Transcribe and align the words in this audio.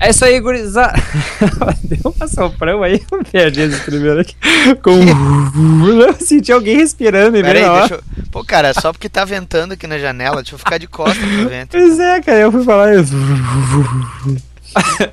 É 0.00 0.10
isso 0.10 0.24
aí, 0.24 0.38
gurizada. 0.40 0.94
Deu 1.82 2.14
uma 2.16 2.28
soprão 2.28 2.82
aí, 2.82 3.02
eu 3.10 3.24
perdi 3.24 3.62
esse 3.62 3.80
primeiro 3.80 4.20
aqui. 4.20 4.34
Com... 4.82 4.98
Eu 6.08 6.12
senti 6.14 6.52
alguém 6.52 6.76
respirando 6.76 7.36
e 7.36 7.42
Pera 7.42 7.52
veio 7.58 7.72
aí, 7.72 7.78
deixa 7.80 7.94
eu... 7.94 8.02
Pô, 8.30 8.44
cara, 8.44 8.72
só 8.74 8.92
porque 8.92 9.08
tá 9.08 9.24
ventando 9.24 9.74
aqui 9.74 9.86
na 9.86 9.98
janela, 9.98 10.36
deixa 10.36 10.54
eu 10.54 10.58
ficar 10.58 10.78
de 10.78 10.86
costas 10.86 11.18
pro 11.18 11.48
vento. 11.48 11.70
Pois 11.72 11.98
é, 11.98 12.20
cara, 12.20 12.38
eu 12.38 12.52
fui 12.52 12.64
falar 12.64 12.94
isso. 12.94 13.12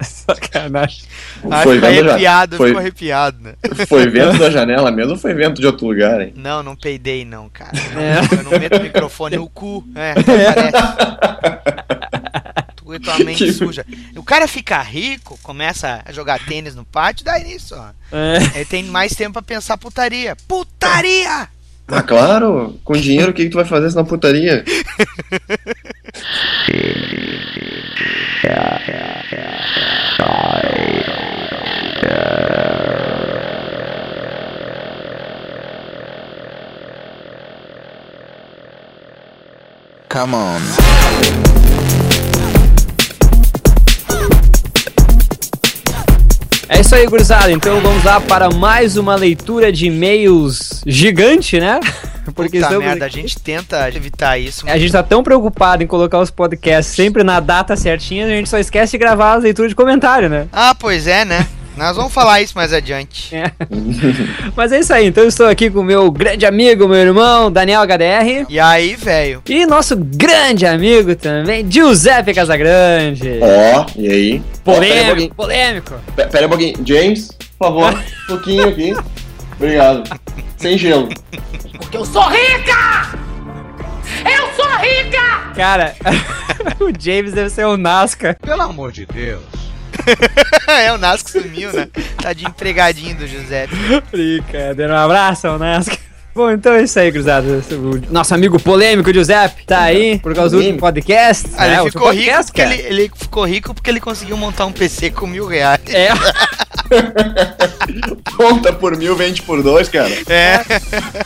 Sacanagem. 0.01 1.03
Foi 1.41 1.75
ficou 1.75 1.89
vendo 1.89 2.05
já- 2.05 2.11
arrepiado, 2.11 2.57
foi- 2.57 2.67
ficou 2.67 2.81
arrepiado, 2.81 3.37
né? 3.41 3.53
Foi 3.87 4.07
vento 4.09 4.37
da 4.37 4.49
janela 4.49 4.91
mesmo 4.91 5.13
ou 5.13 5.17
foi 5.17 5.33
vento 5.33 5.59
de 5.61 5.65
outro 5.67 5.87
lugar, 5.87 6.21
hein? 6.21 6.33
Não, 6.35 6.61
não 6.61 6.75
peidei 6.75 7.25
não, 7.25 7.49
cara. 7.49 7.71
É. 7.95 8.37
Eu 8.39 8.43
não 8.43 8.51
meto 8.59 8.77
o 8.77 8.83
microfone 8.83 9.37
no 9.37 9.49
cu. 9.49 9.83
É, 9.95 10.13
parece. 10.21 10.71
Tu 12.99 13.01
e 13.01 13.15
tua 13.15 13.25
mente 13.25 13.53
suja. 13.53 13.85
O 14.15 14.23
cara 14.23 14.47
fica 14.47 14.81
rico, 14.81 15.37
começa 15.43 16.01
a 16.05 16.11
jogar 16.11 16.39
tênis 16.45 16.75
no 16.75 16.85
pátio, 16.85 17.25
dá 17.25 17.37
nisso, 17.39 17.75
ó. 17.75 17.89
É. 18.11 18.37
Ele 18.55 18.65
tem 18.65 18.83
mais 18.83 19.13
tempo 19.13 19.33
pra 19.33 19.41
pensar 19.41 19.77
putaria. 19.77 20.35
Putaria! 20.47 21.49
Ah, 21.87 22.01
claro! 22.01 22.79
Com 22.83 22.93
dinheiro, 22.93 23.31
o 23.31 23.33
que, 23.33 23.43
que 23.43 23.49
tu 23.49 23.57
vai 23.57 23.65
fazer 23.65 23.89
se 23.89 23.95
na 23.95 24.03
putaria? 24.03 24.63
Come 40.09 40.33
on. 40.33 41.54
É 46.67 46.81
isso 46.81 46.95
aí, 46.95 47.05
gurizada. 47.05 47.51
Então 47.51 47.79
vamos 47.79 48.03
lá 48.03 48.19
para 48.19 48.49
mais 48.49 48.97
uma 48.97 49.15
leitura 49.15 49.71
de 49.71 49.85
e-mails 49.85 50.81
gigante, 50.85 51.59
né? 51.59 51.79
Porque 52.33 52.57
Puta 52.57 52.65
estamos 52.65 52.85
merda, 52.85 53.05
a 53.05 53.07
gente 53.07 53.39
tenta 53.39 53.87
evitar 53.89 54.39
isso. 54.39 54.67
A 54.67 54.77
gente 54.79 54.91
tá 54.91 55.03
tão 55.03 55.21
preocupado 55.21 55.83
em 55.83 55.87
colocar 55.87 56.19
os 56.19 56.31
podcasts 56.31 56.95
sempre 56.95 57.23
na 57.23 57.39
data 57.39 57.75
certinha, 57.75 58.25
a 58.25 58.29
gente 58.29 58.49
só 58.49 58.57
esquece 58.57 58.93
de 58.93 58.97
gravar 58.97 59.33
as 59.33 59.43
leituras 59.43 59.69
de 59.69 59.75
comentário, 59.75 60.27
né? 60.27 60.47
Ah, 60.51 60.73
pois 60.73 61.05
é, 61.05 61.23
né? 61.23 61.47
Nós 61.77 61.95
vamos 61.97 62.13
falar 62.13 62.41
isso 62.41 62.53
mais 62.55 62.71
adiante. 62.71 63.35
É. 63.35 63.51
Mas 64.55 64.71
é 64.71 64.79
isso 64.79 64.93
aí, 64.93 65.07
então 65.07 65.23
eu 65.23 65.27
estou 65.27 65.47
aqui 65.47 65.69
com 65.69 65.79
o 65.81 65.83
meu 65.83 66.09
grande 66.09 66.45
amigo, 66.45 66.87
meu 66.87 66.97
irmão, 66.97 67.51
Daniel 67.51 67.81
HDR. 67.81 68.45
E 68.49 68.59
aí, 68.59 68.95
velho? 68.95 69.41
E 69.47 69.65
nosso 69.65 69.95
grande 69.97 70.65
amigo 70.65 71.15
também, 71.15 71.69
Giuseppe 71.69 72.33
Casagrande. 72.33 73.39
Ó, 73.41 73.85
e 73.97 74.07
aí? 74.09 74.37
Um 74.37 74.61
Polêmico, 74.63 75.05
pouquinho. 75.07 75.35
polêmico. 75.35 75.93
Pe- 76.15 76.27
Pera 76.27 76.45
um 76.45 76.49
pouquinho. 76.49 76.75
James, 76.85 77.27
por 77.59 77.67
favor, 77.67 77.93
um 77.93 78.03
pouquinho 78.27 78.67
aqui. 78.69 78.93
Obrigado. 79.57 80.03
Sem 80.57 80.77
gelo. 80.77 81.09
Cara, 85.55 85.95
o 86.79 86.91
James 86.99 87.33
deve 87.33 87.49
ser 87.49 87.65
o 87.65 87.77
Nazca. 87.77 88.35
Pelo 88.41 88.61
amor 88.61 88.91
de 88.91 89.05
Deus. 89.05 89.41
é, 90.67 90.91
o 90.93 90.97
Nasco 90.97 91.29
sumiu, 91.29 91.71
né? 91.73 91.87
Tá 92.21 92.33
de 92.33 92.45
empregadinho 92.45 93.15
do 93.15 93.27
Giuseppe. 93.27 93.75
Brincadeira, 94.11 94.93
um 94.93 94.97
abraço 94.97 95.47
ao 95.47 95.59
Nazca. 95.59 95.97
Bom, 96.33 96.51
então 96.51 96.73
é 96.73 96.83
isso 96.83 96.99
aí, 96.99 97.13
cruzado. 97.13 97.63
O 97.71 98.11
nosso 98.11 98.35
amigo 98.35 98.59
polêmico 98.59 99.13
Giuseppe 99.13 99.65
tá 99.65 99.79
aí 99.79 100.19
por 100.19 100.35
causa 100.35 100.57
do 100.57 100.61
último 100.61 100.79
podcast. 100.79 101.47
Ah, 101.57 101.65
É, 101.65 101.79
ele 101.79 101.91
ficou 101.91 102.11
rico 102.11 102.25
podcast, 102.25 102.51
porque 102.51 102.61
cara. 102.61 102.73
ele, 102.75 102.87
ele 102.87 103.11
ficou 103.15 103.45
rico 103.45 103.73
porque 103.73 103.89
ele 103.89 104.01
conseguiu 104.01 104.35
montar 104.35 104.65
um 104.65 104.71
PC 104.73 105.11
com 105.11 105.25
mil 105.27 105.47
reais. 105.47 105.79
É, 105.87 106.09
Conta 108.35 108.73
por 108.73 108.97
mil, 108.97 109.15
vende 109.15 109.41
por 109.43 109.63
dois, 109.63 109.87
cara. 109.87 110.09
É. 110.27 110.59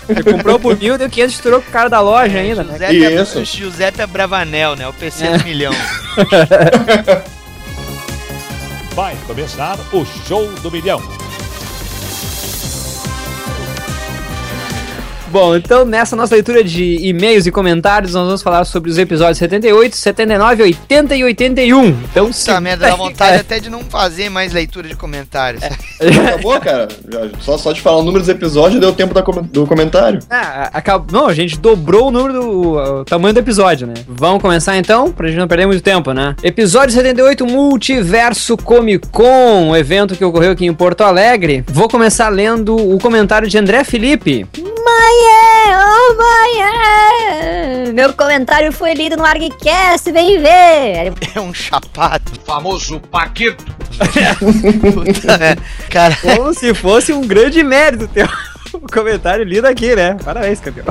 ele 0.08 0.22
comprou 0.24 0.60
por 0.60 0.78
mil, 0.78 0.96
deu 0.96 1.10
500 1.10 1.36
de 1.36 1.42
troco 1.42 1.64
pro 1.64 1.72
cara 1.72 1.90
da 1.90 2.02
loja 2.02 2.38
ainda, 2.38 2.64
né? 2.64 2.74
Giuseppe, 2.78 3.06
é, 3.06 3.22
Isso. 3.24 3.46
Giuseppe 3.46 4.02
é 4.02 4.06
Bravanel, 4.06 4.76
né? 4.76 4.88
O 4.88 4.94
PC 4.94 5.26
É. 5.26 5.38
do 5.40 5.44
milhão. 5.44 5.74
Vai 9.00 9.16
começar 9.26 9.78
o 9.94 10.04
Show 10.06 10.46
do 10.62 10.70
Milhão. 10.70 11.00
Bom, 15.32 15.56
então 15.56 15.86
nessa 15.86 16.16
nossa 16.16 16.34
leitura 16.34 16.64
de 16.64 17.08
e-mails 17.08 17.46
e 17.46 17.52
comentários, 17.52 18.14
nós 18.14 18.26
vamos 18.26 18.42
falar 18.42 18.66
sobre 18.66 18.90
os 18.90 18.98
episódios 18.98 19.38
78, 19.38 19.96
79, 19.96 20.64
80 20.64 21.16
e 21.16 21.24
81. 21.24 21.88
Então, 21.88 22.34
se... 22.34 22.46
Puta 22.46 22.60
merda, 22.62 22.88
dá 22.88 22.96
vontade 22.98 23.40
até 23.40 23.60
de 23.60 23.70
não 23.70 23.84
fazer 23.84 24.30
mais 24.30 24.54
leitura 24.54 24.88
de 24.88 24.96
comentários. 24.96 25.62
Acabou, 26.28 26.60
cara. 26.60 26.88
Só, 27.42 27.58
só 27.58 27.72
de 27.72 27.82
falar 27.82 27.98
o 27.98 28.04
número 28.04 28.20
dos 28.20 28.30
episódios 28.30 28.80
deu 28.80 28.94
tempo 28.94 29.14
do 29.44 29.68
comentário. 29.68 30.20
Ah, 30.30 30.70
acabou. 30.74 31.08
Não, 31.12 31.28
a 31.28 31.34
gente 31.34 31.60
dobrou 31.60 32.08
o 32.08 32.12
número 32.12 32.34
do 32.34 33.00
o 33.00 33.06
tamanho 33.06 33.34
do 33.34 33.40
episódio, 33.40 33.88
né? 33.88 33.94
Vamos 34.08 34.42
começar 34.42 34.78
então, 34.78 35.12
pra 35.12 35.28
gente 35.28 35.38
não 35.38 35.48
perder 35.48 35.66
muito 35.66 35.82
tempo, 35.82 36.14
né? 36.14 36.36
Episódio 36.44 36.94
78 36.94 37.46
Multiverso 37.46 38.58
Comic 38.58 39.08
Con, 39.10 39.70
um 39.70 39.76
evento 39.76 40.16
que 40.16 40.24
ocorreu 40.24 40.52
aqui 40.52 40.66
em 40.66 40.74
Porto 40.74 41.02
Alegre. 41.02 41.64
Vou 41.68 41.88
começar 41.88 42.30
lendo 42.30 42.76
o 42.76 42.98
comentário 43.00 43.48
de 43.48 43.58
André 43.58 43.84
Felipe. 43.84 44.46
Mãe, 44.62 44.69
oh 45.78 46.16
mãe, 46.18 47.94
meu 47.94 48.14
comentário 48.14 48.72
foi 48.72 48.94
lido 48.94 49.18
no 49.18 49.26
ArgCast, 49.26 50.12
vem 50.12 50.40
ver. 50.40 51.14
É 51.36 51.40
um 51.40 51.54
chapado. 51.54 52.32
Famoso 52.46 53.00
Paquito. 53.00 53.64
Puta 54.40 55.38
merda. 55.38 55.62
Cara, 55.90 56.16
Como 56.18 56.54
se 56.54 56.74
fosse 56.74 57.12
um 57.14 57.22
grande 57.28 57.64
mérito 57.64 58.08
ter 58.08 58.30
o 58.74 58.80
comentário 58.81 59.44
lido 59.44 59.66
aqui, 59.66 59.96
né? 59.96 60.18
Parabéns, 60.24 60.59
campeão. 60.59 60.86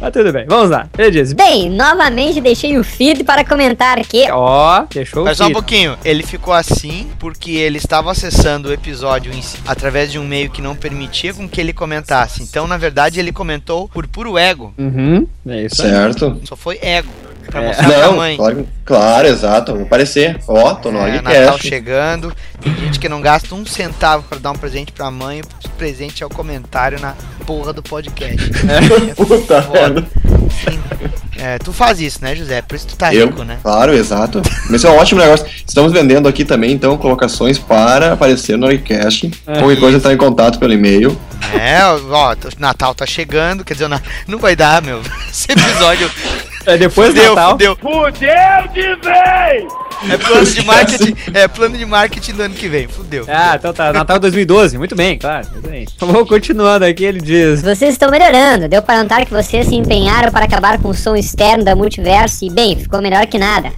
Mas 0.00 0.12
tudo 0.12 0.32
bem, 0.32 0.46
vamos 0.48 0.70
lá. 0.70 0.88
Ele 0.96 1.10
diz: 1.10 1.32
Bem, 1.34 1.68
novamente 1.68 2.40
deixei 2.40 2.78
o 2.78 2.84
feed 2.84 3.22
para 3.22 3.44
comentar 3.44 3.98
aqui. 3.98 4.26
Ó, 4.30 4.84
deixou 4.90 5.24
mas 5.24 5.36
o 5.36 5.38
só 5.38 5.44
um 5.44 5.46
feed. 5.48 5.54
pouquinho. 5.54 5.98
Ele 6.04 6.22
ficou 6.22 6.54
assim 6.54 7.10
porque 7.18 7.52
ele 7.52 7.76
estava 7.78 8.10
acessando 8.10 8.68
o 8.70 8.72
episódio 8.72 9.32
em 9.32 9.42
si, 9.42 9.58
através 9.66 10.10
de 10.10 10.18
um 10.18 10.24
meio 10.26 10.50
que 10.50 10.62
não 10.62 10.74
permitia 10.74 11.34
com 11.34 11.46
que 11.48 11.60
ele 11.60 11.72
comentasse. 11.72 12.42
Então, 12.42 12.66
na 12.66 12.78
verdade, 12.78 13.20
ele 13.20 13.32
comentou 13.32 13.88
por 13.88 14.06
puro 14.06 14.38
ego. 14.38 14.72
Uhum, 14.78 15.26
é 15.46 15.64
isso. 15.64 15.76
Certo. 15.76 16.40
Só 16.44 16.56
foi 16.56 16.78
ego. 16.80 17.08
Pra 17.50 17.62
É. 17.62 17.66
mostrar 17.66 17.88
pra 17.88 18.06
Não, 18.06 18.16
mãe. 18.16 18.36
claro, 18.36 18.68
claro, 18.84 19.26
exato. 19.28 19.74
Vou 19.74 19.82
aparecer. 19.82 20.38
Ó, 20.46 20.74
tô 20.74 20.90
no 20.90 20.98
É, 21.00 21.20
Natal 21.20 21.58
chegando. 21.58 22.32
Tem 22.60 22.74
gente 22.76 22.98
que 23.00 23.08
não 23.08 23.20
gasta 23.20 23.54
um 23.54 23.64
centavo 23.66 24.22
pra 24.28 24.38
dar 24.38 24.50
um 24.52 24.56
presente 24.56 24.92
pra 24.92 25.10
mãe. 25.10 25.40
O 25.64 25.68
presente 25.70 26.22
é 26.22 26.26
o 26.26 26.30
comentário 26.30 27.00
na 27.00 27.14
porra 27.46 27.72
do 27.72 27.82
podcast. 27.82 28.50
É 29.10 29.14
Puta 29.14 29.62
foda. 29.62 29.78
merda. 29.80 30.06
É, 31.36 31.58
tu 31.58 31.72
faz 31.72 32.00
isso, 32.00 32.18
né, 32.22 32.36
José? 32.36 32.60
Por 32.60 32.74
isso 32.74 32.86
tu 32.86 32.96
tá 32.96 33.14
Eu, 33.14 33.26
rico, 33.28 33.42
né? 33.44 33.58
claro, 33.62 33.94
exato. 33.94 34.42
Mas 34.66 34.74
isso 34.74 34.86
é 34.86 34.90
um 34.90 34.96
ótimo 34.98 35.20
negócio. 35.20 35.46
Estamos 35.66 35.90
vendendo 35.90 36.28
aqui 36.28 36.44
também, 36.44 36.72
então, 36.72 36.98
colocações 36.98 37.58
para 37.58 38.12
aparecer 38.12 38.58
no 38.58 38.66
Agcast. 38.66 39.30
Qualquer 39.46 39.80
coisa, 39.80 39.96
entrar 39.96 40.12
em 40.12 40.18
contato 40.18 40.58
pelo 40.58 40.72
e-mail. 40.74 41.18
É, 41.58 41.80
ó, 42.10 42.32
o 42.34 42.36
Natal 42.58 42.94
tá 42.94 43.06
chegando, 43.06 43.64
quer 43.64 43.72
dizer, 43.72 43.88
não 44.28 44.38
vai 44.38 44.54
dar, 44.54 44.82
meu. 44.82 45.00
Esse 45.32 45.50
episódio 45.50 46.10
É 46.66 46.76
depois 46.76 47.14
do 47.14 47.22
Natal. 47.22 47.52
fudeu. 47.52 47.76
Fudeu 47.76 48.68
de 48.72 48.94
vez! 48.96 49.89
É 50.08 50.16
plano 50.16 50.44
de 50.46 50.64
marketing, 50.64 51.16
é 51.34 51.48
plano 51.48 51.76
de 51.78 51.84
marketing 51.84 52.32
do 52.32 52.42
ano 52.42 52.54
que 52.54 52.68
vem, 52.68 52.88
fudeu. 52.88 53.24
Ah, 53.28 53.56
então 53.58 53.72
tá. 53.72 53.92
Natal 53.92 54.18
2012. 54.20 54.78
Muito 54.78 54.94
bem, 54.96 55.18
claro. 55.18 55.46
Muito 55.52 55.68
bem. 55.68 55.86
Vamos 55.98 56.28
continuando 56.28 56.84
aqui. 56.84 57.04
Ele 57.04 57.20
diz: 57.20 57.60
Vocês 57.62 57.92
estão 57.92 58.10
melhorando, 58.10 58.68
deu 58.68 58.80
para 58.82 59.02
notar 59.02 59.24
que 59.26 59.32
vocês 59.32 59.66
se 59.66 59.74
empenharam 59.74 60.30
para 60.32 60.44
acabar 60.44 60.78
com 60.78 60.88
o 60.88 60.94
som 60.94 61.14
externo 61.16 61.64
da 61.64 61.74
multiverso 61.74 62.44
e, 62.44 62.50
bem, 62.50 62.76
ficou 62.78 63.02
melhor 63.02 63.26
que 63.26 63.38
nada. 63.38 63.72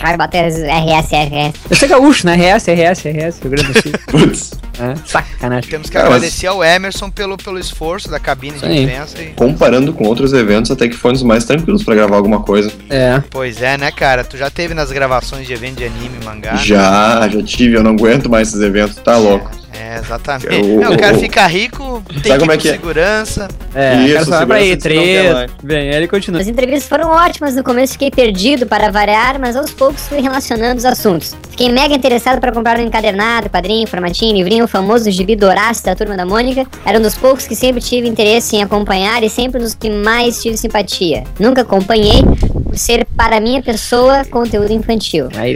Vai 0.00 0.16
bater 0.16 0.44
RS, 0.48 1.10
RS. 1.12 1.54
Eu 1.70 1.76
sou 1.76 1.88
gaúcho, 1.88 2.26
né? 2.26 2.34
RS, 2.36 2.66
RS, 2.68 3.04
RS, 3.04 3.40
Rio 3.40 3.50
Grande 3.50 3.72
do 3.72 3.82
Sul. 3.82 3.92
Putz. 4.10 4.50
é, 4.78 4.94
sacanagem. 5.06 5.70
Temos 5.70 5.88
que 5.88 5.92
Cara, 5.92 6.08
mas- 6.08 6.16
agradecer 6.18 6.46
ao 6.46 6.62
Emerson 6.62 7.10
pelo, 7.10 7.36
pelo 7.36 7.58
esforço 7.58 8.08
da 8.10 8.18
cabine 8.20 8.56
Isso 8.56 8.66
de 8.66 8.82
imprensa. 8.82 9.20
E... 9.22 9.26
Comparando 9.34 9.92
com 9.92 10.04
outros 10.06 10.32
eventos, 10.32 10.70
até 10.70 10.88
que 10.88 10.94
foi 10.96 11.10
um 11.10 11.14
dos 11.14 11.22
mais 11.22 11.44
tranquilos 11.44 11.82
pra 11.82 11.94
gravar 11.94 12.16
alguma 12.16 12.40
coisa. 12.42 12.72
É. 12.90 13.22
Pois 13.30 13.60
é, 13.62 13.76
né, 13.78 13.90
cara? 13.90 14.24
Tu 14.24 14.36
já 14.36 14.50
teve 14.50 14.74
nas 14.74 14.90
gravações 14.92 15.31
de 15.40 15.52
evento 15.52 15.78
de 15.78 15.84
anime, 15.84 16.24
mangá? 16.24 16.56
Já, 16.56 17.28
já 17.28 17.42
tive, 17.42 17.76
eu 17.76 17.82
não 17.82 17.92
aguento 17.92 18.28
mais 18.28 18.48
esses 18.48 18.60
eventos, 18.60 18.96
tá 18.96 19.16
louco. 19.16 19.61
É, 19.82 19.94
É, 19.94 19.98
exatamente. 19.98 20.46
O- 20.62 20.82
É, 20.82 20.88
o 20.90 20.96
cara 20.98 21.18
fica 21.18 21.46
rico, 21.46 22.02
tem 22.22 22.22
Sabe 22.22 22.32
que 22.34 22.38
como 22.38 22.52
ir 22.52 22.54
é 22.54 22.56
com 22.56 22.62
que 22.62 22.68
é? 22.68 22.72
segurança. 22.72 23.48
É, 23.74 23.94
Isso, 23.96 24.04
o 24.04 24.12
cara 24.14 24.24
só 24.24 24.30
vai 24.30 24.46
pra 24.46 24.56
segurança 24.58 24.76
diz 24.76 24.82
que 24.82 24.94
não 24.94 25.02
quer 25.04 25.24
E3. 25.30 25.32
mais. 25.34 25.50
Bem, 25.62 25.88
aí 25.90 25.96
ele 25.96 26.08
continua. 26.08 26.40
As 26.40 26.46
entrevistas 26.48 26.88
foram 26.88 27.10
ótimas, 27.10 27.54
no 27.56 27.62
começo 27.64 27.92
fiquei 27.94 28.10
perdido 28.10 28.66
para 28.66 28.90
variar, 28.90 29.38
mas 29.40 29.56
aos 29.56 29.70
poucos 29.72 30.06
fui 30.08 30.20
relacionando 30.20 30.78
os 30.78 30.84
assuntos. 30.84 31.34
Fiquei 31.50 31.70
mega 31.70 31.94
interessado 31.94 32.40
para 32.40 32.52
comprar 32.52 32.78
um 32.78 32.82
encadernado, 32.82 33.48
quadrinho, 33.50 33.86
formatinho, 33.86 34.36
livrinho, 34.36 34.64
o 34.64 34.68
famoso 34.68 35.10
gibi 35.10 35.34
do 35.36 35.46
Horácio 35.46 35.84
da 35.84 35.94
Turma 35.94 36.16
da 36.16 36.24
Mônica. 36.24 36.64
Era 36.84 36.98
um 36.98 37.02
dos 37.02 37.14
poucos 37.14 37.46
que 37.46 37.54
sempre 37.56 37.80
tive 37.80 38.08
interesse 38.08 38.56
em 38.56 38.62
acompanhar 38.62 39.22
e 39.22 39.28
sempre 39.30 39.60
um 39.60 39.64
dos 39.64 39.74
que 39.74 39.90
mais 39.90 40.40
tive 40.42 40.56
simpatia. 40.56 41.24
Nunca 41.38 41.62
acompanhei 41.62 42.22
por 42.64 42.76
ser 42.78 43.06
para 43.16 43.40
minha 43.40 43.62
pessoa 43.62 44.24
conteúdo 44.24 44.72
infantil. 44.72 45.28
Aí, 45.36 45.54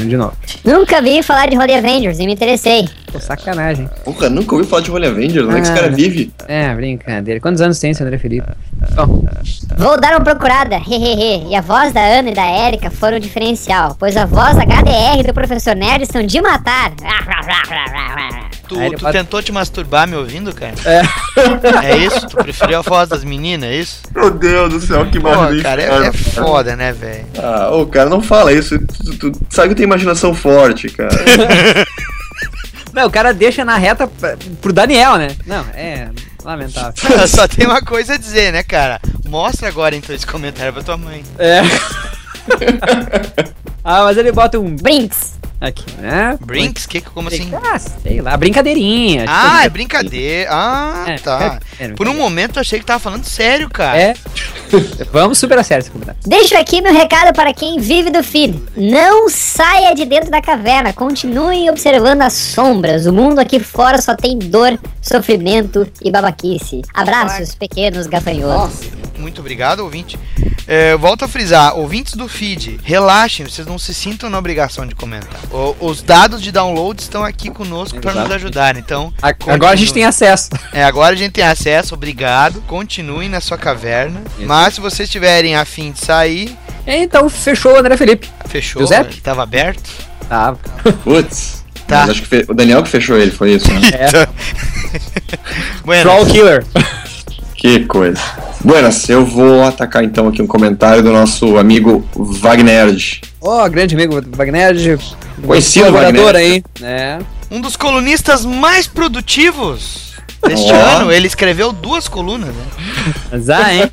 de 0.00 0.16
novo. 0.16 0.32
Nunca 0.64 1.00
vi 1.00 1.22
falar 1.22 1.48
de 1.48 1.56
Holy 1.56 1.74
Avengers 1.74 2.18
e 2.18 2.26
me 2.26 2.32
interessei. 2.32 2.88
Pô, 3.12 3.18
sacanagem. 3.50 3.88
Porra, 4.04 4.28
nunca 4.30 4.54
ouvi 4.54 4.66
falar 4.66 4.82
de 4.82 4.90
Holy 4.90 5.06
Avengers. 5.06 5.46
Onde 5.46 5.56
é 5.56 5.60
que 5.60 5.62
esse 5.62 5.72
Ah. 5.72 5.74
cara 5.74 5.88
vive? 5.90 6.32
É, 6.48 6.74
brincadeira. 6.74 7.40
Quantos 7.40 7.60
anos 7.60 7.78
tem 7.78 7.90
esse 7.90 8.02
André 8.02 8.18
Felipe? 8.18 8.46
Bom, 8.94 9.24
Vou 9.76 10.00
dar 10.00 10.12
uma 10.12 10.20
procurada, 10.20 10.76
hehehe. 10.76 11.46
E 11.50 11.54
a 11.56 11.60
voz 11.60 11.92
da 11.92 12.00
Ana 12.00 12.30
e 12.30 12.34
da 12.34 12.46
Erika 12.66 12.90
foram 12.90 13.16
o 13.16 13.20
diferencial, 13.20 13.96
pois 13.98 14.16
a 14.16 14.24
voz 14.26 14.56
HDR 14.56 15.22
do 15.26 15.32
professor 15.34 15.74
Nerd 15.76 16.06
são 16.10 16.24
de 16.24 16.40
matar. 16.40 16.92
Tu, 18.70 18.76
tu 18.76 19.00
bota- 19.02 19.10
tentou 19.10 19.42
te 19.42 19.50
masturbar 19.50 20.06
me 20.06 20.14
ouvindo, 20.14 20.54
cara? 20.54 20.74
É. 20.84 21.02
É 21.88 21.96
isso? 21.96 22.24
Tu 22.28 22.36
preferiu 22.36 22.78
a 22.78 22.82
voz 22.82 23.08
das 23.08 23.24
meninas, 23.24 23.68
é 23.68 23.74
isso? 23.74 24.00
Meu 24.14 24.30
Deus 24.30 24.72
do 24.72 24.80
céu, 24.80 25.04
que 25.06 25.18
merda. 25.18 25.60
cara, 25.60 25.82
é, 25.82 26.06
é 26.06 26.12
foda, 26.12 26.76
né, 26.76 26.92
velho? 26.92 27.24
Ah, 27.36 27.68
ô, 27.72 27.84
cara, 27.86 28.08
não 28.08 28.22
fala 28.22 28.52
isso. 28.52 28.78
Tu, 28.78 29.18
tu- 29.18 29.32
tu 29.32 29.40
sabe 29.50 29.70
que 29.70 29.74
tem 29.74 29.84
imaginação 29.86 30.32
forte, 30.32 30.88
cara. 30.88 31.10
Não, 33.00 33.06
o 33.06 33.10
cara 33.10 33.32
deixa 33.32 33.64
na 33.64 33.78
reta 33.78 34.06
pra- 34.06 34.36
pro 34.60 34.74
Daniel, 34.74 35.16
né? 35.16 35.28
Não, 35.46 35.64
é 35.72 36.10
lamentável. 36.44 36.92
Só 37.26 37.48
tem 37.48 37.66
uma 37.66 37.80
coisa 37.80 38.12
a 38.14 38.18
dizer, 38.18 38.52
né, 38.52 38.62
cara? 38.62 39.00
Mostra 39.26 39.68
agora 39.68 39.96
então 39.96 40.14
esse 40.14 40.26
comentário 40.26 40.70
pra 40.70 40.82
tua 40.82 40.98
mãe. 40.98 41.24
É. 41.38 41.60
ah, 43.82 44.04
mas 44.04 44.18
ele 44.18 44.32
bota 44.32 44.58
um 44.58 44.76
Brinks. 44.76 45.39
Aqui, 45.60 45.84
né? 45.98 46.38
Brinks? 46.40 46.86
Que, 46.86 47.00
como 47.00 47.28
assim? 47.28 47.50
Ah, 47.54 47.78
sei 47.78 48.20
lá, 48.20 48.36
brincadeirinha. 48.36 49.26
Ah, 49.28 49.64
é 49.64 49.68
brincadeira. 49.68 50.48
Ah, 50.52 51.04
É, 51.08 51.18
tá. 51.18 51.60
é, 51.78 51.84
é 51.84 51.88
Por 51.88 52.08
um 52.08 52.14
momento 52.14 52.56
eu 52.56 52.60
achei 52.60 52.78
que 52.78 52.84
tava 52.86 52.98
falando 52.98 53.24
sério, 53.24 53.68
cara. 53.68 54.00
É. 54.00 54.14
Vamos 55.12 55.38
super 55.38 55.58
a 55.58 55.62
sério 55.62 55.82
esse 55.82 55.90
comentário. 55.90 56.20
Deixo 56.26 56.56
aqui 56.56 56.80
meu 56.80 56.92
recado 56.92 57.34
para 57.34 57.52
quem 57.52 57.78
vive 57.78 58.10
do 58.10 58.22
feed. 58.22 58.60
Não 58.76 59.28
saia 59.28 59.94
de 59.94 60.04
dentro 60.04 60.30
da 60.30 60.40
caverna, 60.40 60.92
continue 60.92 61.68
observando 61.68 62.22
as 62.22 62.32
sombras. 62.32 63.06
O 63.06 63.12
mundo 63.12 63.38
aqui 63.38 63.58
fora 63.60 64.00
só 64.00 64.14
tem 64.14 64.38
dor, 64.38 64.78
sofrimento 65.02 65.86
e 66.02 66.10
babaquice. 66.10 66.82
Abraços, 66.94 67.54
pequenos 67.54 68.06
gafanhotos. 68.06 68.99
Muito 69.30 69.40
obrigado, 69.42 69.78
ouvinte. 69.80 70.18
É, 70.66 70.96
volto 70.96 71.24
a 71.24 71.28
frisar, 71.28 71.76
ouvintes 71.78 72.14
do 72.14 72.26
feed, 72.28 72.80
relaxem, 72.82 73.46
vocês 73.46 73.64
não 73.64 73.78
se 73.78 73.94
sintam 73.94 74.28
na 74.28 74.36
obrigação 74.36 74.84
de 74.84 74.92
comentar. 74.92 75.38
O- 75.52 75.76
os 75.78 76.02
dados 76.02 76.42
de 76.42 76.50
download 76.50 77.00
estão 77.00 77.24
aqui 77.24 77.48
conosco 77.48 78.00
para 78.00 78.12
nos 78.12 78.30
ajudar, 78.32 78.76
então. 78.76 79.14
A-. 79.22 79.28
Agora 79.28 79.72
a 79.72 79.76
gente 79.76 79.92
tem 79.94 80.04
acesso. 80.04 80.50
É, 80.72 80.82
agora 80.82 81.14
a 81.14 81.16
gente 81.16 81.30
tem 81.30 81.44
acesso, 81.44 81.94
obrigado. 81.94 82.60
Continuem 82.66 83.28
na 83.28 83.40
sua 83.40 83.56
caverna. 83.56 84.20
Isso. 84.36 84.48
Mas 84.48 84.74
se 84.74 84.80
vocês 84.80 85.08
tiverem 85.08 85.54
afim 85.54 85.92
de 85.92 86.00
sair, 86.04 86.56
Então 86.84 87.28
fechou 87.28 87.74
o 87.74 87.76
André 87.78 87.96
Felipe. 87.96 88.28
fechou. 88.46 88.82
Giuseppe? 88.82 89.20
Tava 89.20 89.44
aberto. 89.44 89.88
Tá. 90.28 90.56
Putz. 91.04 91.64
Tá. 91.86 92.00
Mas 92.00 92.10
acho 92.10 92.22
que 92.22 92.28
fe- 92.28 92.46
o 92.48 92.54
Daniel 92.54 92.82
que 92.82 92.88
fechou 92.88 93.16
ele, 93.16 93.30
foi 93.30 93.52
isso, 93.54 93.72
né? 93.72 93.80
É. 93.94 94.28
Bueno, 95.84 96.02
Troll 96.10 96.26
Killer. 96.26 96.66
que 97.60 97.84
coisa. 97.84 98.18
Buenas, 98.64 99.06
eu 99.10 99.24
vou 99.24 99.62
atacar 99.62 100.02
então 100.02 100.28
aqui 100.28 100.40
um 100.40 100.46
comentário 100.46 101.02
do 101.02 101.12
nosso 101.12 101.58
amigo 101.58 102.02
Wagner. 102.14 102.96
Ó, 103.38 103.68
grande 103.68 103.94
amigo 103.94 104.18
Wagner. 104.34 104.98
Conhecido 105.46 105.92
Wagner. 105.92 106.36
aí. 106.36 106.64
É. 106.82 107.18
um 107.50 107.60
dos 107.60 107.76
colunistas 107.76 108.46
mais 108.46 108.86
produtivos 108.86 110.14
deste 110.42 110.72
Ó. 110.72 110.74
ano. 110.74 111.12
Ele 111.12 111.26
escreveu 111.26 111.70
duas 111.70 112.08
colunas, 112.08 112.48
né? 112.48 112.64
Mas 113.30 113.50
ah, 113.50 113.74
hein? 113.74 113.90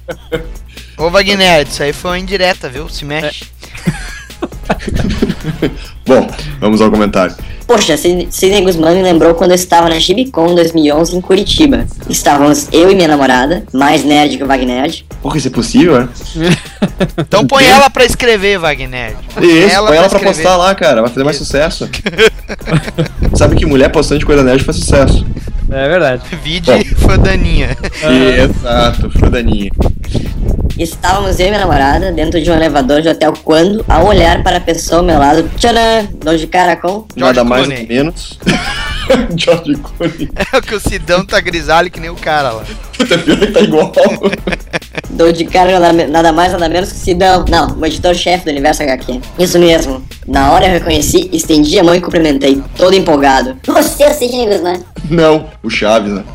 Ô 0.97 1.09
Wagner, 1.09 1.67
isso 1.67 1.83
aí 1.83 1.91
foi 1.91 2.11
uma 2.11 2.19
indireta, 2.19 2.69
viu? 2.69 2.87
Se 2.87 3.03
mexe. 3.03 3.47
Bom, 6.05 6.27
vamos 6.59 6.81
ao 6.81 6.89
comentário. 6.89 7.35
Poxa, 7.67 7.97
Sid- 7.97 8.27
Sidney 8.31 8.61
Guzmán 8.61 8.95
me 8.95 9.01
lembrou 9.03 9.33
quando 9.35 9.51
eu 9.51 9.55
estava 9.55 9.89
na 9.89 9.99
Gibicon 9.99 10.55
2011 10.55 11.17
em 11.17 11.21
Curitiba. 11.21 11.85
Estávamos 12.09 12.67
eu 12.71 12.89
e 12.89 12.95
minha 12.95 13.09
namorada, 13.09 13.63
mais 13.73 14.05
nerd 14.05 14.37
que 14.37 14.43
o 14.43 14.47
Wagner. 14.47 15.03
Porra, 15.21 15.37
isso 15.37 15.47
é 15.49 15.51
possível, 15.51 15.99
né? 15.99 16.09
Então 17.19 17.45
põe 17.45 17.65
ela 17.65 17.89
pra 17.89 18.05
escrever, 18.05 18.57
Wagner. 18.59 19.15
Isso, 19.41 19.75
põe 19.85 19.97
ela 19.97 20.07
pra 20.07 20.19
escrever. 20.19 20.25
postar 20.27 20.55
lá, 20.55 20.73
cara. 20.75 21.01
Vai 21.01 21.09
fazer 21.09 21.23
mais 21.25 21.35
sucesso. 21.37 21.89
Sabe 23.35 23.55
que 23.55 23.65
mulher 23.65 23.89
postando 23.91 24.19
de 24.19 24.25
coisa 24.25 24.43
nerd 24.43 24.63
faz 24.63 24.77
sucesso. 24.77 25.25
É 25.69 25.89
verdade. 25.89 26.21
Vide 26.43 26.85
foi 26.95 27.17
Daninha. 27.17 27.75
Exato, 28.43 29.09
foi 29.19 29.29
daninha. 29.29 29.69
Estávamos 30.79 31.39
eu 31.39 31.47
e 31.47 31.49
minha 31.49 31.59
namorada 31.61 32.11
dentro 32.11 32.39
de 32.41 32.49
um 32.51 32.53
elevador 32.53 33.01
de 33.01 33.09
hotel 33.09 33.33
quando, 33.43 33.83
ao 33.89 34.05
olhar 34.05 34.43
para 34.43 34.57
a 34.57 34.61
pessoa 34.61 34.99
ao 35.01 35.05
meu 35.05 35.17
lado, 35.19 35.36
tcharam, 35.57 36.07
dou 36.23 36.37
de 36.37 36.47
cara 36.47 36.75
com... 36.75 37.05
Nada 37.15 37.43
mais 37.43 37.65
Clooney. 37.65 37.87
nem 37.87 37.97
menos. 37.97 38.39
George 39.35 39.75
Clooney. 39.75 40.29
É 40.53 40.61
que 40.61 40.75
o 40.75 40.79
Sidão 40.79 41.25
tá 41.25 41.39
grisalho 41.39 41.89
que 41.89 41.99
nem 41.99 42.09
o 42.09 42.15
cara 42.15 42.51
lá. 42.51 42.63
Puta, 42.97 43.17
pior 43.17 43.37
que 43.39 43.47
tá 43.47 43.59
igual. 43.61 43.91
Dou 45.11 45.31
de 45.31 45.45
cara 45.45 45.79
nada, 45.79 46.07
nada 46.07 46.31
mais, 46.31 46.51
nada 46.51 46.67
menos 46.67 46.91
que 46.91 46.97
Sidão. 46.97 47.45
Não, 47.49 47.77
o 47.77 47.85
editor-chefe 47.85 48.45
do 48.45 48.51
Universo 48.51 48.83
HQ. 48.83 49.21
Isso 49.39 49.57
mesmo. 49.57 50.03
Na 50.27 50.51
hora 50.51 50.65
eu 50.65 50.71
reconheci, 50.71 51.29
estendi 51.31 51.79
a 51.79 51.83
mão 51.83 51.95
e 51.95 52.01
cumprimentei, 52.01 52.61
todo 52.75 52.95
empolgado. 52.95 53.57
Você 53.65 54.03
é 54.03 54.09
o 54.09 54.13
Sidney 54.13 54.47
Guzmán. 54.47 54.79
Não, 55.09 55.49
o 55.63 55.69
Chaves, 55.69 56.11
né? 56.11 56.23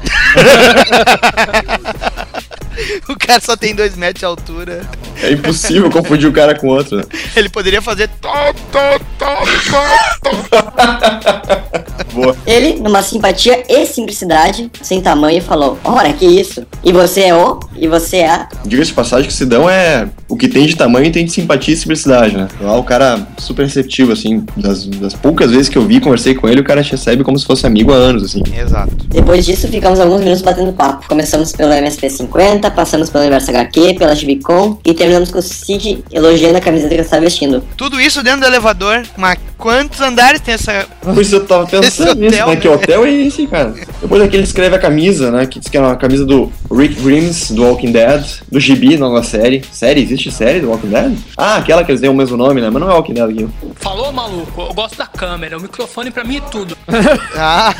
O 3.08 3.16
cara 3.16 3.40
só 3.40 3.56
tem 3.56 3.74
dois 3.74 3.96
metros 3.96 4.20
de 4.20 4.24
altura. 4.24 4.82
É 5.22 5.32
impossível 5.32 5.90
confundir 5.90 6.28
o 6.28 6.32
cara 6.32 6.54
com 6.54 6.68
o 6.68 6.70
outro, 6.70 6.96
né? 6.96 7.04
Ele 7.36 7.48
poderia 7.48 7.82
fazer. 7.82 8.08
tó, 8.20 8.30
tó, 8.70 8.98
tó, 9.18 9.36
tó, 9.70 10.50
tó. 10.50 12.02
Boa. 12.12 12.36
Ele, 12.46 12.74
numa 12.80 13.02
simpatia 13.02 13.64
e 13.68 13.86
simplicidade, 13.86 14.70
sem 14.82 15.00
tamanho, 15.00 15.42
falou: 15.42 15.78
Ora, 15.84 16.12
que 16.12 16.26
isso? 16.26 16.66
E 16.84 16.92
você 16.92 17.22
é 17.22 17.34
o? 17.34 17.58
E 17.82 17.88
você 17.88 18.18
é 18.18 18.30
a? 18.30 18.48
Diga-se 18.64 18.90
de 18.90 18.94
passagem 18.94 19.26
que 19.26 19.34
o 19.34 19.36
Sidão 19.36 19.68
é 19.68 20.08
o 20.28 20.36
que 20.36 20.46
tem 20.46 20.64
de 20.66 20.76
tamanho 20.76 21.10
tem 21.10 21.24
de 21.24 21.32
simpatia 21.32 21.74
e 21.74 21.76
simplicidade, 21.76 22.36
né? 22.36 22.46
Lá 22.60 22.76
o 22.76 22.84
cara 22.84 23.26
super 23.38 23.64
receptivo, 23.64 24.12
assim. 24.12 24.46
Das, 24.56 24.86
das 24.86 25.14
poucas 25.14 25.50
vezes 25.50 25.68
que 25.68 25.76
eu 25.76 25.82
vi 25.82 25.96
e 25.96 26.00
conversei 26.00 26.32
com 26.32 26.48
ele, 26.48 26.60
o 26.60 26.64
cara 26.64 26.80
te 26.82 26.92
recebe 26.92 27.24
como 27.24 27.36
se 27.36 27.44
fosse 27.44 27.66
amigo 27.66 27.92
há 27.92 27.96
anos, 27.96 28.22
assim. 28.22 28.40
Exato. 28.56 28.94
Depois 29.08 29.44
disso, 29.44 29.66
ficamos 29.66 29.98
alguns 29.98 30.20
minutos 30.20 30.42
batendo 30.42 30.72
papo. 30.72 31.08
Começamos 31.08 31.50
pelo 31.50 31.72
MSP50, 31.72 32.70
passamos 32.70 33.10
pelo 33.10 33.24
Universo 33.24 33.50
HQ, 33.50 33.94
pela 33.98 34.14
Gibicon 34.14 34.78
e 34.84 34.94
terminamos 34.94 35.32
com 35.32 35.40
o 35.40 35.42
Cid 35.42 36.04
elogiando 36.12 36.58
a 36.58 36.60
camiseta 36.60 36.94
que 36.94 37.00
eu 37.00 37.04
estava 37.04 37.22
vestindo. 37.22 37.64
Tudo 37.76 38.00
isso 38.00 38.22
dentro 38.22 38.42
do 38.42 38.46
elevador. 38.46 39.02
Mas 39.16 39.38
quantos 39.58 40.00
andares 40.00 40.40
tem 40.40 40.54
essa. 40.54 40.86
Por 41.00 41.18
isso 41.20 41.34
eu 41.34 41.44
tava 41.44 41.66
pensando 41.66 42.14
nisso, 42.20 42.36
hotel, 42.36 42.46
né? 42.46 42.56
Que 42.56 42.68
hotel 42.68 43.04
é 43.04 43.10
esse, 43.10 43.46
cara? 43.48 43.74
Depois 44.00 44.22
daqui 44.22 44.36
ele 44.36 44.44
escreve 44.44 44.76
a 44.76 44.78
camisa, 44.78 45.30
né? 45.30 45.46
Que 45.46 45.58
diz 45.58 45.68
que 45.68 45.76
é 45.76 45.80
uma 45.80 45.96
camisa 45.96 46.24
do 46.24 46.50
Rick 46.70 47.00
Grimes, 47.02 47.50
do 47.50 47.71
Walking 47.72 47.92
Dead, 47.92 48.24
do 48.50 48.60
Gibi, 48.60 48.96
nova 48.96 49.22
série. 49.22 49.62
Série? 49.72 50.02
Existe 50.02 50.30
série 50.30 50.60
do 50.60 50.68
Walking 50.70 50.88
Dead? 50.88 51.16
Ah, 51.36 51.56
aquela 51.56 51.82
que 51.84 51.90
eles 51.90 52.00
têm 52.00 52.10
o 52.10 52.14
mesmo 52.14 52.36
nome, 52.36 52.60
né? 52.60 52.68
Mas 52.70 52.80
não 52.82 52.90
é 52.90 52.94
Walking 52.94 53.14
Dead 53.14 53.30
aqui. 53.30 53.48
Falou, 53.76 54.12
maluco? 54.12 54.60
Eu 54.62 54.74
gosto 54.74 54.96
da 54.98 55.06
câmera, 55.06 55.56
o 55.56 55.60
microfone 55.60 56.10
pra 56.10 56.22
mim 56.24 56.36
é 56.36 56.40
tudo. 56.42 56.76
Ah, 57.34 57.74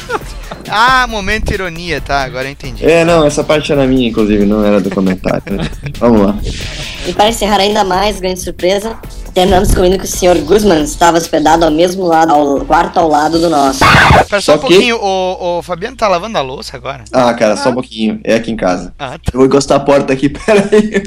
ah, 0.69 1.07
momento 1.07 1.53
ironia, 1.53 2.01
tá? 2.01 2.23
Agora 2.23 2.47
eu 2.47 2.53
entendi. 2.53 2.85
É, 2.85 3.05
não, 3.05 3.25
essa 3.25 3.45
parte 3.45 3.71
era 3.71 3.87
minha, 3.87 4.09
inclusive, 4.09 4.45
não 4.45 4.65
era 4.65 4.81
do 4.81 4.91
comentário. 4.91 5.43
né? 5.57 5.69
Vamos 5.99 6.27
lá. 6.27 6.39
E 7.07 7.13
para 7.13 7.29
encerrar 7.29 7.59
ainda 7.61 7.85
mais, 7.85 8.19
grande 8.21 8.41
surpresa, 8.41 8.97
terminamos 9.35 9.69
descobrindo 9.69 9.99
que 9.99 10.05
o 10.05 10.09
Sr. 10.09 10.41
Guzman 10.45 10.83
estava 10.85 11.17
hospedado 11.19 11.65
ao 11.65 11.71
mesmo 11.71 12.05
lado, 12.05 12.33
ao 12.33 12.61
quarto 12.65 12.99
ao 12.99 13.09
lado 13.09 13.39
do 13.39 13.49
nosso. 13.49 13.83
Espera 14.21 14.41
só 14.43 14.55
um 14.55 14.59
que- 14.59 14.67
pouquinho, 14.69 14.97
o, 15.01 15.59
o 15.59 15.63
Fabiano 15.63 15.97
tá 15.97 16.07
lavando 16.09 16.37
a 16.39 16.43
louça 16.43 16.77
agora? 16.77 17.05
Ah, 17.13 17.33
cara, 17.35 17.57
só 17.57 17.71
um 17.71 17.75
pouquinho. 17.75 18.21
É 18.25 18.35
aqui 18.35 18.51
em 18.51 18.57
casa. 18.57 18.95
Ah, 18.99 19.13
tá. 19.13 19.31
Eu 19.33 19.39
vou 19.39 19.47
encostar 19.47 19.79
a 19.79 19.81
porta 19.85 20.13
aqui, 20.13 20.29
peraí. 20.31 21.03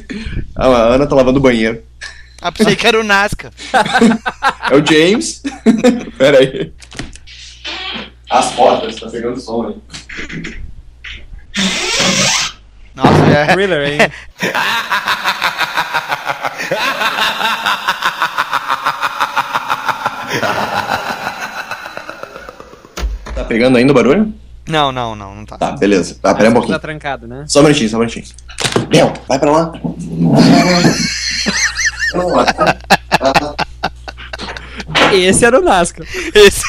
Ah, 0.55 0.67
a 0.67 0.83
Ana 0.95 1.05
tá 1.07 1.15
lavando 1.15 1.39
o 1.39 1.41
banheiro. 1.41 1.81
Ah, 2.41 2.51
pensei 2.51 2.75
que 2.75 2.85
era 2.85 2.99
o 2.99 3.03
Nazca. 3.03 3.51
É 4.71 4.75
o 4.75 4.83
James. 4.83 5.43
peraí. 6.17 6.73
As 8.29 8.51
portas, 8.53 8.95
tá 8.95 9.07
pegando 9.09 9.39
som 9.39 9.67
aí. 9.67 9.75
Nossa, 12.95 13.25
é. 13.31 13.45
Thriller, 13.53 13.87
hein? 13.91 13.99
Tá 23.33 23.43
pegando 23.47 23.77
ainda 23.77 23.91
o 23.91 23.95
barulho? 23.95 24.33
Não, 24.67 24.91
não, 24.91 25.15
não, 25.15 25.35
não 25.35 25.45
tá. 25.45 25.57
Tá, 25.57 25.71
beleza. 25.73 26.17
Tá, 26.21 26.33
pera 26.33 26.49
um 26.49 26.53
Tá 26.53 26.59
pouquinho. 26.59 26.79
trancado, 26.79 27.27
né? 27.27 27.45
Só 27.47 27.59
um 27.59 27.63
minutinho, 27.63 27.89
só 27.89 27.97
um 27.97 27.99
minutinho. 27.99 28.25
Léo, 28.91 29.13
vai 29.27 29.37
pra 29.39 29.51
lá. 29.51 29.71
Esse 35.13 35.45
era 35.45 35.59
o 35.59 35.63
Nasca. 35.63 36.03
Esse 36.33 36.61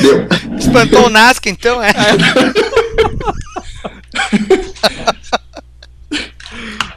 Deu. 0.00 0.26
espantou 0.58 1.06
o 1.06 1.10
Nazca, 1.10 1.48
então, 1.48 1.82
é. 1.82 1.92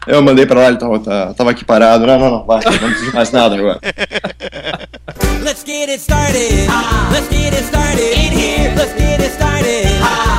Eu 0.07 0.21
mandei 0.21 0.45
pra 0.45 0.59
lá, 0.61 0.67
ele 0.69 0.77
tava, 0.77 0.99
tá- 0.99 1.33
tava 1.33 1.51
aqui 1.51 1.65
parado. 1.65 2.05
Não, 2.05 2.19
não, 2.19 2.29
não, 2.31 2.45
vai. 2.45 2.61
Não 2.63 2.89
preciso 2.89 3.13
mais 3.13 3.31
nada 3.31 3.55
agora. 3.55 3.79
Let's 5.43 5.63
get 5.63 5.89
it 5.89 5.99
started. 5.99 6.67
Let's 7.11 7.27
get 7.29 7.53
it 7.53 7.63
started 7.65 8.13
in 8.17 8.31
here. 8.33 8.73
Let's 8.75 8.93
get 8.93 9.19
it 9.21 9.31
started. 9.31 9.85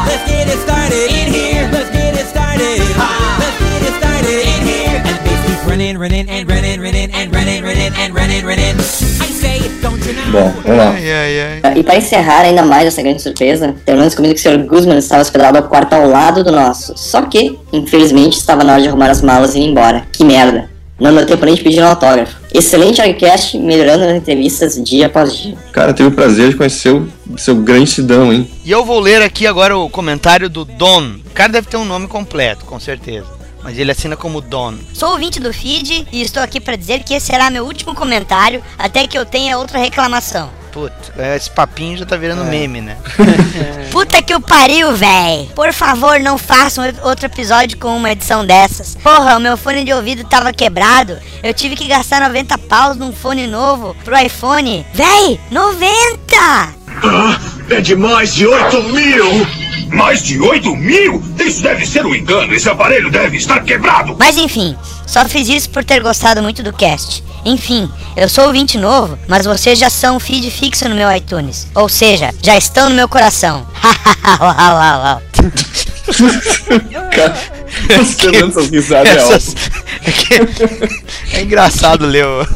Let's 0.06 0.24
get 0.30 0.48
it 0.48 0.58
started 0.58 1.10
in 1.10 1.32
here. 1.32 1.68
Let's 1.72 1.90
get 1.90 2.14
it 2.14 2.26
started. 2.26 2.78
Let's 3.38 3.58
get 3.58 3.82
it 3.86 3.94
started 3.98 4.40
in 4.42 4.66
here. 4.66 4.98
And 5.04 5.14
the 5.14 5.22
bass 5.22 5.46
keeps 5.46 5.64
running, 5.68 5.96
running, 5.98 6.28
and 6.28 6.48
running, 6.48 6.80
running, 6.80 7.10
and 7.12 7.32
running, 7.32 7.62
running, 7.62 7.92
and 7.94 8.14
running, 8.14 8.44
running. 8.44 8.74
I 8.78 9.26
Bom, 10.30 10.52
vamos 10.62 10.78
lá. 10.78 10.90
Ai, 10.90 11.12
ai, 11.12 11.60
ai. 11.62 11.78
E 11.78 11.82
para 11.82 11.96
encerrar 11.96 12.42
ainda 12.42 12.62
mais 12.62 12.86
essa 12.86 13.02
grande 13.02 13.22
surpresa, 13.22 13.74
terminamos 13.84 14.14
comigo 14.14 14.34
que 14.34 14.40
o 14.40 14.42
Sr. 14.42 14.66
Guzman 14.66 14.98
estava 14.98 15.22
hospedado 15.22 15.58
ao 15.58 15.64
quarto 15.64 15.92
ao 15.94 16.08
lado 16.08 16.44
do 16.44 16.52
nosso. 16.52 16.94
Só 16.96 17.22
que, 17.22 17.58
infelizmente, 17.72 18.36
estava 18.36 18.64
na 18.64 18.74
hora 18.74 18.82
de 18.82 18.88
arrumar 18.88 19.10
as 19.10 19.22
malas 19.22 19.54
e 19.54 19.58
ir 19.58 19.64
embora. 19.64 20.06
Que 20.12 20.24
merda. 20.24 20.68
Não 20.98 21.14
deu 21.14 21.26
tempo 21.26 21.44
nem 21.44 21.54
de 21.54 21.62
pedir 21.62 21.82
um 21.82 21.86
autógrafo. 21.86 22.34
Excelente 22.54 23.02
podcast, 23.02 23.58
melhorando 23.58 24.06
nas 24.06 24.16
entrevistas 24.16 24.82
dia 24.82 25.06
após 25.06 25.36
dia. 25.36 25.54
Cara, 25.70 25.92
teve 25.92 26.08
o 26.08 26.12
prazer 26.12 26.48
de 26.48 26.56
conhecer 26.56 26.90
o 26.90 27.36
seu 27.36 27.54
grande 27.56 27.90
Sidão, 27.90 28.32
hein? 28.32 28.50
E 28.64 28.70
eu 28.70 28.82
vou 28.82 28.98
ler 28.98 29.20
aqui 29.20 29.46
agora 29.46 29.76
o 29.76 29.90
comentário 29.90 30.48
do 30.48 30.64
Don. 30.64 31.16
O 31.26 31.34
cara 31.34 31.52
deve 31.52 31.68
ter 31.68 31.76
um 31.76 31.84
nome 31.84 32.08
completo, 32.08 32.64
com 32.64 32.80
certeza. 32.80 33.26
Mas 33.62 33.78
ele 33.78 33.90
assina 33.90 34.16
como 34.16 34.40
Don. 34.40 34.74
Sou 34.94 35.10
ouvinte 35.10 35.40
do 35.40 35.52
feed 35.52 36.06
e 36.12 36.22
estou 36.22 36.42
aqui 36.42 36.60
para 36.60 36.76
dizer 36.76 37.02
que 37.02 37.14
esse 37.14 37.26
será 37.26 37.50
meu 37.50 37.64
último 37.64 37.94
comentário 37.94 38.62
até 38.78 39.06
que 39.06 39.18
eu 39.18 39.26
tenha 39.26 39.58
outra 39.58 39.78
reclamação. 39.78 40.50
Puta, 40.76 41.10
esse 41.34 41.50
papinho 41.50 41.96
já 41.96 42.04
tá 42.04 42.18
virando 42.18 42.44
meme, 42.44 42.82
né? 42.82 42.98
Puta 43.90 44.22
que 44.22 44.34
o 44.34 44.40
pariu, 44.42 44.94
véi! 44.94 45.48
Por 45.54 45.72
favor, 45.72 46.20
não 46.20 46.36
façam 46.36 46.84
outro 47.02 47.24
episódio 47.24 47.78
com 47.78 47.96
uma 47.96 48.12
edição 48.12 48.44
dessas. 48.44 48.94
Porra, 48.96 49.38
o 49.38 49.40
meu 49.40 49.56
fone 49.56 49.84
de 49.84 49.94
ouvido 49.94 50.24
tava 50.24 50.52
quebrado. 50.52 51.18
Eu 51.42 51.54
tive 51.54 51.76
que 51.76 51.88
gastar 51.88 52.20
90 52.20 52.58
paus 52.58 52.94
num 52.94 53.10
fone 53.10 53.46
novo 53.46 53.96
pro 54.04 54.18
iPhone. 54.18 54.84
Véi, 54.92 55.40
90! 55.50 57.55
É 57.70 57.80
de 57.80 57.96
mais 57.96 58.32
de 58.34 58.46
8 58.46 58.82
mil! 58.84 59.46
Mais 59.92 60.22
de 60.22 60.40
8 60.40 60.74
mil? 60.76 61.22
Isso 61.38 61.62
deve 61.62 61.86
ser 61.86 62.04
um 62.04 62.14
engano. 62.14 62.52
Esse 62.54 62.68
aparelho 62.68 63.10
deve 63.10 63.36
estar 63.36 63.60
quebrado. 63.60 64.16
Mas 64.18 64.36
enfim, 64.36 64.76
só 65.06 65.24
fiz 65.24 65.48
isso 65.48 65.70
por 65.70 65.84
ter 65.84 66.00
gostado 66.02 66.42
muito 66.42 66.62
do 66.62 66.72
cast. 66.72 67.22
Enfim, 67.44 67.88
eu 68.16 68.28
sou 68.28 68.46
ouvinte 68.46 68.76
novo, 68.78 69.16
mas 69.28 69.46
vocês 69.46 69.78
já 69.78 69.88
são 69.88 70.18
feed 70.18 70.50
fixo 70.50 70.88
no 70.88 70.94
meu 70.96 71.10
iTunes. 71.14 71.68
Ou 71.74 71.88
seja, 71.88 72.34
já 72.42 72.56
estão 72.56 72.88
no 72.88 72.96
meu 72.96 73.08
coração. 73.08 73.64
Uau, 74.40 74.54
uau, 74.74 75.00
uau. 75.02 75.22
Cara, 77.14 77.36
você 78.04 78.36
essas 78.36 78.70
risadas 78.70 79.08
é 79.08 79.16
Essas- 79.16 79.54
é, 80.04 80.10
que- 80.12 81.36
é 81.36 81.42
engraçado, 81.42 82.06
Leo. 82.06 82.46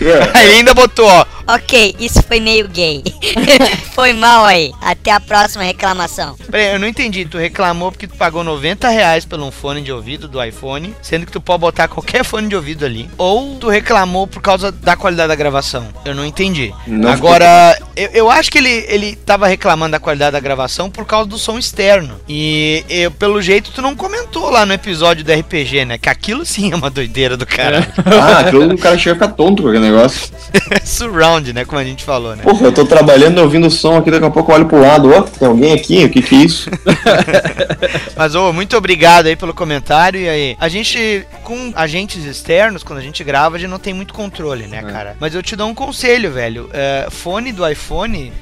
Aí 0.34 0.56
ainda 0.56 0.74
botou, 0.74 1.06
ó. 1.06 1.24
Ok, 1.46 1.96
isso 1.98 2.22
foi 2.22 2.40
meio 2.40 2.68
gay. 2.68 3.02
foi 3.94 4.12
mal 4.12 4.44
aí. 4.44 4.72
Até 4.80 5.10
a 5.10 5.20
próxima 5.20 5.64
reclamação. 5.64 6.36
Peraí, 6.50 6.72
eu 6.72 6.78
não 6.78 6.86
entendi. 6.86 7.24
Tu 7.24 7.36
reclamou 7.36 7.90
porque 7.90 8.06
tu 8.06 8.16
pagou 8.16 8.44
90 8.44 8.88
reais 8.88 9.24
pelo 9.24 9.46
um 9.46 9.50
fone 9.50 9.82
de 9.82 9.92
ouvido 9.92 10.28
do 10.28 10.42
iPhone, 10.42 10.94
sendo 11.02 11.26
que 11.26 11.32
tu 11.32 11.40
pode 11.40 11.60
botar 11.60 11.88
qualquer 11.88 12.24
fone 12.24 12.48
de 12.48 12.54
ouvido 12.54 12.84
ali. 12.84 13.10
Ou 13.18 13.56
tu 13.56 13.68
reclamou 13.68 14.26
por 14.26 14.40
causa 14.40 14.70
da 14.70 14.96
qualidade 14.96 15.28
da 15.28 15.34
gravação. 15.34 15.88
Eu 16.04 16.14
não 16.14 16.24
entendi. 16.24 16.72
Não 16.86 17.10
Agora, 17.10 17.76
eu, 17.96 18.10
eu 18.12 18.30
acho 18.30 18.50
que 18.50 18.58
ele, 18.58 18.84
ele 18.88 19.16
tava 19.16 19.46
reclamando 19.46 19.92
da 19.92 20.00
qualidade 20.00 20.32
da 20.32 20.40
gravação 20.40 20.90
por 20.90 21.04
causa 21.04 21.28
do 21.28 21.38
som 21.38 21.58
externo. 21.58 22.20
E 22.28 22.84
eu, 22.88 23.10
pelo 23.10 23.40
jeito 23.40 23.70
tu 23.72 23.82
não 23.82 23.94
comentou 23.94 24.50
lá 24.50 24.64
no 24.64 24.72
episódio 24.72 25.24
do 25.24 25.32
RPG, 25.32 25.84
né? 25.84 25.98
Que 25.98 26.08
aquilo 26.08 26.44
sim 26.44 26.72
é 26.72 26.76
uma 26.76 26.90
doideira 26.90 27.36
do 27.36 27.46
cara. 27.46 27.86
Ah, 28.22 28.40
aquilo 28.40 28.74
o 28.74 28.78
cara 28.78 28.98
chega 28.98 29.12
a 29.12 29.14
ficar 29.14 29.34
tonto 29.34 29.62
com 29.62 29.68
aquele 29.68 29.84
negócio. 29.84 30.30
Surround, 30.84 31.52
né? 31.52 31.64
Como 31.64 31.80
a 31.80 31.84
gente 31.84 32.04
falou, 32.04 32.36
né? 32.36 32.42
Porra, 32.42 32.66
eu 32.66 32.72
tô 32.72 32.84
trabalhando 32.84 33.38
ouvindo 33.38 33.66
o 33.66 33.70
som 33.70 33.96
aqui, 33.96 34.10
daqui 34.10 34.24
a 34.24 34.30
pouco 34.30 34.50
eu 34.50 34.56
olho 34.56 34.66
pro 34.66 34.80
lado. 34.80 35.10
Ó, 35.12 35.22
tem 35.22 35.48
alguém 35.48 35.72
aqui? 35.72 36.04
O 36.04 36.10
que 36.10 36.22
que 36.22 36.34
é 36.34 36.38
isso? 36.38 36.70
Mas, 38.16 38.34
ô, 38.34 38.52
muito 38.52 38.76
obrigado 38.76 39.26
aí 39.26 39.36
pelo 39.36 39.54
comentário. 39.54 40.20
E 40.20 40.28
aí, 40.28 40.56
a 40.60 40.68
gente, 40.68 41.26
com 41.42 41.72
agentes 41.74 42.24
externos, 42.24 42.82
quando 42.82 42.98
a 42.98 43.02
gente 43.02 43.24
grava, 43.24 43.56
a 43.56 43.58
gente 43.58 43.70
não 43.70 43.78
tem 43.78 43.94
muito 43.94 44.14
controle, 44.14 44.66
né, 44.66 44.82
cara? 44.82 45.16
Mas 45.18 45.34
eu 45.34 45.42
te 45.42 45.56
dou 45.56 45.68
um 45.68 45.74
conselho, 45.74 46.30
velho. 46.32 46.68
É, 46.72 47.08
fone 47.10 47.52
do 47.52 47.66
iPhone, 47.68 47.81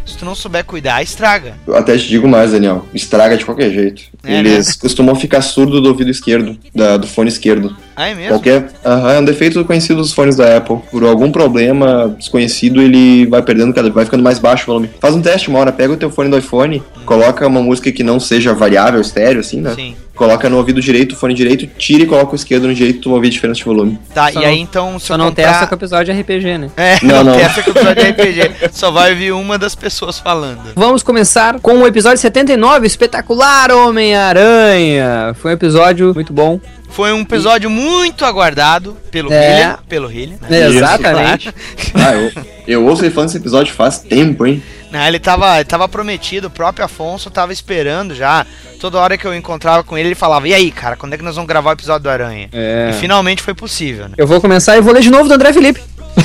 se 0.06 0.16
tu 0.16 0.24
não 0.24 0.34
souber 0.34 0.64
cuidar, 0.64 1.02
estraga. 1.02 1.54
Eu 1.66 1.76
até 1.76 1.96
te 1.96 2.06
digo 2.08 2.28
mais, 2.28 2.52
Daniel. 2.52 2.86
Estraga 2.94 3.36
de 3.36 3.44
qualquer 3.44 3.70
jeito. 3.72 4.02
É, 4.22 4.38
Eles 4.38 4.76
costumam 4.76 5.14
ficar 5.14 5.40
surdo 5.42 5.80
do 5.80 5.88
ouvido 5.88 6.10
esquerdo, 6.10 6.58
da- 6.74 6.96
do 6.96 7.06
fone 7.06 7.28
esquerdo. 7.28 7.74
Ah, 8.00 8.08
é 8.08 8.14
mesmo? 8.14 8.30
Qualquer. 8.30 8.68
Aham, 8.84 9.12
é 9.12 9.18
um 9.18 9.24
defeito 9.24 9.62
conhecido 9.64 10.00
dos 10.00 10.14
fones 10.14 10.34
da 10.36 10.56
Apple. 10.56 10.78
Por 10.90 11.04
algum 11.04 11.30
problema 11.30 12.14
desconhecido, 12.18 12.80
ele 12.80 13.26
vai 13.26 13.42
perdendo 13.42 13.74
cada 13.74 13.90
vai 13.90 14.06
ficando 14.06 14.22
mais 14.22 14.38
baixo 14.38 14.64
o 14.64 14.66
volume. 14.68 14.88
Faz 14.98 15.14
um 15.14 15.20
teste 15.20 15.50
uma 15.50 15.58
hora, 15.58 15.70
pega 15.70 15.92
o 15.92 15.96
teu 15.98 16.10
fone 16.10 16.30
do 16.30 16.38
iPhone, 16.38 16.82
coloca 17.04 17.46
uma 17.46 17.60
música 17.60 17.92
que 17.92 18.02
não 18.02 18.18
seja 18.18 18.54
variável, 18.54 19.00
estéreo, 19.02 19.40
assim, 19.40 19.60
né? 19.60 19.74
Sim. 19.74 19.94
Coloca 20.14 20.50
no 20.50 20.58
ouvido 20.58 20.82
direito, 20.82 21.12
o 21.12 21.16
fone 21.16 21.32
direito, 21.32 21.66
tira 21.78 22.02
e 22.02 22.06
coloca 22.06 22.32
o 22.32 22.34
esquerdo 22.34 22.66
no 22.66 22.74
direito, 22.74 23.00
tu 23.00 23.08
vai 23.08 23.16
ouvir 23.16 23.30
diferença 23.30 23.58
de 23.58 23.64
volume. 23.64 23.98
Tá, 24.12 24.30
Só 24.30 24.40
e 24.40 24.44
aí 24.44 24.58
então, 24.58 24.98
se 24.98 25.06
Só 25.06 25.16
não 25.16 25.28
comprar... 25.28 25.50
testa 25.50 25.66
com 25.66 25.74
o 25.74 25.78
episódio 25.78 26.14
de 26.14 26.20
RPG, 26.20 26.58
né? 26.58 26.70
É, 26.76 26.98
Não, 27.02 27.24
não, 27.24 27.32
não. 27.32 27.38
testa 27.38 27.62
com 27.62 27.70
o 27.70 27.72
episódio 27.72 28.02
de 28.04 28.10
RPG. 28.10 28.54
Só 28.72 28.90
vai 28.90 29.12
ouvir 29.12 29.32
uma 29.32 29.56
das 29.56 29.74
pessoas 29.74 30.18
falando. 30.18 30.60
Vamos 30.76 31.02
começar 31.02 31.58
com 31.60 31.78
o 31.78 31.86
episódio 31.86 32.18
79, 32.18 32.86
espetacular 32.86 33.70
Homem-Aranha. 33.70 35.34
Foi 35.40 35.52
um 35.52 35.54
episódio 35.54 36.12
muito 36.14 36.32
bom. 36.34 36.60
Foi 36.90 37.12
um 37.12 37.20
episódio 37.20 37.70
muito 37.70 38.24
aguardado 38.24 38.96
pelo 39.10 39.32
É. 39.32 39.52
Hillian. 39.54 39.78
Pelo 39.88 40.10
Hillian, 40.10 40.38
né? 40.48 40.68
Isso, 40.68 40.76
exatamente. 40.78 41.54
Ah, 41.94 42.14
eu, 42.14 42.32
eu 42.72 42.84
ouço 42.86 43.02
ele 43.02 43.10
falando 43.12 43.28
desse 43.28 43.38
episódio 43.38 43.74
faz 43.74 43.98
tempo, 43.98 44.46
hein? 44.46 44.62
Não, 44.90 45.06
ele 45.06 45.18
tava, 45.18 45.56
ele 45.56 45.64
tava 45.64 45.88
prometido, 45.88 46.48
o 46.48 46.50
próprio 46.50 46.84
Afonso 46.84 47.30
tava 47.30 47.52
esperando 47.52 48.14
já. 48.14 48.44
Toda 48.80 48.98
hora 48.98 49.16
que 49.16 49.24
eu 49.24 49.34
encontrava 49.34 49.84
com 49.84 49.96
ele, 49.96 50.08
ele 50.08 50.14
falava: 50.14 50.48
E 50.48 50.54
aí, 50.54 50.70
cara, 50.70 50.96
quando 50.96 51.12
é 51.14 51.16
que 51.16 51.22
nós 51.22 51.36
vamos 51.36 51.46
gravar 51.48 51.70
o 51.70 51.72
episódio 51.74 52.02
do 52.02 52.10
Aranha? 52.10 52.48
É. 52.52 52.90
E 52.90 52.94
finalmente 52.94 53.42
foi 53.42 53.54
possível, 53.54 54.08
né? 54.08 54.14
Eu 54.16 54.26
vou 54.26 54.40
começar 54.40 54.76
e 54.76 54.80
vou 54.80 54.92
ler 54.92 55.02
de 55.02 55.10
novo 55.10 55.28
do 55.28 55.34
André 55.34 55.52
Felipe. 55.52 55.80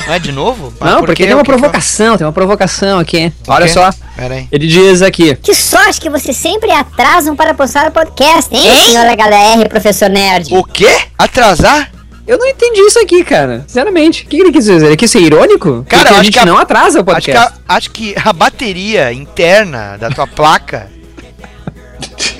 Não 0.06 0.14
é 0.14 0.18
de 0.18 0.32
novo? 0.32 0.72
Mas 0.80 0.90
Não, 0.90 0.98
por 0.98 1.06
porque 1.06 1.22
quê? 1.22 1.28
tem 1.28 1.34
uma 1.36 1.44
provocação, 1.44 2.16
tem 2.16 2.26
uma 2.26 2.32
provocação 2.32 2.98
aqui. 2.98 3.32
Olha 3.46 3.68
só. 3.68 3.90
Pera 4.16 4.34
aí. 4.34 4.48
Ele 4.50 4.66
diz 4.66 5.00
aqui. 5.00 5.36
Que 5.36 5.54
sorte 5.54 6.00
que 6.00 6.10
vocês 6.10 6.36
sempre 6.36 6.72
atrasam 6.72 7.36
para 7.36 7.54
postar 7.54 7.86
o 7.88 7.92
podcast, 7.92 8.52
hein, 8.52 8.68
senhora 8.88 9.12
HDR, 9.12 9.68
professor 9.68 10.10
Nerd? 10.10 10.52
O 10.52 10.64
quê? 10.64 10.88
Atrasar? 11.16 11.92
Eu 12.26 12.38
não 12.38 12.46
entendi 12.46 12.80
isso 12.80 12.98
aqui, 12.98 13.22
cara. 13.22 13.64
Sinceramente. 13.68 14.24
O 14.24 14.28
que 14.28 14.36
ele 14.40 14.50
quis 14.52 14.64
dizer? 14.64 14.84
Ele 14.86 14.96
quis 14.96 15.10
ser 15.10 15.20
irônico? 15.20 15.86
Cara, 15.88 16.02
Porque 16.02 16.12
eu 16.12 16.16
a 16.16 16.20
acho 16.20 16.24
gente 16.24 16.32
que 16.34 16.38
a- 16.40 16.46
não 16.46 16.58
atrasa 16.58 16.98
o 17.00 17.04
Acho 17.10 17.20
que, 17.26 17.32
podcast. 17.32 17.54
a, 17.68 17.76
acho 17.76 17.90
que 17.92 18.14
a 18.24 18.32
bateria 18.32 19.12
interna 19.12 19.96
da 19.96 20.10
tua 20.10 20.26
placa. 20.26 20.90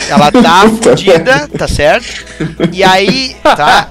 Ela 0.09 0.31
tá 0.31 0.63
fodida, 0.83 1.49
tá 1.57 1.67
certo? 1.69 2.25
E 2.73 2.83
aí, 2.85 3.37
tá? 3.43 3.89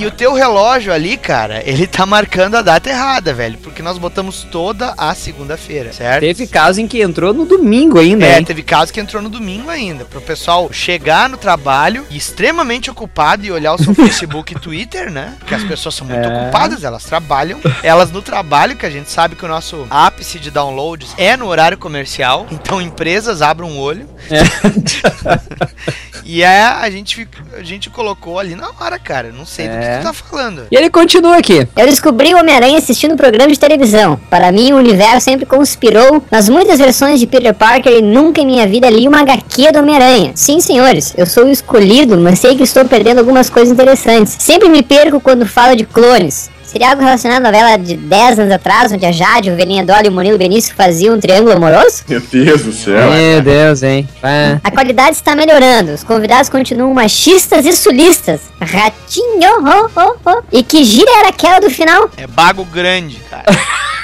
E 0.00 0.06
o 0.06 0.10
teu 0.10 0.32
relógio 0.32 0.92
ali, 0.92 1.16
cara, 1.16 1.62
ele 1.64 1.86
tá 1.86 2.06
marcando 2.06 2.56
a 2.56 2.62
data 2.62 2.88
errada, 2.88 3.34
velho. 3.34 3.58
Porque 3.58 3.82
nós 3.82 3.98
botamos 3.98 4.46
toda 4.50 4.94
a 4.96 5.14
segunda-feira, 5.14 5.92
certo? 5.92 6.20
Teve 6.20 6.46
caso 6.46 6.80
em 6.80 6.86
que 6.88 7.00
entrou 7.02 7.34
no 7.34 7.44
domingo 7.44 7.98
ainda, 7.98 8.26
É, 8.26 8.38
hein? 8.38 8.44
teve 8.44 8.62
caso 8.62 8.92
que 8.92 9.00
entrou 9.00 9.22
no 9.22 9.28
domingo 9.28 9.68
ainda. 9.70 10.04
Pro 10.04 10.20
pessoal 10.20 10.70
chegar 10.72 11.28
no 11.28 11.36
trabalho 11.36 12.06
extremamente 12.10 12.90
ocupado 12.90 13.44
e 13.44 13.50
olhar 13.52 13.74
o 13.74 13.82
seu 13.82 13.94
Facebook 13.96 14.54
e 14.54 14.58
Twitter, 14.58 15.10
né? 15.10 15.34
Porque 15.38 15.54
as 15.54 15.64
pessoas 15.64 15.94
são 15.94 16.06
muito 16.06 16.26
É. 16.26 16.42
ocupadas, 16.42 16.84
elas 16.84 17.04
trabalham. 17.04 17.60
Elas 17.82 18.10
no 18.10 18.22
trabalho, 18.22 18.76
que 18.76 18.86
a 18.86 18.90
gente 18.90 19.10
sabe 19.10 19.36
que 19.36 19.44
o 19.44 19.48
nosso 19.48 19.86
ápice 19.90 20.38
de 20.38 20.50
downloads 20.50 21.14
é 21.18 21.36
no 21.36 21.46
horário 21.46 21.76
comercial. 21.76 22.46
Então 22.50 22.80
empresas 22.80 23.42
abram 23.42 23.68
um 23.68 23.78
olho. 23.78 24.08
e 26.24 26.42
é, 26.42 26.62
a 26.62 26.88
gente, 26.90 27.28
a 27.56 27.62
gente 27.62 27.90
colocou 27.90 28.38
ali 28.38 28.54
na 28.54 28.70
hora, 28.80 28.98
cara. 28.98 29.32
Não 29.32 29.46
sei 29.46 29.68
do 29.68 29.78
que 29.78 29.84
É. 29.84 29.98
tu 29.98 30.02
tá 30.04 30.12
falando. 30.12 30.66
E 30.70 30.76
ele 30.76 30.90
continua 30.90 31.36
aqui. 31.36 31.66
Eu 31.76 31.86
descobri 31.86 32.34
o 32.34 32.38
Homem-Aranha 32.38 32.78
assistindo 32.78 33.12
um 33.14 33.16
programa 33.16 33.50
de 33.50 33.58
televisão. 33.58 34.18
Para 34.30 34.50
mim, 34.52 34.72
o 34.72 34.76
universo 34.76 35.20
sempre 35.22 35.46
conspirou 35.46 36.22
nas 36.30 36.48
muitas 36.48 36.78
versões 36.78 37.18
de 37.20 37.26
Peter 37.26 37.54
Parker 37.54 37.92
e 37.92 38.02
nunca 38.02 38.40
em 38.40 38.46
minha 38.46 38.66
vida 38.66 38.88
li 38.90 39.06
uma 39.08 39.20
HQ 39.20 39.72
do 39.72 39.78
Homem-Aranha. 39.80 40.32
Sim, 40.34 40.60
senhores, 40.60 41.14
eu 41.16 41.26
sou 41.26 41.44
o 41.44 41.50
escolhido, 41.50 42.16
mas 42.18 42.38
sei 42.38 42.56
que 42.56 42.62
estou 42.62 42.84
perdendo 42.84 43.18
algumas 43.18 43.48
coisas 43.50 43.72
interessantes. 43.72 44.36
Sempre 44.38 44.68
me 44.68 44.82
perco 44.82 45.20
quando 45.20 45.46
falo 45.46 45.74
de 45.76 45.84
clones. 45.84 46.50
Seria 46.68 46.90
algo 46.90 47.02
relacionado 47.02 47.38
à 47.38 47.50
novela 47.50 47.78
de 47.78 47.96
10 47.96 48.40
anos 48.40 48.52
atrás, 48.52 48.92
onde 48.92 49.06
a 49.06 49.10
Jade, 49.10 49.50
o 49.50 49.56
Velhinha 49.56 49.82
Dolly 49.82 50.04
e 50.04 50.08
o 50.10 50.12
Murilo 50.12 50.36
Benício 50.36 50.74
faziam 50.74 51.16
um 51.16 51.18
triângulo 51.18 51.52
amoroso? 51.56 52.02
Meu 52.06 52.20
Deus 52.20 52.62
do 52.62 52.72
céu. 52.74 53.10
Meu 53.10 53.40
Deus, 53.40 53.82
hein? 53.82 54.06
Ah. 54.22 54.60
A 54.62 54.70
qualidade 54.70 55.16
está 55.16 55.34
melhorando, 55.34 55.92
os 55.92 56.04
convidados 56.04 56.50
continuam 56.50 56.92
machistas 56.92 57.64
e 57.64 57.72
sulistas. 57.72 58.42
Ratinho, 58.60 59.62
ho, 59.62 59.90
ho, 59.96 60.16
ho. 60.26 60.42
E 60.52 60.62
que 60.62 60.84
gira 60.84 61.10
era 61.20 61.30
aquela 61.30 61.58
do 61.58 61.70
final? 61.70 62.10
É 62.18 62.26
bago 62.26 62.66
grande, 62.66 63.16
cara. 63.30 63.46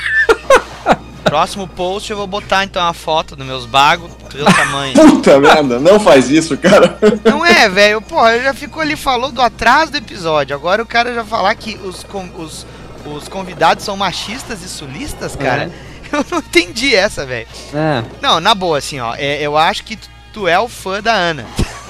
Próximo 1.35 1.67
post 1.67 2.09
eu 2.13 2.17
vou 2.17 2.29
botar 2.29 2.63
então 2.63 2.81
a 2.87 2.95
foto 2.95 3.35
dos 3.35 3.45
meus 3.45 3.67
bagos, 3.67 4.09
tu 4.31 4.37
vê 4.37 4.45
o 4.45 4.55
tamanho. 4.55 4.95
Puta 5.11 5.41
merda, 5.41 5.81
não 5.81 5.99
faz 5.99 6.31
isso, 6.31 6.57
cara. 6.57 6.97
Não 7.25 7.45
é, 7.45 7.69
velho, 7.69 8.01
pô, 8.01 8.25
eu 8.29 8.41
já 8.41 8.55
ficou 8.55 8.81
ali, 8.81 8.95
falou 8.95 9.33
do 9.33 9.43
atraso 9.43 9.91
do 9.91 9.99
episódio. 9.99 10.55
Agora 10.55 10.81
o 10.81 10.87
cara 10.87 11.13
já 11.13 11.25
falar 11.25 11.53
que 11.57 11.75
os, 11.83 12.07
os, 12.39 12.65
os 13.05 13.27
convidados 13.27 13.85
são 13.85 13.97
machistas 13.97 14.63
e 14.63 14.69
sulistas, 14.69 15.35
cara. 15.35 15.73
Eu 16.13 16.25
não 16.31 16.39
entendi 16.39 16.95
essa, 16.95 17.27
velho. 17.27 17.49
É. 17.75 18.05
Não, 18.23 18.39
na 18.39 18.55
boa, 18.55 18.79
assim, 18.79 19.01
ó. 19.01 19.17
é- 19.17 19.43
eu 19.43 19.59
acho 19.59 19.83
que 19.83 19.97
tu, 19.97 20.09
tu 20.33 20.47
é 20.47 20.61
o 20.61 20.69
fã 20.69 21.03
da 21.03 21.15
Ana. 21.15 21.45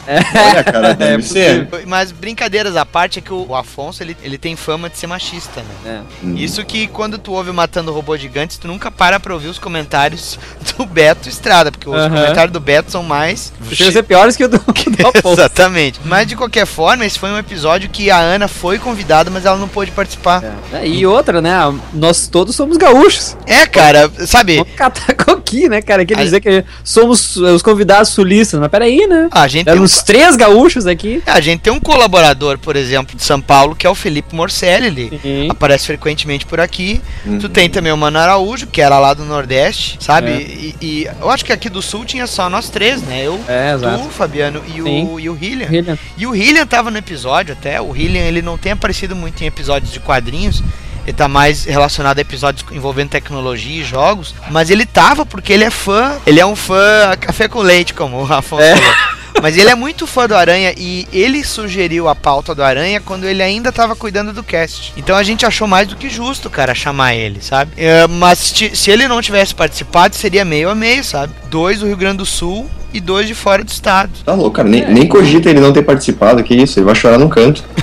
Olha, 0.51 0.65
cara, 0.65 0.95
deve 0.95 1.23
ser. 1.23 1.69
Mas 1.87 2.13
brincadeiras 2.13 2.77
à 2.77 2.85
parte 2.85 3.19
é 3.19 3.23
que 3.23 3.33
o, 3.33 3.55
Afonso, 3.55 4.03
ele, 4.03 4.17
ele 4.23 4.37
tem 4.39 4.57
fama 4.57 4.89
de 4.91 4.99
ser 4.99 5.07
machista, 5.07 5.63
né? 5.85 6.03
É. 6.25 6.29
Isso 6.39 6.65
que 6.65 6.87
quando 6.87 7.19
tu 7.19 7.33
ouve 7.33 7.51
o 7.51 7.55
Matando 7.55 7.93
Robô 7.93 8.17
Gigantes, 8.17 8.59
tu 8.59 8.67
nunca 8.67 8.91
para 8.91 9.19
pra 9.21 9.33
ouvir 9.35 9.49
os 9.49 9.59
comentários 9.59 10.39
do 10.77 10.85
Beto 10.87 11.29
Estrada, 11.29 11.71
porque 11.71 11.89
os 11.89 11.95
Aham. 11.97 12.11
comentários 12.11 12.53
do 12.53 12.61
Beto 12.61 12.91
são 12.91 13.03
mais... 13.03 13.53
Chega 13.73 13.91
a 13.91 13.93
ser 13.93 14.03
piores 14.03 14.37
que 14.37 14.45
o 14.45 14.49
do, 14.49 14.59
do 14.59 15.07
Afonso. 15.09 15.41
Exatamente. 15.41 16.01
Mas 16.05 16.27
de 16.27 16.37
qualquer 16.37 16.67
forma, 16.67 17.05
esse 17.05 17.19
foi 17.19 17.31
um 17.31 17.39
episódio 17.39 17.89
que 17.89 18.11
a 18.11 18.19
Ana 18.19 18.49
foi 18.49 18.79
convidada, 18.79 19.31
mas 19.31 19.45
ela 19.47 19.57
não 19.57 19.69
pôde 19.69 19.91
participar. 19.91 20.43
É, 20.73 20.87
E 20.87 21.07
outra, 21.07 21.41
né? 21.41 21.53
Nós 21.93 22.29
todos 22.29 22.55
somos 22.55 22.77
gaúchos. 22.77 23.37
É, 23.47 23.67
cara, 23.67 24.11
sabe? 24.27 24.57
Vamos 24.59 24.75
catar 24.75 25.15
coqui, 25.15 25.69
né, 25.69 25.81
cara? 25.83 26.05
Quer 26.05 26.19
A- 26.19 26.23
dizer 26.25 26.41
que 26.41 26.65
somos 26.83 27.37
os 27.37 27.63
convidados 27.63 28.11
sulistas. 28.11 28.61
Mas 28.61 28.69
peraí, 28.71 29.07
né? 29.07 29.29
A 29.31 29.47
gente 29.49 29.65
tem 29.65 29.81
um, 29.81 29.87
Temos 29.95 30.03
três 30.03 30.37
gaúchos 30.37 30.87
aqui. 30.87 31.23
a 31.27 31.41
gente 31.41 31.61
tem 31.61 31.73
um 31.73 31.79
colaborador, 31.81 32.59
por 32.59 32.75
exemplo, 32.77 33.17
de 33.17 33.23
São 33.23 33.41
Paulo, 33.41 33.77
que 33.77 33.87
é 33.87 33.91
o 33.91 33.95
Felipe 33.95 34.35
Morcelli. 34.35 34.87
Ele 34.87 35.21
Sim. 35.23 35.49
aparece 35.51 35.87
frequentemente 35.87 36.45
por 36.47 36.61
aqui. 36.61 37.01
Uhum. 37.25 37.39
Tu 37.39 37.49
tem 37.49 37.71
também 37.71 37.93
o 37.93 37.97
Mano 37.97 38.19
Araújo, 38.19 38.67
que 38.67 38.81
era 38.81 38.99
lá 38.99 39.15
do 39.15 39.25
Nordeste, 39.25 39.99
sabe? 40.01 40.31
É. 40.31 40.37
E, 40.37 40.77
e 40.81 41.09
eu 41.21 41.31
acho 41.31 41.45
que 41.45 41.53
aqui 41.53 41.69
do 41.69 41.81
Sul 41.81 42.05
tinha 42.05 42.27
só 42.27 42.51
nós 42.51 42.69
três, 42.69 43.03
né? 43.03 43.23
Eu, 43.23 43.41
É, 43.47 43.77
tu, 43.77 44.09
Fabiano 44.11 44.63
e 44.75 44.83
o, 44.83 45.21
e 45.21 45.29
o 45.31 45.37
Hillian. 45.37 45.69
William. 45.71 45.99
E 46.17 46.27
o 46.27 46.35
Hillian 46.35 46.67
tava 46.67 46.91
no 46.91 46.99
episódio 46.99 47.53
até. 47.53 47.81
O 47.81 47.95
Hillian 47.95 48.23
ele 48.23 48.43
não 48.43 48.59
tem 48.59 48.73
aparecido 48.73 49.15
muito 49.15 49.43
em 49.43 49.47
episódios 49.47 49.93
de 49.93 50.01
quadrinhos. 50.01 50.63
Ele 51.07 51.13
tá 51.13 51.29
mais 51.29 51.65
relacionado 51.65 52.17
a 52.19 52.23
episódios 52.23 52.65
envolvendo 52.73 53.11
tecnologia 53.11 53.83
e 53.83 53.85
jogos. 53.85 54.35
Mas 54.51 54.71
ele 54.71 54.87
tava 54.87 55.27
porque 55.27 55.53
ele 55.53 55.65
é 55.65 55.71
fã. 55.71 56.17
Ele 56.27 56.41
é 56.41 56.47
um 56.47 56.57
fã 56.57 57.15
café 57.21 57.47
com 57.47 57.61
leite, 57.61 57.93
como 57.93 58.25
o 58.25 58.33
Afonso 58.33 58.63
É. 58.63 58.75
falou. 58.77 58.95
Mas 59.43 59.57
ele 59.57 59.71
é 59.71 59.75
muito 59.75 60.07
fã 60.07 60.27
do 60.27 60.35
Aranha 60.35 60.73
e 60.77 61.07
ele 61.13 61.45
sugeriu 61.45 62.09
a 62.09 62.15
pauta 62.15 62.55
do 62.55 62.63
Aranha 62.63 63.01
quando 63.01 63.25
ele 63.25 63.43
ainda 63.43 63.71
tava 63.73 63.95
cuidando 63.95 64.33
do 64.33 64.43
cast. 64.43 64.93
Então 64.97 65.17
a 65.17 65.23
gente 65.23 65.45
achou 65.45 65.69
mais 65.69 65.87
do 65.87 65.97
que 65.97 66.09
justo, 66.09 66.49
cara, 66.49 66.75
chamar 66.75 67.15
ele, 67.15 67.43
sabe? 67.43 67.73
É, 67.77 68.07
mas 68.07 68.39
se 68.39 68.91
ele 68.91 69.07
não 69.07 69.21
tivesse 69.21 69.55
participado, 69.55 70.15
seria 70.15 70.45
meio 70.45 70.71
a 70.71 70.75
meio, 70.75 71.05
sabe? 71.05 71.33
Dois 71.55 71.79
do 71.79 71.87
Rio 71.87 71.97
Grande 71.97 72.17
do 72.19 72.27
Sul 72.27 72.69
e 72.93 73.01
dois 73.01 73.29
de 73.29 73.35
fora 73.35 73.63
do 73.63 73.69
estado. 73.69 74.11
Tá 74.25 74.35
louco, 74.35 74.51
cara. 74.53 74.69
Nem, 74.69 74.85
nem 74.91 75.07
cogita 75.07 75.49
ele 75.49 75.61
não 75.61 75.73
ter 75.73 75.83
participado, 75.83 76.43
que 76.43 76.53
isso, 76.55 76.79
ele 76.81 76.87
vai 76.87 76.95
chorar 76.97 77.17
num 77.17 77.29
canto. 77.29 77.63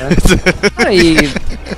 Ah, 0.83 0.91
e 0.93 1.29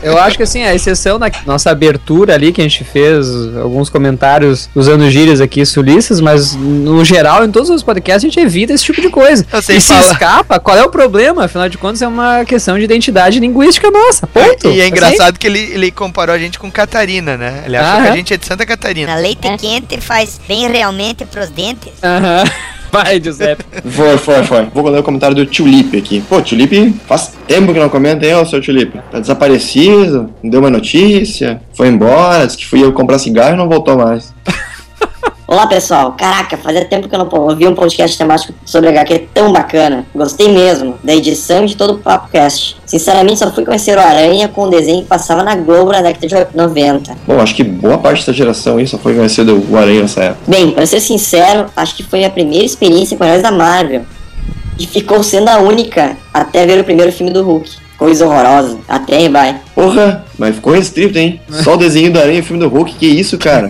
eu 0.02 0.18
acho 0.18 0.38
que 0.38 0.44
assim, 0.44 0.64
a 0.64 0.74
exceção 0.74 1.20
da 1.20 1.30
nossa 1.46 1.70
abertura 1.70 2.34
ali, 2.34 2.52
que 2.54 2.62
a 2.62 2.64
gente 2.64 2.84
fez 2.86 3.28
alguns 3.58 3.90
comentários 3.90 4.70
usando 4.74 5.10
gírias 5.12 5.42
aqui 5.42 5.66
sulistas, 5.66 6.22
mas 6.22 6.56
no 6.56 7.04
geral, 7.04 7.44
em 7.46 7.52
todos 7.52 7.70
os 7.70 7.84
podcasts, 7.84 8.24
a 8.24 8.28
gente 8.28 8.40
evita 8.40 8.72
esse 8.74 8.84
tipo 8.86 9.02
de 9.02 9.10
coisa. 9.10 9.46
Eu 9.52 9.62
sei 9.62 9.78
E 9.78 9.82
se 9.82 9.94
escapa, 9.94 10.58
qual 10.60 10.78
é 10.78 10.84
o 10.84 10.90
problema? 10.90 11.46
Afinal 11.46 11.68
de 11.68 11.78
contas, 11.78 12.02
é 12.02 12.08
uma 12.08 12.46
questão 12.46 12.78
de 12.78 12.84
identidade 12.86 13.40
linguística 13.40 13.92
nossa. 13.92 14.26
Ponto. 14.26 14.68
E 14.70 14.80
é 14.80 14.84
Assim? 14.84 14.88
engraçado 14.92 15.38
que 15.38 15.46
ele, 15.48 15.60
ele 15.60 15.92
comparou 15.92 16.34
a 16.34 16.40
gente 16.40 16.58
com 16.58 16.72
Catarina, 16.72 17.36
né? 17.38 17.64
Ele 17.66 17.76
achou 17.76 18.00
Ah, 18.00 18.02
que 18.04 18.08
a 18.08 18.12
é? 18.12 18.16
gente 18.16 18.34
é 18.34 18.38
de 18.38 18.46
Santa 18.46 18.66
Catarina. 18.66 19.14
Na 19.16 19.20
leite 19.20 19.48
quente 19.58 20.00
faz 20.00 20.40
bem 20.48 20.70
realmente 20.72 21.26
pros 21.26 21.50
dentes. 21.50 21.83
Aham. 22.04 22.44
Vai, 22.94 23.20
Giuseppe. 23.20 23.66
Foi, 23.90 24.18
foi, 24.20 24.44
foi. 24.44 24.66
Vou 24.66 24.88
ler 24.88 25.00
o 25.00 25.04
comentário 25.04 25.36
do 25.36 25.48
Tulipe 25.48 25.98
aqui. 25.98 26.22
Pô, 26.22 26.40
Tulipe, 26.44 26.94
faz 27.08 27.34
tempo 27.48 27.74
que 27.74 27.80
não 27.80 27.90
comenta, 27.90 28.24
hein, 28.24 28.36
ô 28.36 28.46
seu 28.46 28.62
Tulipe? 28.62 29.00
Tá 29.12 29.20
desaparecido, 29.20 30.30
não 30.44 30.52
deu 30.52 30.60
uma 30.60 30.70
notícia, 30.70 31.60
foi 31.74 31.88
embora, 31.88 32.46
disse 32.46 32.60
que 32.60 32.68
fui 32.68 32.84
eu 32.84 32.94
comprar 32.94 33.18
cigarro 33.18 33.56
e 33.56 33.58
não 33.58 33.68
voltou 33.68 33.98
mais. 33.98 34.32
Olá 35.54 35.68
pessoal, 35.68 36.14
caraca, 36.14 36.58
fazia 36.58 36.84
tempo 36.84 37.08
que 37.08 37.14
eu 37.14 37.20
não 37.20 37.30
ouvi 37.32 37.68
um 37.68 37.76
podcast 37.76 38.18
temático 38.18 38.56
sobre 38.66 38.90
HQ 38.90 39.28
tão 39.36 39.54
bacana. 39.54 40.04
Gostei 40.12 40.52
mesmo 40.52 40.98
da 41.04 41.14
edição 41.14 41.64
e 41.64 41.68
de 41.68 41.78
todo 41.78 41.94
o 41.94 41.98
Papo 42.00 42.32
Cast. 42.32 42.76
Sinceramente, 42.88 43.38
só 43.38 43.52
fui 43.52 43.64
conhecer 43.64 43.96
o 43.96 44.02
Aranha 44.02 44.48
com 44.48 44.64
o 44.64 44.70
desenho 44.72 45.04
que 45.04 45.08
passava 45.08 45.44
na 45.44 45.56
Globo 45.56 45.92
na 45.92 46.02
década 46.02 46.26
de 46.26 46.58
90. 46.58 47.16
Bom, 47.28 47.40
acho 47.40 47.54
que 47.54 47.64
boa 47.64 48.00
parte 48.00 48.22
dessa 48.22 48.34
geração 48.34 48.78
aí 48.78 48.88
só 48.88 48.98
foi 48.98 49.14
conhecer 49.14 49.48
o 49.48 49.78
Aranha 49.78 50.02
nessa 50.02 50.24
época. 50.24 50.42
Bem, 50.48 50.72
pra 50.72 50.88
ser 50.88 51.00
sincero, 51.00 51.68
acho 51.76 51.98
que 51.98 52.02
foi 52.02 52.26
a 52.26 52.32
primeira 52.32 52.66
experiência 52.66 53.16
com 53.16 53.24
heróis 53.24 53.44
da 53.44 53.52
Marvel. 53.52 54.02
E 54.80 54.88
ficou 54.88 55.22
sendo 55.22 55.50
a 55.50 55.60
única 55.60 56.18
até 56.34 56.66
ver 56.66 56.80
o 56.80 56.84
primeiro 56.84 57.12
filme 57.12 57.32
do 57.32 57.44
Hulk. 57.44 57.83
Coisa 57.98 58.26
horrorosa. 58.26 58.80
Até 58.88 59.30
vai. 59.30 59.62
Porra, 59.74 60.26
mas 60.38 60.56
ficou 60.56 60.74
restrito, 60.74 61.18
hein? 61.18 61.40
Só 61.50 61.76
o 61.76 61.78
desenho 61.78 62.12
do 62.12 62.20
Aranha 62.20 62.38
e 62.40 62.42
o 62.42 62.44
filme 62.44 62.62
do 62.62 62.68
Hulk, 62.68 62.96
que 62.96 63.06
isso, 63.06 63.38
cara? 63.38 63.68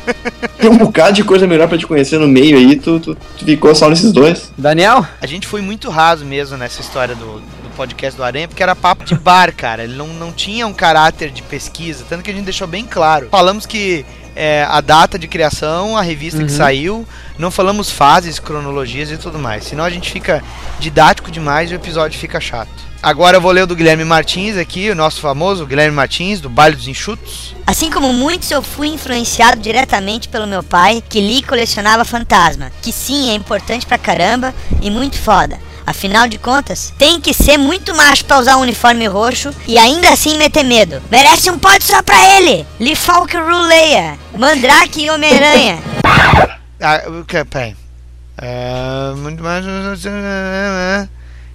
Tem 0.58 0.70
um 0.70 0.78
bocado 0.78 1.12
de 1.14 1.24
coisa 1.24 1.46
melhor 1.46 1.68
pra 1.68 1.76
te 1.78 1.86
conhecer 1.86 2.18
no 2.18 2.28
meio 2.28 2.56
aí, 2.56 2.76
tu, 2.76 3.00
tu, 3.00 3.14
tu 3.38 3.44
ficou 3.44 3.74
só 3.74 3.88
nesses 3.88 4.12
dois. 4.12 4.52
Daniel? 4.56 5.04
A 5.20 5.26
gente 5.26 5.46
foi 5.46 5.60
muito 5.60 5.90
raso 5.90 6.24
mesmo 6.24 6.56
nessa 6.56 6.80
história 6.80 7.14
do, 7.14 7.40
do 7.40 7.70
podcast 7.76 8.16
do 8.16 8.22
Aranha, 8.24 8.46
porque 8.48 8.62
era 8.62 8.76
papo 8.76 9.04
de 9.04 9.14
bar, 9.14 9.52
cara. 9.56 9.84
Ele 9.84 9.94
não, 9.94 10.08
não 10.08 10.30
tinha 10.32 10.66
um 10.66 10.72
caráter 10.72 11.30
de 11.30 11.42
pesquisa, 11.42 12.04
tanto 12.08 12.22
que 12.22 12.30
a 12.30 12.34
gente 12.34 12.44
deixou 12.44 12.66
bem 12.66 12.84
claro. 12.84 13.28
Falamos 13.30 13.66
que 13.66 14.04
é, 14.36 14.64
a 14.68 14.80
data 14.80 15.18
de 15.18 15.26
criação, 15.26 15.96
a 15.96 16.02
revista 16.02 16.38
que 16.38 16.50
Uhum. 16.50 16.56
saiu, 16.56 17.06
não 17.38 17.50
falamos 17.50 17.90
fases, 17.90 18.38
cronologias 18.38 19.10
e 19.10 19.16
tudo 19.16 19.38
mais. 19.38 19.64
Senão 19.64 19.84
a 19.84 19.90
gente 19.90 20.10
fica 20.10 20.42
didático 20.78 21.30
demais 21.30 21.70
e 21.70 21.74
o 21.74 21.76
episódio 21.76 22.18
fica 22.18 22.40
chato. 22.40 22.93
Agora 23.04 23.36
eu 23.36 23.40
vou 23.42 23.52
ler 23.52 23.64
o 23.64 23.66
do 23.66 23.76
Guilherme 23.76 24.02
Martins 24.02 24.56
aqui, 24.56 24.88
o 24.88 24.94
nosso 24.94 25.20
famoso 25.20 25.66
Guilherme 25.66 25.94
Martins, 25.94 26.40
do 26.40 26.48
Baile 26.48 26.74
dos 26.74 26.88
Enxutos. 26.88 27.54
Assim 27.66 27.90
como 27.90 28.10
muitos, 28.14 28.50
eu 28.50 28.62
fui 28.62 28.88
influenciado 28.88 29.60
diretamente 29.60 30.26
pelo 30.26 30.46
meu 30.46 30.62
pai, 30.62 31.04
que 31.06 31.20
li 31.20 31.40
e 31.40 31.42
colecionava 31.42 32.02
fantasma. 32.06 32.72
Que 32.80 32.90
sim, 32.90 33.28
é 33.28 33.34
importante 33.34 33.84
pra 33.84 33.98
caramba 33.98 34.54
e 34.80 34.90
muito 34.90 35.18
foda. 35.18 35.58
Afinal 35.86 36.26
de 36.26 36.38
contas, 36.38 36.94
tem 36.96 37.20
que 37.20 37.34
ser 37.34 37.58
muito 37.58 37.94
macho 37.94 38.24
pra 38.24 38.38
usar 38.38 38.56
um 38.56 38.62
uniforme 38.62 39.06
roxo 39.06 39.54
e 39.68 39.76
ainda 39.76 40.08
assim 40.08 40.38
meter 40.38 40.64
medo. 40.64 41.02
Merece 41.10 41.50
um 41.50 41.58
pódio 41.58 41.86
só 41.86 42.02
pra 42.02 42.16
ele! 42.38 42.66
Lee 42.80 42.96
Falk 42.96 43.36
Ruleia, 43.36 44.18
Mandrake 44.34 45.04
e 45.04 45.10
Homem-Aranha. 45.10 45.78
Ah, 46.80 47.02
ok, 47.20 47.44
peraí. 47.44 47.76
É, 48.38 49.12
muito 49.14 49.42
mais. 49.42 49.62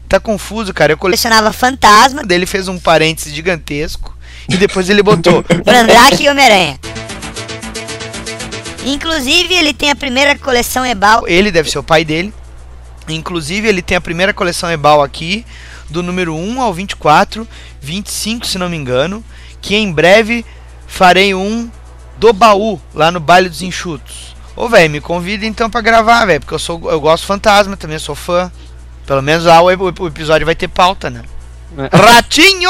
Tá 0.09 0.19
confuso, 0.19 0.73
cara. 0.73 0.93
Eu 0.93 0.97
Colecionava 0.97 1.53
fantasma, 1.53 2.23
ele 2.27 2.47
fez 2.47 2.67
um 2.67 2.79
parênteses 2.79 3.31
gigantesco 3.31 4.17
e 4.49 4.57
depois 4.57 4.89
ele 4.89 5.03
botou. 5.03 5.45
Mandrake 5.63 6.23
e 6.23 6.29
Homem-Aranha. 6.29 6.79
Inclusive, 8.83 9.53
ele 9.53 9.71
tem 9.71 9.91
a 9.91 9.95
primeira 9.95 10.35
coleção 10.35 10.83
Ebal. 10.83 11.27
ele 11.27 11.51
deve 11.51 11.69
ser 11.69 11.77
o 11.77 11.83
pai 11.83 12.03
dele. 12.03 12.33
Inclusive, 13.07 13.67
ele 13.67 13.83
tem 13.83 13.97
a 13.97 14.01
primeira 14.01 14.33
coleção 14.33 14.71
Ebal 14.71 15.03
aqui, 15.03 15.45
do 15.89 16.01
número 16.01 16.35
1 16.35 16.59
ao 16.59 16.73
24, 16.73 17.47
25 17.79 18.47
se 18.47 18.57
não 18.57 18.67
me 18.67 18.77
engano. 18.77 19.23
Que 19.61 19.75
em 19.75 19.91
breve 19.91 20.43
farei 20.87 21.35
um 21.35 21.69
do 22.17 22.33
baú 22.33 22.81
lá 22.95 23.11
no 23.11 23.19
Baile 23.19 23.47
dos 23.47 23.61
Enxutos. 23.61 24.35
Ô, 24.55 24.67
velho, 24.67 24.89
me 24.89 24.99
convida 24.99 25.45
então 25.45 25.69
pra 25.69 25.81
gravar, 25.81 26.25
velho, 26.25 26.39
porque 26.39 26.53
eu 26.53 26.59
sou 26.59 26.89
eu 26.89 26.99
gosto 26.99 27.21
de 27.21 27.27
fantasma 27.27 27.77
também, 27.77 27.99
sou 27.99 28.15
fã. 28.15 28.51
Pelo 29.09 29.23
menos 29.23 29.45
lá 29.45 29.59
o, 29.59 29.65
o 29.65 30.07
episódio 30.07 30.45
vai 30.45 30.53
ter 30.53 30.67
pauta, 30.67 31.09
né? 31.09 31.23
Ratinho! 31.91 32.69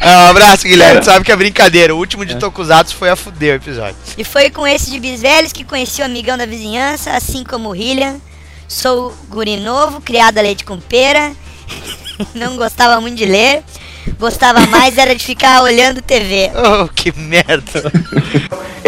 Ah, 0.00 0.26
um 0.26 0.30
abraço, 0.30 0.68
Guilherme. 0.68 1.00
Tu 1.00 1.06
sabe 1.06 1.24
que 1.24 1.32
é 1.32 1.36
brincadeira. 1.36 1.92
O 1.92 1.98
último 1.98 2.24
de 2.24 2.36
Tokusatsu 2.36 2.94
foi 2.94 3.10
a 3.10 3.16
fuder 3.16 3.54
o 3.54 3.56
episódio. 3.56 3.96
E 4.16 4.22
foi 4.22 4.50
com 4.50 4.64
esse 4.64 4.88
de 4.88 5.00
bisvelhos 5.00 5.52
que 5.52 5.64
conheci 5.64 6.00
o 6.00 6.04
amigão 6.04 6.38
da 6.38 6.46
vizinhança, 6.46 7.10
assim 7.10 7.42
como 7.42 7.70
o 7.70 7.74
Hillian. 7.74 8.20
Sou 8.68 9.12
guri 9.28 9.56
novo, 9.56 10.00
criado 10.00 10.38
a 10.38 10.42
leite 10.42 10.64
com 10.64 10.78
pera. 10.78 11.32
Não 12.36 12.54
gostava 12.54 13.00
muito 13.00 13.16
de 13.16 13.26
ler. 13.26 13.64
Gostava 14.16 14.64
mais 14.66 14.96
era 14.96 15.12
de 15.16 15.24
ficar 15.24 15.60
olhando 15.62 16.00
TV. 16.00 16.52
Oh, 16.54 16.86
que 16.86 17.10
merda. 17.18 17.90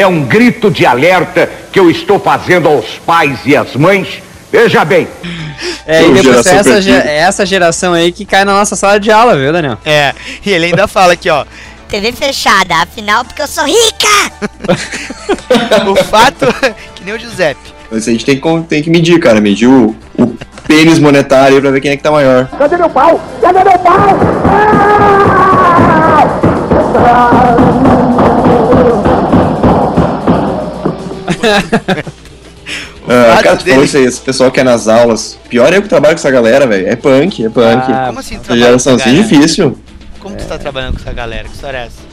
É 0.02 0.06
um 0.06 0.24
grito 0.24 0.70
de 0.70 0.84
alerta 0.84 1.48
que 1.72 1.78
eu 1.78 1.90
estou 1.90 2.18
fazendo 2.18 2.68
aos 2.68 2.86
pais 3.06 3.38
e 3.46 3.56
às 3.56 3.74
mães 3.76 4.22
Veja 4.50 4.84
bem. 4.84 5.08
É, 5.86 6.02
e 6.04 6.12
depois 6.12 6.44
é 6.46 6.56
essa, 6.56 6.82
ge- 6.82 6.90
é 6.90 7.16
essa 7.20 7.46
geração 7.46 7.94
aí 7.94 8.12
que 8.12 8.26
cai 8.26 8.44
na 8.44 8.52
nossa 8.52 8.76
sala 8.76 9.00
de 9.00 9.10
aula, 9.10 9.34
viu, 9.34 9.50
Daniel? 9.50 9.78
É, 9.82 10.12
e 10.44 10.50
ele 10.50 10.66
ainda 10.66 10.86
fala 10.86 11.14
aqui, 11.14 11.30
ó. 11.30 11.46
TV 11.88 12.12
fechada, 12.12 12.74
afinal, 12.82 13.24
porque 13.24 13.40
eu 13.40 13.46
sou 13.46 13.64
rica! 13.64 14.08
O 15.90 15.96
fato, 16.04 16.46
que 16.94 17.04
nem 17.04 17.14
o 17.14 17.18
Giuseppe. 17.18 17.72
Mas 17.90 18.06
a 18.06 18.10
gente 18.10 18.24
tem 18.24 18.38
que, 18.40 18.60
tem 18.68 18.82
que 18.82 18.90
medir, 18.90 19.18
cara. 19.20 19.40
Medir 19.40 19.68
o, 19.68 19.94
o 20.18 20.36
pênis 20.66 20.98
monetário 20.98 21.56
aí 21.56 21.60
pra 21.62 21.70
ver 21.70 21.80
quem 21.80 21.90
é 21.92 21.96
que 21.96 22.02
tá 22.02 22.10
maior. 22.10 22.46
Cadê 22.58 22.76
meu 22.76 22.90
pau? 22.90 23.20
Cadê 23.40 23.64
meu 23.64 23.78
pau? 23.78 24.18
Ah, 27.04 27.91
fato 33.06 33.42
cara, 33.42 33.56
tu 33.56 33.64
falou 33.64 33.84
isso 33.84 33.96
aí, 33.96 34.04
esse 34.04 34.20
pessoal 34.20 34.50
que 34.50 34.60
é 34.60 34.64
nas 34.64 34.86
aulas. 34.88 35.38
Pior 35.48 35.72
é 35.72 35.76
eu 35.78 35.82
que 35.82 35.88
trabalho 35.88 36.14
com 36.14 36.20
essa 36.20 36.30
galera, 36.30 36.66
velho. 36.66 36.88
É 36.88 36.96
punk, 36.96 37.44
é 37.44 37.48
punk. 37.48 37.84
Ah, 37.92 38.04
Como 38.06 38.18
assim 38.20 38.36
tu 38.36 38.40
essa 38.40 38.44
trabalha 38.44 38.60
com 38.60 38.66
geraçãozinha 38.66 39.20
essa 39.20 39.30
galera? 39.30 39.38
difícil. 39.40 39.78
Como 40.20 40.36
tu 40.36 40.44
tá 40.46 40.58
trabalhando 40.58 40.94
com 40.94 41.00
essa 41.00 41.12
galera? 41.12 41.44
Que 41.48 41.54
história 41.54 41.78
é 41.78 41.86
essa? 41.86 42.12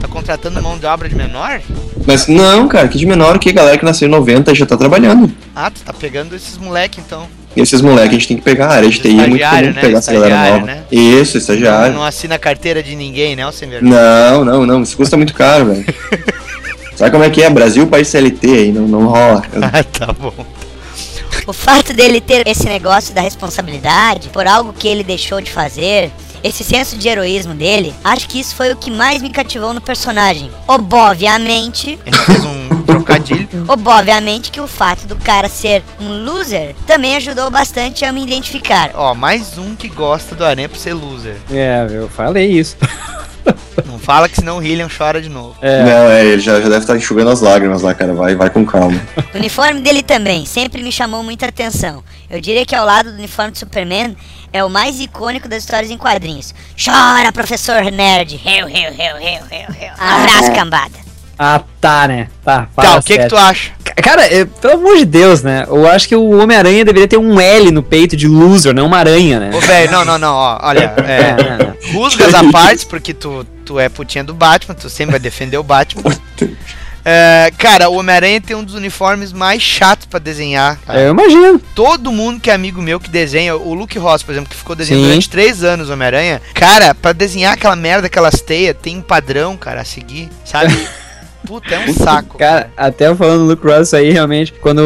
Tá 0.00 0.08
contratando 0.08 0.60
mão 0.62 0.76
de 0.78 0.86
obra 0.86 1.08
de 1.08 1.14
menor? 1.14 1.60
Mas 2.06 2.26
não, 2.26 2.68
cara, 2.68 2.88
que 2.88 2.98
de 2.98 3.06
menor 3.06 3.38
que 3.38 3.48
a 3.48 3.52
galera 3.52 3.78
que 3.78 3.84
nasceu 3.84 4.08
em 4.08 4.10
90 4.10 4.54
já 4.54 4.66
tá 4.66 4.76
trabalhando. 4.76 5.30
Ah, 5.54 5.70
tu 5.70 5.80
tá 5.82 5.92
pegando 5.92 6.34
esses 6.34 6.56
moleque 6.58 7.00
então. 7.04 7.26
E 7.56 7.60
esses 7.60 7.80
moleques 7.80 8.10
a 8.10 8.12
gente 8.14 8.28
tem 8.28 8.36
que 8.36 8.42
pegar. 8.42 8.68
A 8.68 8.74
área 8.74 8.88
de 8.88 9.00
TI 9.00 9.08
é 9.08 9.12
muito 9.26 9.34
Estagiário, 9.36 9.60
comum 9.68 9.74
né? 9.74 9.80
pegar 9.80 9.98
essa 9.98 10.12
galera 10.12 10.34
Estagiário, 10.34 10.60
nova. 10.66 10.72
né? 10.74 10.82
Isso, 10.90 11.38
estagiário. 11.38 11.94
Não 11.94 12.04
assina 12.04 12.38
carteira 12.38 12.82
de 12.82 12.94
ninguém, 12.94 13.34
né, 13.34 13.46
ô 13.46 13.50
sem 13.52 13.68
vergonha? 13.68 13.92
Não, 13.92 14.44
não, 14.44 14.66
não. 14.66 14.82
Isso 14.82 14.96
custa 14.96 15.16
muito 15.16 15.34
caro, 15.34 15.66
velho. 15.66 15.84
Sabe 16.98 17.12
como 17.12 17.22
é 17.22 17.30
que 17.30 17.40
é? 17.44 17.48
Brasil, 17.48 17.86
país 17.86 18.08
CLT 18.08 18.46
aí, 18.48 18.72
não, 18.72 18.88
não 18.88 19.06
rola. 19.06 19.44
Ah, 19.72 19.84
tá 19.84 20.12
bom. 20.12 20.34
O 21.46 21.52
fato 21.52 21.94
dele 21.94 22.20
ter 22.20 22.44
esse 22.48 22.64
negócio 22.64 23.14
da 23.14 23.20
responsabilidade 23.20 24.30
por 24.30 24.48
algo 24.48 24.72
que 24.72 24.88
ele 24.88 25.04
deixou 25.04 25.40
de 25.40 25.48
fazer, 25.48 26.10
esse 26.42 26.64
senso 26.64 26.96
de 26.98 27.06
heroísmo 27.08 27.54
dele, 27.54 27.94
acho 28.02 28.28
que 28.28 28.40
isso 28.40 28.56
foi 28.56 28.72
o 28.72 28.76
que 28.76 28.90
mais 28.90 29.22
me 29.22 29.30
cativou 29.30 29.72
no 29.72 29.80
personagem. 29.80 30.50
Obviamente, 30.66 32.00
Ele 32.04 32.16
fez 32.16 32.44
um 32.44 32.82
trocadilho. 32.82 33.48
obviamente 33.68 34.50
que 34.50 34.60
o 34.60 34.66
fato 34.66 35.06
do 35.06 35.14
cara 35.14 35.48
ser 35.48 35.84
um 36.00 36.24
loser 36.24 36.74
também 36.84 37.14
ajudou 37.14 37.48
bastante 37.48 38.04
a 38.04 38.10
me 38.10 38.24
identificar. 38.24 38.90
Ó, 38.94 39.14
mais 39.14 39.56
um 39.56 39.76
que 39.76 39.86
gosta 39.86 40.34
do 40.34 40.44
Aranha 40.44 40.68
por 40.68 40.78
ser 40.78 40.94
loser. 40.94 41.36
É, 41.48 41.86
eu 41.88 42.08
falei 42.08 42.50
isso. 42.50 42.76
Não 43.86 43.98
fala 43.98 44.28
que 44.28 44.36
senão 44.36 44.58
o 44.58 44.62
Hillian 44.62 44.88
chora 44.88 45.20
de 45.20 45.28
novo. 45.28 45.56
É. 45.60 45.82
Não, 45.82 46.10
é, 46.10 46.24
ele 46.24 46.40
já, 46.40 46.60
já 46.60 46.68
deve 46.68 46.78
estar 46.78 46.96
enxugando 46.96 47.30
as 47.30 47.40
lágrimas 47.40 47.82
lá, 47.82 47.94
cara. 47.94 48.12
Vai, 48.14 48.34
vai 48.34 48.50
com 48.50 48.64
calma. 48.64 49.00
O 49.34 49.38
uniforme 49.38 49.80
dele 49.80 50.02
também 50.02 50.44
sempre 50.46 50.82
me 50.82 50.92
chamou 50.92 51.22
muita 51.22 51.46
atenção. 51.46 52.02
Eu 52.28 52.40
diria 52.40 52.64
que 52.66 52.74
ao 52.74 52.84
lado 52.84 53.10
do 53.10 53.18
uniforme 53.18 53.52
de 53.52 53.58
Superman 53.58 54.16
é 54.52 54.64
o 54.64 54.70
mais 54.70 55.00
icônico 55.00 55.48
das 55.48 55.62
histórias 55.62 55.90
em 55.90 55.98
quadrinhos. 55.98 56.54
Chora, 56.82 57.32
professor 57.32 57.82
nerd! 57.90 58.40
Heu, 58.44 58.68
heu, 58.68 58.92
heu, 58.92 59.16
heu, 59.16 59.42
heu, 59.50 59.82
heu. 59.82 59.92
Abraço, 59.98 60.52
cambada. 60.52 61.07
Ah, 61.38 61.60
tá, 61.80 62.08
né? 62.08 62.28
Tá, 62.44 62.62
Tá, 62.74 62.82
fala 62.82 62.98
o 62.98 63.02
que 63.02 63.16
que 63.16 63.26
tu 63.28 63.36
acha? 63.36 63.70
Cara, 64.02 64.22
é, 64.26 64.44
pelo 64.44 64.74
amor 64.74 64.96
de 64.96 65.04
Deus, 65.04 65.42
né? 65.42 65.64
Eu 65.68 65.88
acho 65.88 66.08
que 66.08 66.16
o 66.16 66.30
Homem-Aranha 66.40 66.84
deveria 66.84 67.06
ter 67.08 67.16
um 67.16 67.40
L 67.40 67.70
no 67.70 67.82
peito 67.82 68.16
de 68.16 68.26
loser, 68.26 68.74
não 68.74 68.86
uma 68.86 68.98
aranha, 68.98 69.38
né? 69.40 69.50
Ô, 69.54 69.60
velho, 69.60 69.90
não, 69.90 70.04
não, 70.04 70.18
não, 70.18 70.34
ó, 70.34 70.58
olha, 70.62 70.92
É, 71.06 71.36
é, 71.90 71.92
rusgas 71.92 72.34
à 72.34 72.42
parte, 72.50 72.86
porque 72.86 73.14
tu, 73.14 73.46
tu 73.64 73.78
é 73.78 73.88
putinha 73.88 74.24
do 74.24 74.34
Batman, 74.34 74.74
tu 74.74 74.88
sempre 74.90 75.12
vai 75.12 75.20
defender 75.20 75.56
o 75.58 75.62
Batman. 75.62 76.02
É, 77.04 77.50
cara, 77.56 77.88
o 77.88 77.94
Homem-Aranha 77.94 78.40
tem 78.40 78.54
um 78.54 78.62
dos 78.62 78.74
uniformes 78.74 79.32
mais 79.32 79.62
chatos 79.62 80.06
pra 80.06 80.18
desenhar. 80.18 80.78
cara. 80.86 81.00
Eu 81.00 81.12
imagino. 81.12 81.58
Todo 81.74 82.12
mundo 82.12 82.38
que 82.40 82.50
é 82.50 82.54
amigo 82.54 82.82
meu 82.82 83.00
que 83.00 83.08
desenha, 83.08 83.56
o 83.56 83.72
Luke 83.72 83.98
Ross, 83.98 84.22
por 84.22 84.32
exemplo, 84.32 84.50
que 84.50 84.56
ficou 84.56 84.76
desenhando 84.76 85.04
Sim. 85.04 85.08
durante 85.08 85.30
três 85.30 85.64
anos 85.64 85.88
o 85.88 85.92
Homem-Aranha, 85.92 86.42
cara, 86.52 86.94
pra 86.94 87.12
desenhar 87.12 87.54
aquela 87.54 87.76
merda, 87.76 88.08
aquelas 88.08 88.40
teias, 88.42 88.76
tem 88.80 88.98
um 88.98 89.02
padrão, 89.02 89.56
cara, 89.56 89.80
a 89.80 89.84
seguir, 89.84 90.28
sabe? 90.44 90.76
Puta, 91.48 91.74
é 91.74 91.88
um 91.88 91.94
saco. 91.94 92.36
Cara, 92.38 92.70
até 92.76 93.12
falando 93.14 93.38
do 93.40 93.44
Luke 93.46 93.66
Ross 93.66 93.94
aí, 93.94 94.10
realmente, 94.10 94.52
quando 94.60 94.80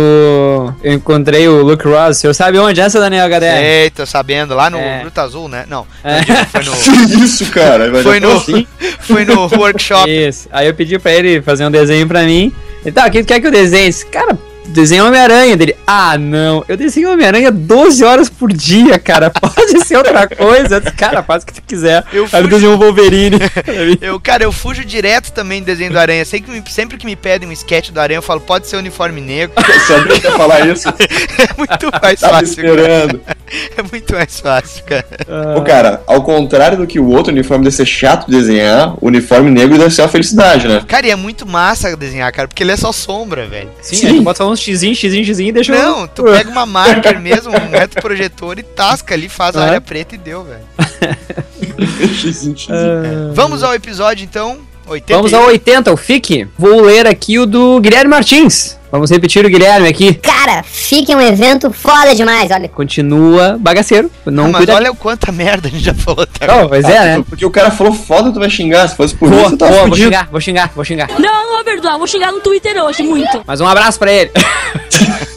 eu 0.83 0.92
encontrei 0.94 1.48
o 1.48 1.61
Luke 1.62 1.87
Ross, 1.87 2.16
o 2.16 2.20
senhor 2.20 2.35
sabe 2.35 2.59
onde 2.59 2.81
é 2.81 2.85
essa, 2.85 3.01
Daniel 3.01 3.27
HDR? 3.27 3.59
Sei, 3.59 3.90
tô 3.90 4.07
sabendo, 4.07 4.55
lá 4.55 4.70
no 4.70 4.79
É. 4.79 5.01
Gruta 5.01 5.22
Azul, 5.22 5.48
né? 5.48 5.64
Não, 5.68 5.85
É. 6.05 6.20
não 6.25 6.44
foi 6.46 6.62
no, 6.62 6.72
Que 7.12 7.25
isso, 7.25 7.51
cara? 7.51 8.03
Foi 8.03 8.20
no, 8.20 8.33
assim. 8.33 8.66
foi 9.01 9.25
no 9.25 9.40
workshop. 9.59 10.09
Isso. 10.09 10.48
Aí 10.53 10.68
eu 10.68 10.75
pedi 10.75 10.98
pra 10.98 11.12
ele 11.12 11.42
fazer 11.42 11.66
um 11.66 11.70
desenho 11.70 12.07
pra 12.07 12.22
mim. 12.22 12.53
Ele, 12.85 12.92
tá, 12.92 13.07
o 13.07 13.11
que 13.11 13.22
tu 13.22 13.27
quer 13.27 13.40
que 13.40 13.46
eu 13.46 13.53
desenhe? 13.53 13.88
Esse 13.88 14.07
Cara, 14.07 14.38
desenha 14.66 15.05
Homem-Aranha 15.05 15.57
dele. 15.57 15.77
Ah, 15.87 16.16
não. 16.18 16.64
Eu 16.68 16.77
desenho 16.77 17.12
Homem-Aranha 17.12 17.51
12 17.51 18.05
horas 18.05 18.29
por 18.29 18.53
dia, 18.53 18.98
cara. 18.98 19.31
Pode 19.40 19.85
ser 19.85 19.96
outra 19.96 20.27
coisa. 20.29 20.81
Cara, 20.81 21.22
faz 21.22 21.42
o 21.42 21.46
que 21.46 21.53
tu 21.55 21.62
quiser. 21.66 22.05
Eu 22.12 22.25
Aí 22.25 22.29
fugi- 22.31 22.48
desenhou 22.48 22.75
um 22.75 22.79
Wolverine. 22.79 23.38
Eu, 24.01 24.18
cara, 24.20 24.44
eu 24.44 24.53
fujo 24.53 24.85
direto 24.85 25.33
também 25.33 25.61
do 25.61 25.66
desenho 25.66 25.90
do 25.92 25.98
Aranha. 25.98 26.25
Sempre 26.25 26.51
que, 26.53 26.61
me, 26.61 26.70
sempre 26.70 26.96
que 26.96 27.07
me 27.07 27.16
pedem 27.16 27.48
um 27.48 27.53
sketch 27.53 27.90
do 27.90 28.01
Aranha, 28.01 28.18
eu 28.18 28.22
falo, 28.22 28.40
pode 28.40 28.66
ser 28.66 28.77
uniforme 28.77 29.20
negro. 29.20 29.55
Sabia 29.87 30.20
que 30.20 30.27
ia 30.27 30.33
falar 30.33 30.66
isso. 30.66 30.88
É 30.88 31.57
muito 31.57 31.90
mais 32.03 32.20
Tava 32.20 32.35
fácil, 32.40 32.57
cara. 32.57 32.68
esperando. 32.70 33.20
É 33.77 33.83
muito 33.83 34.14
mais 34.14 34.40
fácil, 34.40 34.83
cara. 34.85 35.05
Ah. 35.29 35.53
Pô, 35.55 35.61
cara, 35.61 36.03
ao 36.07 36.22
contrário 36.22 36.79
do 36.79 36.87
que 36.87 36.98
o 36.98 37.07
outro 37.11 37.31
uniforme 37.31 37.62
deve 37.64 37.77
ser 37.77 37.85
chato 37.85 38.25
de 38.25 38.33
desenhar, 38.38 38.94
o 38.98 39.09
uniforme 39.09 39.51
negro 39.51 39.77
deve 39.77 39.90
ser 39.94 40.01
uma 40.01 40.09
felicidade, 40.09 40.66
né? 40.66 40.83
Cara, 40.88 41.07
e 41.07 41.11
é 41.11 41.16
muito 41.16 41.46
massa 41.46 41.94
desenhar, 41.94 42.33
cara, 42.33 42.48
porque 42.48 42.62
ele 42.62 42.72
é 42.72 42.77
só 42.79 42.90
sombra, 42.92 43.46
velho. 43.46 43.68
Sim, 43.83 43.96
Sim. 43.96 44.07
aí 44.07 44.16
tu 44.16 44.22
bota 44.22 44.38
só 44.38 44.48
uns 44.53 44.61
xizinho, 44.61 44.95
xizinho, 44.95 45.25
xizinho 45.25 45.49
e 45.49 45.53
deixa 45.53 45.73
Não, 45.75 46.07
tu 46.07 46.25
pega 46.25 46.51
uma 46.51 46.65
marker 46.67 47.19
mesmo, 47.21 47.51
um 47.53 47.71
reto 47.71 48.01
projetor 48.01 48.59
e 48.59 48.62
tasca 48.62 49.15
ali, 49.15 49.29
faz 49.29 49.57
a 49.57 49.61
Ah. 49.62 49.67
área 49.67 49.81
preta 49.81 50.15
e 50.15 50.19
deu, 50.19 50.45
velho. 50.45 50.62
Xizinho, 52.15 52.57
xizinho. 52.57 52.71
Ah. 52.71 53.33
Vamos 53.35 53.62
ao 53.62 53.75
episódio, 53.75 54.25
então. 54.25 54.61
80 54.87 55.14
Vamos 55.14 55.33
ao 55.35 55.45
80, 55.47 55.92
o 55.92 55.97
FIC. 55.97 56.49
Vou 56.59 56.81
ler 56.83 57.07
aqui 57.07 57.38
o 57.38 57.47
do 57.47 57.81
Guilherme 57.81 58.11
Martins. 58.11 58.77
Vamos 58.90 59.11
repetir 59.11 59.45
o 59.47 59.49
Guilherme 59.49 59.88
aqui. 59.88 60.12
Cara, 60.14 60.62
fique 60.62 61.14
um 61.16 61.21
evento 61.21 61.73
foda 61.73 62.14
demais, 62.14 62.51
olha. 62.51 62.68
Continua 62.68 63.57
bagaceiro. 63.59 64.11
Não 64.27 64.45
Ah, 64.45 64.49
mas 64.49 64.57
cuida. 64.59 64.75
olha 64.75 64.90
o 64.92 64.95
quanto 64.95 65.33
merda 65.33 65.68
a 65.68 65.71
gente 65.71 65.83
já 65.83 65.95
falou 65.95 66.25
até 66.25 66.45
agora. 66.45 66.66
Oh, 66.66 66.68
pois 66.68 66.85
é, 66.85 67.16
né? 67.16 67.25
Porque 67.27 67.47
o 67.47 67.51
cara 67.51 67.71
falou 67.71 67.95
foda, 67.95 68.31
tu 68.31 68.38
vai 68.38 68.51
xingar. 68.51 68.87
Se 68.88 68.95
fosse 68.97 69.14
por 69.14 69.31
Vou, 69.31 69.47
isso, 69.47 69.57
tava 69.57 69.71
vou, 69.73 69.81
vou 69.81 69.88
fudido. 69.88 70.09
xingar, 70.09 70.29
vou 70.31 70.40
xingar, 70.40 70.73
vou 70.75 70.85
xingar. 70.85 71.09
Não, 71.18 71.21
não 71.47 71.55
vou 71.55 71.64
perdoar, 71.64 71.97
vou 71.97 72.07
xingar 72.07 72.33
no 72.33 72.40
Twitter 72.40 72.77
hoje, 72.85 73.03
muito. 73.03 73.42
Mas 73.47 73.62
um 73.62 73.66
abraço 73.66 73.99
pra 73.99 74.12
ele. 74.12 74.31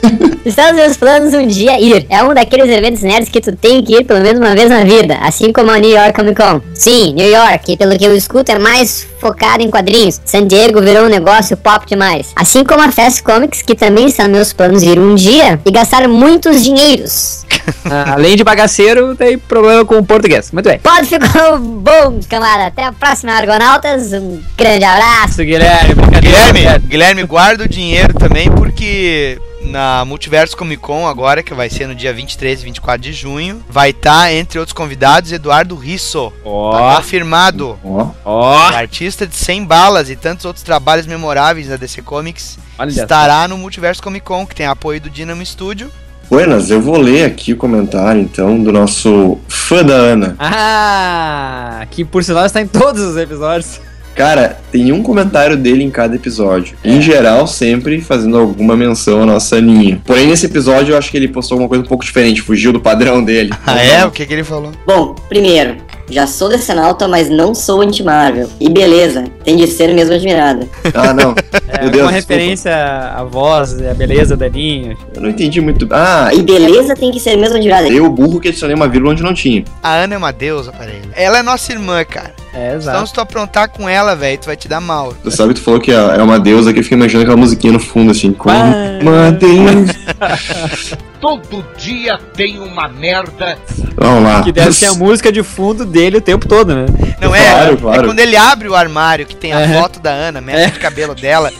Está 0.45 0.67
nos 0.67 0.75
meus 0.75 0.95
planos 0.95 1.33
um 1.33 1.47
dia 1.47 1.79
ir. 1.79 2.05
É 2.07 2.23
um 2.23 2.31
daqueles 2.31 2.69
eventos 2.69 3.01
nerds 3.01 3.29
que 3.29 3.41
tu 3.41 3.55
tem 3.55 3.83
que 3.83 3.95
ir 3.95 4.03
pelo 4.05 4.21
menos 4.21 4.39
uma 4.39 4.53
vez 4.55 4.69
na 4.69 4.83
vida, 4.83 5.17
assim 5.21 5.51
como 5.51 5.71
a 5.71 5.79
New 5.79 5.89
York 5.89 6.13
Comic 6.13 6.39
Con. 6.39 6.61
Sim, 6.75 7.13
New 7.13 7.27
York, 7.27 7.65
que 7.65 7.75
pelo 7.75 7.97
que 7.97 8.05
eu 8.05 8.15
escuto 8.15 8.51
é 8.51 8.59
mais 8.59 9.07
focado 9.19 9.63
em 9.63 9.71
quadrinhos. 9.71 10.21
San 10.23 10.45
Diego 10.45 10.81
virou 10.81 11.05
um 11.05 11.09
negócio 11.09 11.57
pop 11.57 11.83
demais. 11.87 12.31
Assim 12.35 12.63
como 12.63 12.83
a 12.83 12.91
Fast 12.91 13.23
Comics, 13.23 13.63
que 13.63 13.73
também 13.73 14.05
está 14.05 14.27
nos 14.27 14.33
meus 14.33 14.53
planos 14.53 14.83
ir 14.83 14.99
um 14.99 15.15
dia 15.15 15.59
e 15.65 15.71
gastar 15.71 16.07
muitos 16.07 16.63
dinheiros. 16.63 17.43
Ah, 17.89 18.13
Além 18.13 18.35
de 18.35 18.43
bagaceiro, 18.43 19.15
tem 19.15 19.37
problema 19.39 19.83
com 19.85 19.97
o 19.97 20.05
português. 20.05 20.51
Muito 20.51 20.67
bem. 20.67 20.77
Pode 20.79 21.07
ficar 21.07 21.57
bom, 21.57 22.19
camarada. 22.29 22.67
Até 22.67 22.83
a 22.83 22.91
próxima, 22.91 23.31
Argonautas. 23.31 24.11
Um 24.13 24.39
grande 24.55 24.83
abraço. 24.83 25.37
Guilherme. 25.43 25.95
Guilherme, 26.21 26.79
Guilherme, 26.87 27.23
guarda 27.23 27.63
o 27.63 27.67
dinheiro 27.67 28.13
também, 28.13 28.51
porque 28.51 29.39
na 29.65 30.05
Multiverso 30.05 30.55
Comic 30.55 30.81
Con 30.81 31.07
agora, 31.07 31.43
que 31.43 31.53
vai 31.53 31.69
ser 31.69 31.87
no 31.87 31.95
dia 31.95 32.13
23 32.13 32.61
e 32.61 32.63
24 32.65 33.01
de 33.01 33.13
junho, 33.13 33.63
vai 33.69 33.89
estar, 33.89 34.31
entre 34.33 34.59
outros 34.59 34.73
convidados, 34.73 35.31
Eduardo 35.31 35.75
Risso. 35.75 36.31
Ó. 36.43 36.71
Tá 36.71 36.95
confirmado. 36.97 37.77
Ó, 37.83 38.07
Ó, 38.23 38.53
O 38.71 38.75
artista 38.75 39.25
de 39.27 39.35
100 39.35 39.65
balas 39.65 40.09
e 40.09 40.15
tantos 40.15 40.45
outros 40.45 40.63
trabalhos 40.63 41.05
memoráveis 41.05 41.67
da 41.67 41.75
DC 41.77 42.01
Comics 42.01 42.57
olha. 42.77 42.89
estará 42.89 43.47
no 43.47 43.57
Multiverso 43.57 44.01
Comic 44.01 44.25
Con, 44.25 44.45
que 44.45 44.55
tem 44.55 44.65
apoio 44.65 45.01
do 45.01 45.09
Dynamo 45.09 45.45
Studio. 45.45 45.91
Buenas, 46.29 46.71
eu 46.71 46.81
vou 46.81 46.97
ler 46.97 47.25
aqui 47.25 47.53
o 47.53 47.57
comentário, 47.57 48.19
então, 48.19 48.61
do 48.63 48.71
nosso 48.71 49.37
fã 49.47 49.83
da 49.83 49.93
Ana. 49.93 50.35
Ah, 50.39 51.85
que 51.91 52.03
por 52.03 52.23
sinal 52.23 52.45
está 52.45 52.61
em 52.61 52.67
todos 52.67 53.01
os 53.01 53.15
episódios. 53.17 53.79
Cara, 54.15 54.57
tem 54.71 54.91
um 54.93 55.03
comentário 55.03 55.57
dele 55.57 55.83
em 55.83 55.89
cada 55.91 56.15
episódio. 56.15 56.77
É. 56.83 56.89
Em 56.89 57.01
geral, 57.01 57.45
sempre 57.45 57.99
fazendo 58.01 58.37
alguma 58.37 58.75
menção 58.75 59.23
à 59.23 59.25
nossa 59.25 59.57
Aninha. 59.57 60.01
Porém, 60.05 60.27
nesse 60.27 60.45
episódio, 60.45 60.93
eu 60.93 60.97
acho 60.97 61.11
que 61.11 61.17
ele 61.17 61.27
postou 61.27 61.55
alguma 61.55 61.67
coisa 61.67 61.83
um 61.83 61.87
pouco 61.87 62.03
diferente, 62.03 62.41
fugiu 62.41 62.71
do 62.71 62.79
padrão 62.79 63.23
dele. 63.23 63.51
Ah, 63.67 63.83
é? 63.83 64.05
O 64.05 64.11
que, 64.11 64.25
que 64.25 64.33
ele 64.33 64.43
falou? 64.43 64.71
Bom, 64.85 65.15
primeiro, 65.27 65.77
já 66.09 66.27
sou 66.27 66.47
decenalta, 66.49 67.07
mas 67.07 67.29
não 67.29 67.53
sou 67.55 67.81
anti-Marvel. 67.81 68.47
E 68.59 68.69
beleza, 68.69 69.25
tem 69.43 69.57
de 69.57 69.65
ser 69.67 69.93
mesmo 69.93 70.13
admirada. 70.13 70.67
Ah, 70.93 71.13
não. 71.13 71.33
É 71.67 71.81
Meu 71.81 71.89
Deus, 71.89 72.03
uma 72.03 72.11
referência 72.11 72.73
à 72.73 73.23
voz, 73.23 73.73
à 73.81 73.93
beleza 73.93 74.37
da 74.37 74.47
linha. 74.47 74.95
Eu 75.13 75.21
não 75.21 75.29
entendi 75.29 75.59
muito. 75.59 75.87
Ah, 75.91 76.29
E 76.33 76.41
beleza 76.41 76.95
tem 76.95 77.11
que 77.11 77.19
ser 77.19 77.35
mesmo 77.35 77.57
admirada. 77.57 77.87
eu, 77.89 78.07
burro, 78.09 78.39
que 78.39 78.47
adicionei 78.47 78.75
uma 78.75 78.87
vírgula 78.87 79.11
onde 79.13 79.23
não 79.23 79.33
tinha. 79.33 79.63
A 79.83 79.95
Ana 79.95 80.13
é 80.13 80.17
uma 80.17 80.31
deusa 80.31 80.71
para 80.71 80.85
ele. 80.85 81.09
Ela 81.15 81.39
é 81.39 81.43
nossa 81.43 81.73
irmã, 81.73 82.03
cara. 82.05 82.33
É, 82.55 82.67
Então 82.67 82.75
exato. 82.77 83.07
se 83.07 83.13
tu 83.13 83.21
aprontar 83.21 83.69
com 83.69 83.87
ela, 83.89 84.15
velho, 84.15 84.37
tu 84.37 84.45
vai 84.45 84.55
te 84.55 84.67
dar 84.67 84.79
mal. 84.79 85.13
Tu 85.21 85.29
sabe 85.31 85.53
que 85.53 85.59
tu 85.59 85.63
falou 85.63 85.79
que 85.79 85.91
é 85.91 85.95
é 85.95 86.23
uma 86.23 86.39
deusa 86.39 86.71
que 86.71 86.79
eu 86.79 86.83
fiquei 86.83 86.97
imaginando 86.97 87.23
aquela 87.23 87.37
musiquinha 87.37 87.73
no 87.73 87.79
fundo, 87.79 88.11
assim. 88.11 88.31
Como 88.31 88.55
Ah. 88.55 88.99
uma 89.01 89.31
deusa. 89.31 89.93
Todo 91.19 91.65
dia 91.77 92.19
tem 92.35 92.59
uma 92.59 92.87
merda. 92.87 93.57
Vamos 93.95 94.23
lá. 94.23 94.43
Que 94.43 94.51
deve 94.51 94.71
ser 94.73 94.85
a 94.87 94.93
música 94.93 95.31
de 95.31 95.41
fundo 95.41 95.83
dele 95.83 96.17
o 96.17 96.21
tempo 96.21 96.47
todo, 96.47 96.75
né? 96.75 96.85
Não 97.19 97.33
é? 97.33 97.39
Claro, 97.49 97.77
claro. 97.77 98.01
É 98.01 98.05
quando 98.05 98.19
ele 98.19 98.35
abre 98.37 98.67
o 98.69 98.75
armário 98.75 99.25
que 99.25 99.35
tem 99.35 99.51
a 99.51 99.57
Aham. 99.59 99.81
foto 99.81 99.99
da 99.99 100.11
Ana, 100.11 100.39
mecha 100.39 100.59
É. 100.59 100.69
de 100.69 100.77
cabelo 100.79 101.15
dela, 101.15 101.51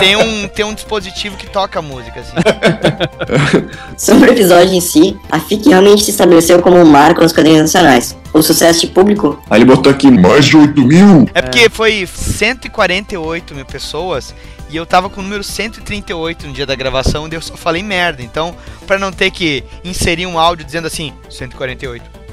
tem 0.00 0.16
um, 0.16 0.48
tem 0.48 0.64
um 0.64 0.72
dispositivo 0.72 1.36
que 1.36 1.46
toca 1.46 1.80
a 1.80 1.82
música, 1.82 2.20
assim. 2.20 2.32
Sobre 3.98 4.30
o 4.30 4.32
episódio 4.32 4.72
em 4.72 4.80
si, 4.80 5.16
a 5.30 5.38
FIC 5.38 5.68
realmente 5.68 6.04
se 6.04 6.10
estabeleceu 6.10 6.60
como 6.62 6.76
um 6.78 6.84
marco 6.86 7.20
nos 7.20 7.32
quadrinhos 7.32 7.60
nacionais. 7.62 8.16
O 8.34 8.42
sucesso 8.42 8.80
de 8.80 8.88
público 8.88 9.40
Aí 9.48 9.60
ele 9.60 9.64
botou 9.64 9.92
aqui 9.92 10.10
mais 10.10 10.44
de 10.44 10.56
8 10.56 10.84
mil. 10.84 11.28
É 11.32 11.40
porque 11.40 11.70
foi 11.70 12.04
148 12.04 13.54
mil 13.54 13.64
pessoas 13.64 14.34
e 14.68 14.76
eu 14.76 14.84
tava 14.84 15.08
com 15.08 15.20
o 15.20 15.22
número 15.22 15.44
138 15.44 16.48
no 16.48 16.52
dia 16.52 16.66
da 16.66 16.74
gravação 16.74 17.28
e 17.28 17.34
eu 17.34 17.40
só 17.40 17.56
falei 17.56 17.80
merda. 17.80 18.22
Então, 18.22 18.52
pra 18.88 18.98
não 18.98 19.12
ter 19.12 19.30
que 19.30 19.62
inserir 19.84 20.26
um 20.26 20.36
áudio 20.36 20.66
dizendo 20.66 20.88
assim, 20.88 21.12
148. 21.30 22.23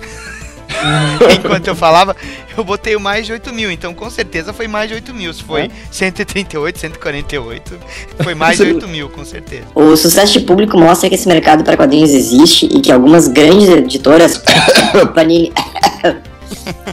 Enquanto 1.36 1.68
eu 1.68 1.76
falava, 1.76 2.16
eu 2.58 2.64
botei 2.64 2.96
o 2.96 3.00
mais 3.00 3.26
de 3.26 3.32
8 3.34 3.54
mil. 3.54 3.72
Então, 3.72 3.94
com 3.94 4.10
certeza 4.10 4.54
foi 4.54 4.68
mais 4.68 4.90
de 4.90 4.96
8 4.96 5.14
mil. 5.14 5.34
Se 5.34 5.44
foi 5.44 5.70
138, 5.92 6.80
148, 6.80 7.80
foi 8.24 8.36
mais 8.36 8.58
de 8.58 8.64
8 8.64 8.88
mil, 8.88 9.10
com 9.10 9.24
certeza. 9.24 9.66
O 9.76 9.96
sucesso 9.96 10.34
de 10.34 10.42
público 10.42 10.78
mostra 10.78 11.10
que 11.10 11.16
esse 11.16 11.28
mercado 11.28 11.64
para 11.64 11.78
quadrinhos 11.78 12.12
existe 12.12 12.66
e 12.66 12.82
que 12.82 12.92
algumas 12.92 13.28
grandes 13.28 13.70
editoras 13.70 14.42
Panini, 15.14 15.52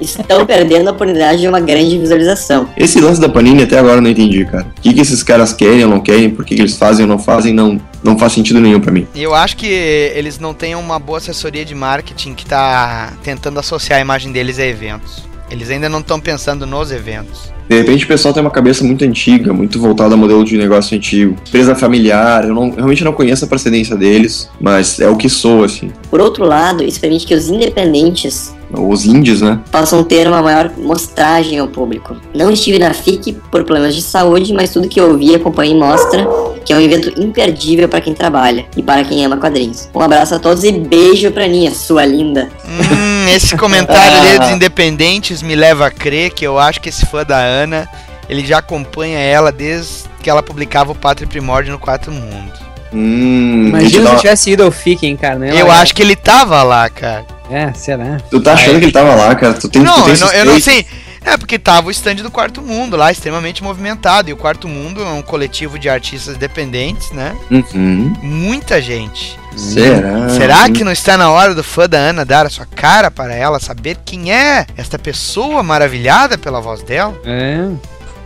estão 0.00 0.44
perdendo 0.46 0.88
a 0.88 0.92
oportunidade 0.92 1.40
de 1.40 1.48
uma 1.48 1.60
grande 1.60 1.98
visualização. 1.98 2.68
Esse 2.76 3.00
lance 3.00 3.20
da 3.20 3.28
Panini 3.28 3.62
até 3.62 3.78
agora 3.78 3.96
eu 3.96 4.02
não 4.02 4.10
entendi, 4.10 4.44
cara. 4.44 4.66
O 4.76 4.80
que, 4.80 4.94
que 4.94 5.00
esses 5.00 5.22
caras 5.22 5.52
querem 5.52 5.84
ou 5.84 5.90
não 5.90 6.00
querem, 6.00 6.30
por 6.30 6.44
que, 6.44 6.54
que 6.54 6.62
eles 6.62 6.76
fazem 6.76 7.04
ou 7.04 7.08
não 7.08 7.18
fazem, 7.18 7.52
não, 7.52 7.80
não 8.02 8.18
faz 8.18 8.32
sentido 8.32 8.60
nenhum 8.60 8.80
pra 8.80 8.92
mim. 8.92 9.06
Eu 9.14 9.34
acho 9.34 9.56
que 9.56 9.66
eles 9.66 10.38
não 10.38 10.54
têm 10.54 10.74
uma 10.74 10.98
boa 10.98 11.18
assessoria 11.18 11.64
de 11.64 11.74
marketing 11.74 12.34
que 12.34 12.46
tá 12.46 13.12
tentando 13.22 13.58
associar 13.58 13.98
a 13.98 14.02
imagem 14.02 14.32
deles 14.32 14.58
a 14.58 14.66
eventos. 14.66 15.28
Eles 15.50 15.70
ainda 15.70 15.88
não 15.88 16.00
estão 16.00 16.20
pensando 16.20 16.66
nos 16.66 16.92
eventos. 16.92 17.50
De 17.68 17.76
repente 17.76 18.04
o 18.04 18.08
pessoal 18.08 18.32
tem 18.32 18.42
uma 18.42 18.50
cabeça 18.50 18.84
muito 18.84 19.04
antiga, 19.04 19.52
muito 19.52 19.78
voltada 19.78 20.14
a 20.14 20.16
modelo 20.16 20.44
de 20.44 20.56
negócio 20.56 20.96
antigo. 20.96 21.36
Empresa 21.46 21.74
familiar, 21.74 22.44
eu 22.44 22.54
não, 22.54 22.70
realmente 22.70 23.04
não 23.04 23.12
conheço 23.12 23.44
a 23.44 23.48
procedência 23.48 23.96
deles, 23.96 24.48
mas 24.60 25.00
é 25.00 25.08
o 25.08 25.16
que 25.16 25.28
sou, 25.28 25.64
assim. 25.64 25.90
Por 26.10 26.20
outro 26.20 26.44
lado, 26.44 26.82
isso 26.82 27.00
permite 27.00 27.26
que 27.26 27.34
os 27.34 27.48
independentes 27.48 28.54
Os 28.70 29.04
índios, 29.04 29.40
né? 29.40 29.58
possam 29.70 30.04
ter 30.04 30.28
uma 30.28 30.42
maior 30.42 30.70
mostragem 30.76 31.58
ao 31.58 31.68
público. 31.68 32.16
Não 32.34 32.50
estive 32.50 32.78
na 32.78 32.92
FIC 32.92 33.32
por 33.50 33.64
problemas 33.64 33.94
de 33.94 34.02
saúde, 34.02 34.52
mas 34.52 34.72
tudo 34.72 34.88
que 34.88 35.00
eu 35.00 35.10
ouvi 35.10 35.30
e 35.30 35.34
acompanhei 35.34 35.74
mostra 35.74 36.26
que 36.64 36.72
é 36.72 36.76
um 36.76 36.80
evento 36.80 37.18
imperdível 37.18 37.88
para 37.88 38.00
quem 38.00 38.12
trabalha 38.12 38.66
e 38.76 38.82
para 38.82 39.02
quem 39.02 39.24
ama 39.24 39.38
quadrinhos. 39.38 39.88
Um 39.94 40.00
abraço 40.00 40.34
a 40.34 40.38
todos 40.38 40.64
e 40.64 40.72
beijo 40.72 41.30
pra 41.30 41.46
Ninha, 41.46 41.72
sua 41.72 42.04
linda. 42.04 42.50
Hum, 42.66 43.26
esse 43.34 43.56
comentário 43.56 44.18
ali 44.20 44.38
dos 44.38 44.50
independentes 44.50 45.40
me 45.40 45.54
leva 45.54 45.86
a 45.86 45.90
crer 45.90 46.30
que 46.30 46.46
eu 46.46 46.58
acho 46.58 46.80
que 46.80 46.90
esse 46.90 47.06
fã 47.06 47.24
da 47.24 47.38
Ana, 47.38 47.88
ele 48.28 48.44
já 48.44 48.58
acompanha 48.58 49.18
ela 49.18 49.50
desde 49.50 50.04
que 50.22 50.28
ela 50.28 50.42
publicava 50.42 50.92
o 50.92 50.94
Pátria 50.94 51.26
Primórdio 51.26 51.72
no 51.72 51.78
Quarto 51.78 52.10
Mundo. 52.10 52.52
Hum, 52.92 53.68
Imagina 53.68 54.08
se 54.08 54.14
eu 54.14 54.18
tivesse 54.18 54.50
ido 54.50 54.62
ao 54.64 54.70
FIC, 54.70 55.06
hein, 55.06 55.16
cara. 55.16 55.38
né? 55.38 55.50
Eu 55.54 55.70
acho 55.70 55.94
que 55.94 56.02
ele 56.02 56.16
tava 56.16 56.62
lá, 56.62 56.88
cara. 56.90 57.24
É, 57.50 57.72
será? 57.72 58.18
Tu 58.30 58.40
tá 58.40 58.52
achando 58.52 58.78
que 58.78 58.86
ele 58.86 58.92
tava 58.92 59.14
lá, 59.14 59.34
cara? 59.34 59.54
Tu 59.54 59.68
tem, 59.68 59.82
não, 59.82 59.94
tu 59.94 60.04
tem 60.04 60.14
eu 60.14 60.20
não, 60.20 60.32
eu 60.32 60.44
não 60.44 60.60
sei. 60.60 60.86
É 61.24 61.36
porque 61.36 61.58
tava 61.58 61.88
o 61.88 61.90
stand 61.90 62.16
do 62.16 62.30
Quarto 62.30 62.62
Mundo 62.62 62.96
lá, 62.96 63.10
extremamente 63.10 63.62
movimentado. 63.62 64.30
E 64.30 64.32
o 64.32 64.36
Quarto 64.36 64.68
Mundo 64.68 65.02
é 65.02 65.10
um 65.10 65.22
coletivo 65.22 65.78
de 65.78 65.88
artistas 65.88 66.36
independentes, 66.36 67.10
né? 67.10 67.36
Uhum. 67.50 68.14
Muita 68.22 68.80
gente. 68.80 69.38
Será? 69.56 70.28
Será 70.28 70.70
que 70.70 70.84
não 70.84 70.92
está 70.92 71.16
na 71.16 71.30
hora 71.30 71.54
do 71.54 71.64
fã 71.64 71.88
da 71.88 71.98
Ana 71.98 72.24
dar 72.24 72.46
a 72.46 72.50
sua 72.50 72.64
cara 72.64 73.10
para 73.10 73.34
ela, 73.34 73.58
saber 73.58 73.98
quem 74.04 74.32
é 74.32 74.64
esta 74.76 74.98
pessoa 74.98 75.62
maravilhada 75.62 76.38
pela 76.38 76.60
voz 76.60 76.82
dela? 76.82 77.20
É. 77.24 77.68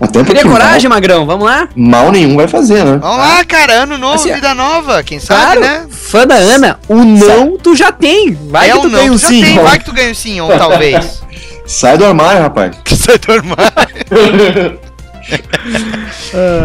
Até 0.02 0.18
porque 0.18 0.32
Cria 0.32 0.50
coragem, 0.50 0.88
mal, 0.88 0.96
Magrão, 0.96 1.24
vamos 1.24 1.46
lá? 1.46 1.68
mal 1.76 2.10
nenhum 2.10 2.34
vai 2.34 2.48
fazer, 2.48 2.84
né? 2.84 2.98
Vamos 3.00 3.18
lá, 3.18 3.44
cara, 3.44 3.72
ano 3.84 3.96
novo, 3.96 4.14
Assim, 4.14 4.32
vida 4.32 4.52
nova, 4.52 5.00
quem 5.04 5.20
sabe, 5.20 5.40
Claro, 5.40 5.60
né? 5.60 5.86
fã 5.90 6.26
da 6.26 6.34
Ana, 6.34 6.80
o 6.88 7.04
não 7.04 7.56
tu 7.56 7.76
já 7.76 7.92
tem. 7.92 8.36
Vai 8.50 8.70
é 8.70 8.72
que 8.72 8.80
tu 8.80 8.88
não, 8.88 8.98
tem 8.98 9.08
tu 9.08 9.14
um 9.14 9.18
já 9.18 9.28
sim. 9.28 9.40
tem, 9.42 9.58
vai 9.60 9.78
que 9.78 9.84
tu 9.84 9.92
ganha 9.92 10.10
o 10.10 10.14
sim, 10.14 10.40
ou 10.40 10.48
talvez. 10.58 11.22
Sai 11.64 11.96
do 11.96 12.04
armário, 12.04 12.42
rapaz. 12.42 12.76
Sai 12.96 13.16
do 13.18 13.32
armário. 13.32 14.80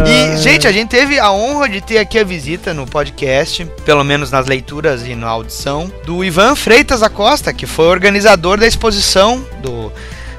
E, 0.04 0.36
gente, 0.38 0.66
a 0.66 0.72
gente 0.72 0.88
teve 0.88 1.18
a 1.18 1.30
honra 1.30 1.68
de 1.68 1.80
ter 1.80 1.98
aqui 1.98 2.18
a 2.18 2.24
visita 2.24 2.74
no 2.74 2.86
podcast, 2.86 3.64
pelo 3.84 4.02
menos 4.02 4.32
nas 4.32 4.46
leituras 4.46 5.06
e 5.06 5.14
na 5.14 5.28
audição, 5.28 5.90
do 6.04 6.24
Ivan 6.24 6.56
Freitas 6.56 7.02
Acosta, 7.02 7.52
que 7.52 7.66
foi 7.66 7.86
organizador 7.86 8.58
da 8.58 8.66
exposição 8.66 9.44
do, 9.62 9.92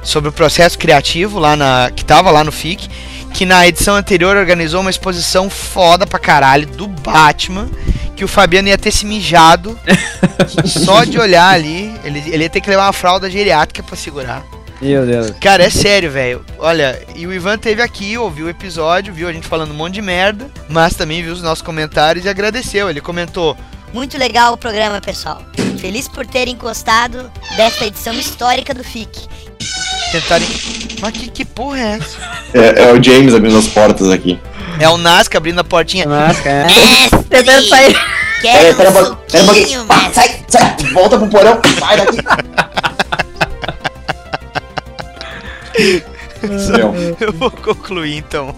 sobre 0.04 0.30
o 0.30 0.34
processo 0.34 0.78
criativo 0.78 1.40
lá 1.40 1.56
na, 1.56 1.92
que 1.96 2.04
tava 2.04 2.32
lá 2.32 2.44
no 2.44 2.52
FIC, 2.52 2.90
que 3.34 3.46
na 3.46 3.68
edição 3.68 3.96
anterior 3.96 4.36
organizou 4.38 4.82
uma 4.82 4.90
exposição 4.90 5.50
foda 5.50 6.06
pra 6.06 6.20
caralho 6.20 6.68
do 6.68 6.88
Batman, 6.88 7.70
que 8.16 8.24
o 8.24 8.28
Fabiano 8.28 8.68
ia 8.68 8.78
ter 8.78 8.92
se 8.92 9.06
mijado 9.06 9.80
só 10.66 11.04
de 11.04 11.18
olhar 11.18 11.54
ali, 11.54 11.94
ele, 12.04 12.24
ele 12.28 12.44
ia 12.44 12.50
ter 12.50 12.62
que 12.62 12.70
levar 12.70 12.88
uma 12.88 12.94
fralda 12.94 13.30
geriátrica 13.30 13.82
pra 13.84 13.96
segurar. 13.96 14.44
Meu 14.82 15.06
Deus. 15.06 15.32
Cara, 15.42 15.64
é 15.64 15.70
sério, 15.70 16.10
velho. 16.10 16.44
Olha, 16.58 17.02
e 17.16 17.28
o 17.28 17.34
Ivan 17.34 17.58
teve 17.58 17.82
aqui, 17.82 18.18
ouviu 18.18 18.46
o 18.46 18.50
episódio, 18.50 19.14
viu 19.14 19.28
a 19.28 19.34
gente 19.34 19.48
falando 19.48 19.72
um 19.72 19.76
monte 19.76 19.96
de 19.96 20.02
merda, 20.02 20.50
mas 20.70 20.96
também 20.96 21.22
viu 21.22 21.34
os 21.34 21.42
nossos 21.42 21.62
comentários 21.62 22.26
e 22.26 22.30
agradeceu. 22.30 22.90
Ele 22.90 23.02
comentou: 23.02 23.58
Muito 23.94 24.18
legal 24.18 24.54
o 24.54 24.58
programa, 24.58 25.02
pessoal. 25.02 25.44
Feliz 25.80 26.08
por 26.08 26.26
terem 26.26 26.56
gostado 26.56 27.30
desta 27.58 27.86
edição 27.86 28.14
histórica 28.14 28.74
do 28.74 28.84
FIC. 28.84 29.28
Tentarem. 30.12 30.48
Mas 31.02 31.14
que, 31.14 31.30
que 31.30 31.46
porra 31.46 31.80
é 31.80 31.98
essa? 31.98 32.18
É, 32.54 32.84
é 32.84 32.94
o 32.94 33.02
James 33.02 33.34
abrindo 33.34 33.58
as 33.58 33.68
portas 33.68 34.10
aqui. 34.10 34.40
É 34.80 34.88
o 34.90 34.98
Nazca 34.98 35.38
abrindo 35.38 35.60
a 35.60 35.64
portinha. 35.64 36.06
Nasca, 36.06 36.50
é. 36.50 36.68
Tentando 37.30 37.68
sair. 37.68 37.98
Pera, 38.42 38.74
pera, 38.74 38.90
um 38.90 38.94
pera, 38.94 39.16
pera 39.32 39.46
pouquinho. 39.46 39.86
sai, 40.14 40.46
sai, 40.48 40.78
volta 40.94 41.18
pro 41.18 41.28
porão, 41.28 41.62
sai 41.80 41.98
daqui. 41.98 42.18
Céu. 46.58 46.94
Eu 47.20 47.34
vou 47.34 47.52
concluir 47.52 48.16
então 48.18 48.56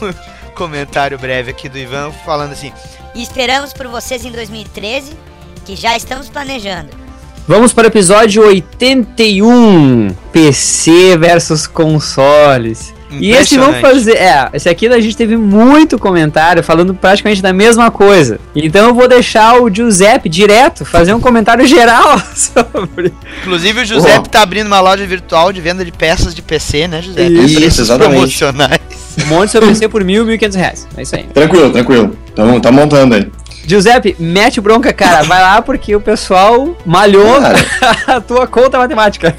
o 0.00 0.50
comentário 0.52 1.16
breve 1.18 1.50
aqui 1.52 1.68
do 1.68 1.78
Ivan 1.78 2.10
falando 2.24 2.52
assim: 2.52 2.72
E 3.14 3.22
esperamos 3.22 3.72
por 3.72 3.86
vocês 3.86 4.24
em 4.24 4.32
2013, 4.32 5.16
que 5.64 5.76
já 5.76 5.96
estamos 5.96 6.28
planejando. 6.28 7.07
Vamos 7.48 7.72
para 7.72 7.84
o 7.84 7.86
episódio 7.86 8.44
81. 8.44 10.14
PC 10.30 11.16
versus 11.16 11.66
consoles. 11.66 12.92
E 13.10 13.30
esse 13.30 13.56
vamos 13.56 13.80
fazer. 13.80 14.16
É, 14.18 14.50
esse 14.52 14.68
aqui 14.68 14.86
a 14.86 15.00
gente 15.00 15.16
teve 15.16 15.34
muito 15.34 15.98
comentário 15.98 16.62
falando 16.62 16.92
praticamente 16.92 17.40
da 17.40 17.50
mesma 17.50 17.90
coisa. 17.90 18.38
Então 18.54 18.88
eu 18.88 18.94
vou 18.94 19.08
deixar 19.08 19.62
o 19.62 19.74
Giuseppe 19.74 20.28
direto 20.28 20.84
fazer 20.84 21.14
um 21.14 21.20
comentário 21.20 21.64
geral 21.66 22.20
sobre. 22.34 23.14
Inclusive 23.40 23.80
o 23.80 23.84
Giuseppe 23.86 24.28
tá 24.28 24.42
abrindo 24.42 24.66
uma 24.66 24.80
loja 24.80 25.06
virtual 25.06 25.50
de 25.50 25.62
venda 25.62 25.82
de 25.82 25.90
peças 25.90 26.34
de 26.34 26.42
PC, 26.42 26.86
né, 26.86 27.00
Giuseppe? 27.00 27.32
Isso, 27.32 27.60
Preços 27.60 27.78
exatamente. 27.78 28.12
promocionais. 28.14 28.80
Um 29.24 29.26
monte 29.26 29.46
de 29.46 29.50
seu 29.52 29.62
PC 29.62 29.88
por 29.88 30.04
mil, 30.04 30.22
mil 30.26 30.34
e 30.34 30.38
quinhentos 30.38 30.58
reais. 30.58 30.86
É 30.94 31.00
isso 31.00 31.16
aí. 31.16 31.24
Tranquilo, 31.32 31.70
tranquilo. 31.70 32.14
Tamo, 32.34 32.60
tá 32.60 32.70
montando 32.70 33.14
aí. 33.14 33.26
Giuseppe, 33.68 34.16
mete 34.18 34.62
bronca, 34.62 34.94
cara. 34.94 35.22
Vai 35.24 35.42
lá 35.42 35.60
porque 35.60 35.94
o 35.94 36.00
pessoal 36.00 36.74
malhou 36.86 37.38
Cara. 37.38 37.58
a 38.16 38.18
tua 38.18 38.46
conta 38.46 38.78
matemática. 38.78 39.36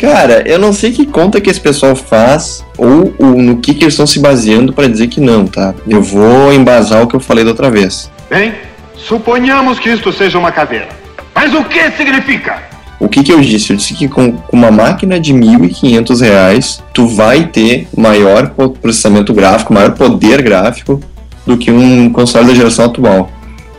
Cara, 0.00 0.44
eu 0.46 0.60
não 0.60 0.72
sei 0.72 0.92
que 0.92 1.04
conta 1.04 1.40
que 1.40 1.50
esse 1.50 1.60
pessoal 1.60 1.96
faz 1.96 2.64
ou, 2.78 3.12
ou 3.18 3.34
no 3.34 3.56
que, 3.56 3.74
que 3.74 3.82
eles 3.82 3.94
estão 3.94 4.06
se 4.06 4.20
baseando 4.20 4.72
pra 4.72 4.86
dizer 4.86 5.08
que 5.08 5.20
não, 5.20 5.44
tá? 5.44 5.74
Eu 5.88 6.00
vou 6.00 6.52
embasar 6.52 7.02
o 7.02 7.08
que 7.08 7.16
eu 7.16 7.20
falei 7.20 7.42
da 7.42 7.50
outra 7.50 7.68
vez. 7.68 8.08
Bem, 8.30 8.54
suponhamos 8.96 9.80
que 9.80 9.90
isto 9.90 10.12
seja 10.12 10.38
uma 10.38 10.52
caveira. 10.52 10.90
Mas 11.34 11.52
o 11.52 11.64
que 11.64 11.90
significa? 11.96 12.62
O 13.00 13.08
que, 13.08 13.24
que 13.24 13.32
eu 13.32 13.40
disse? 13.40 13.72
Eu 13.72 13.76
disse 13.76 13.92
que 13.92 14.06
com, 14.06 14.36
uma 14.52 14.70
máquina 14.70 15.18
de 15.18 15.34
1.500 15.34 16.20
reais, 16.20 16.82
tu 16.92 17.08
vai 17.08 17.46
ter 17.46 17.88
maior 17.96 18.50
processamento 18.80 19.34
gráfico, 19.34 19.74
maior 19.74 19.90
poder 19.94 20.42
gráfico 20.42 21.00
do 21.44 21.58
que 21.58 21.72
um 21.72 22.08
console 22.10 22.46
da 22.46 22.54
geração 22.54 22.84
atual. 22.84 23.28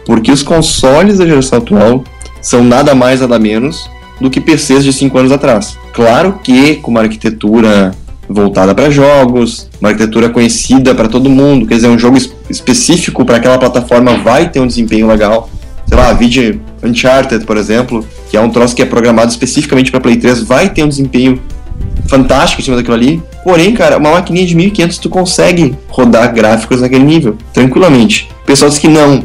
Porque 0.06 0.32
os 0.32 0.44
consoles 0.44 1.18
da 1.18 1.26
geração 1.26 1.58
atual 1.60 2.04
são 2.41 2.63
nada 2.63 2.94
mais, 2.94 3.22
nada 3.22 3.39
menos 3.39 3.89
do 4.22 4.30
que 4.30 4.39
PCs 4.39 4.84
de 4.84 4.94
5 4.94 5.18
anos 5.18 5.32
atrás. 5.32 5.78
Claro 5.94 6.39
que 6.44 6.76
com 6.76 6.91
uma 6.91 7.02
arquitetura 7.02 7.94
voltada 8.30 8.74
para 8.74 8.89
jogos, 8.89 9.70
uma 9.80 9.89
arquitetura 9.89 10.30
conhecida 10.30 10.96
para 10.96 11.08
todo 11.08 11.30
mundo, 11.30 11.65
quer 11.68 11.76
dizer, 11.76 11.88
um 11.89 11.98
jogo 12.00 12.18
es- 12.18 12.32
específico 12.50 13.24
para 13.26 13.38
aquela 13.38 13.58
plataforma 13.58 14.18
vai 14.18 14.50
ter 14.50 14.60
um 14.60 14.68
desempenho 14.68 15.08
legal. 15.08 15.50
Sei 15.88 15.98
lá, 15.98 16.12
vídeo 16.13 16.60
Uncharted, 16.84 17.46
por 17.46 17.58
exemplo, 17.58 18.06
que 18.30 18.36
é 18.38 18.41
um 18.41 18.50
troço 18.50 18.76
que 18.76 18.82
é 18.82 18.86
programado 18.86 19.30
especificamente 19.30 19.91
para 19.91 20.00
Play 20.00 20.18
3, 20.18 20.41
vai 20.41 20.70
ter 20.70 20.84
um 20.84 20.88
desempenho 20.89 21.39
fantástico 22.08 22.62
em 22.62 22.65
cima 22.65 22.78
daquilo 22.78 22.96
ali. 22.96 23.22
Porém, 23.44 23.74
cara, 23.74 23.98
uma 23.98 24.12
maquininha 24.12 24.46
de 24.46 24.56
1500 24.56 24.98
tu 24.98 25.10
consegue 25.10 25.76
rodar 25.89 26.34
gráficos 26.34 26.82
naquele 26.82 27.04
nível, 27.04 27.38
tranquilamente. 27.54 28.30
O 28.44 28.46
pessoal 28.46 28.70
diz 28.70 28.80
que 28.80 28.88
não. 28.88 29.24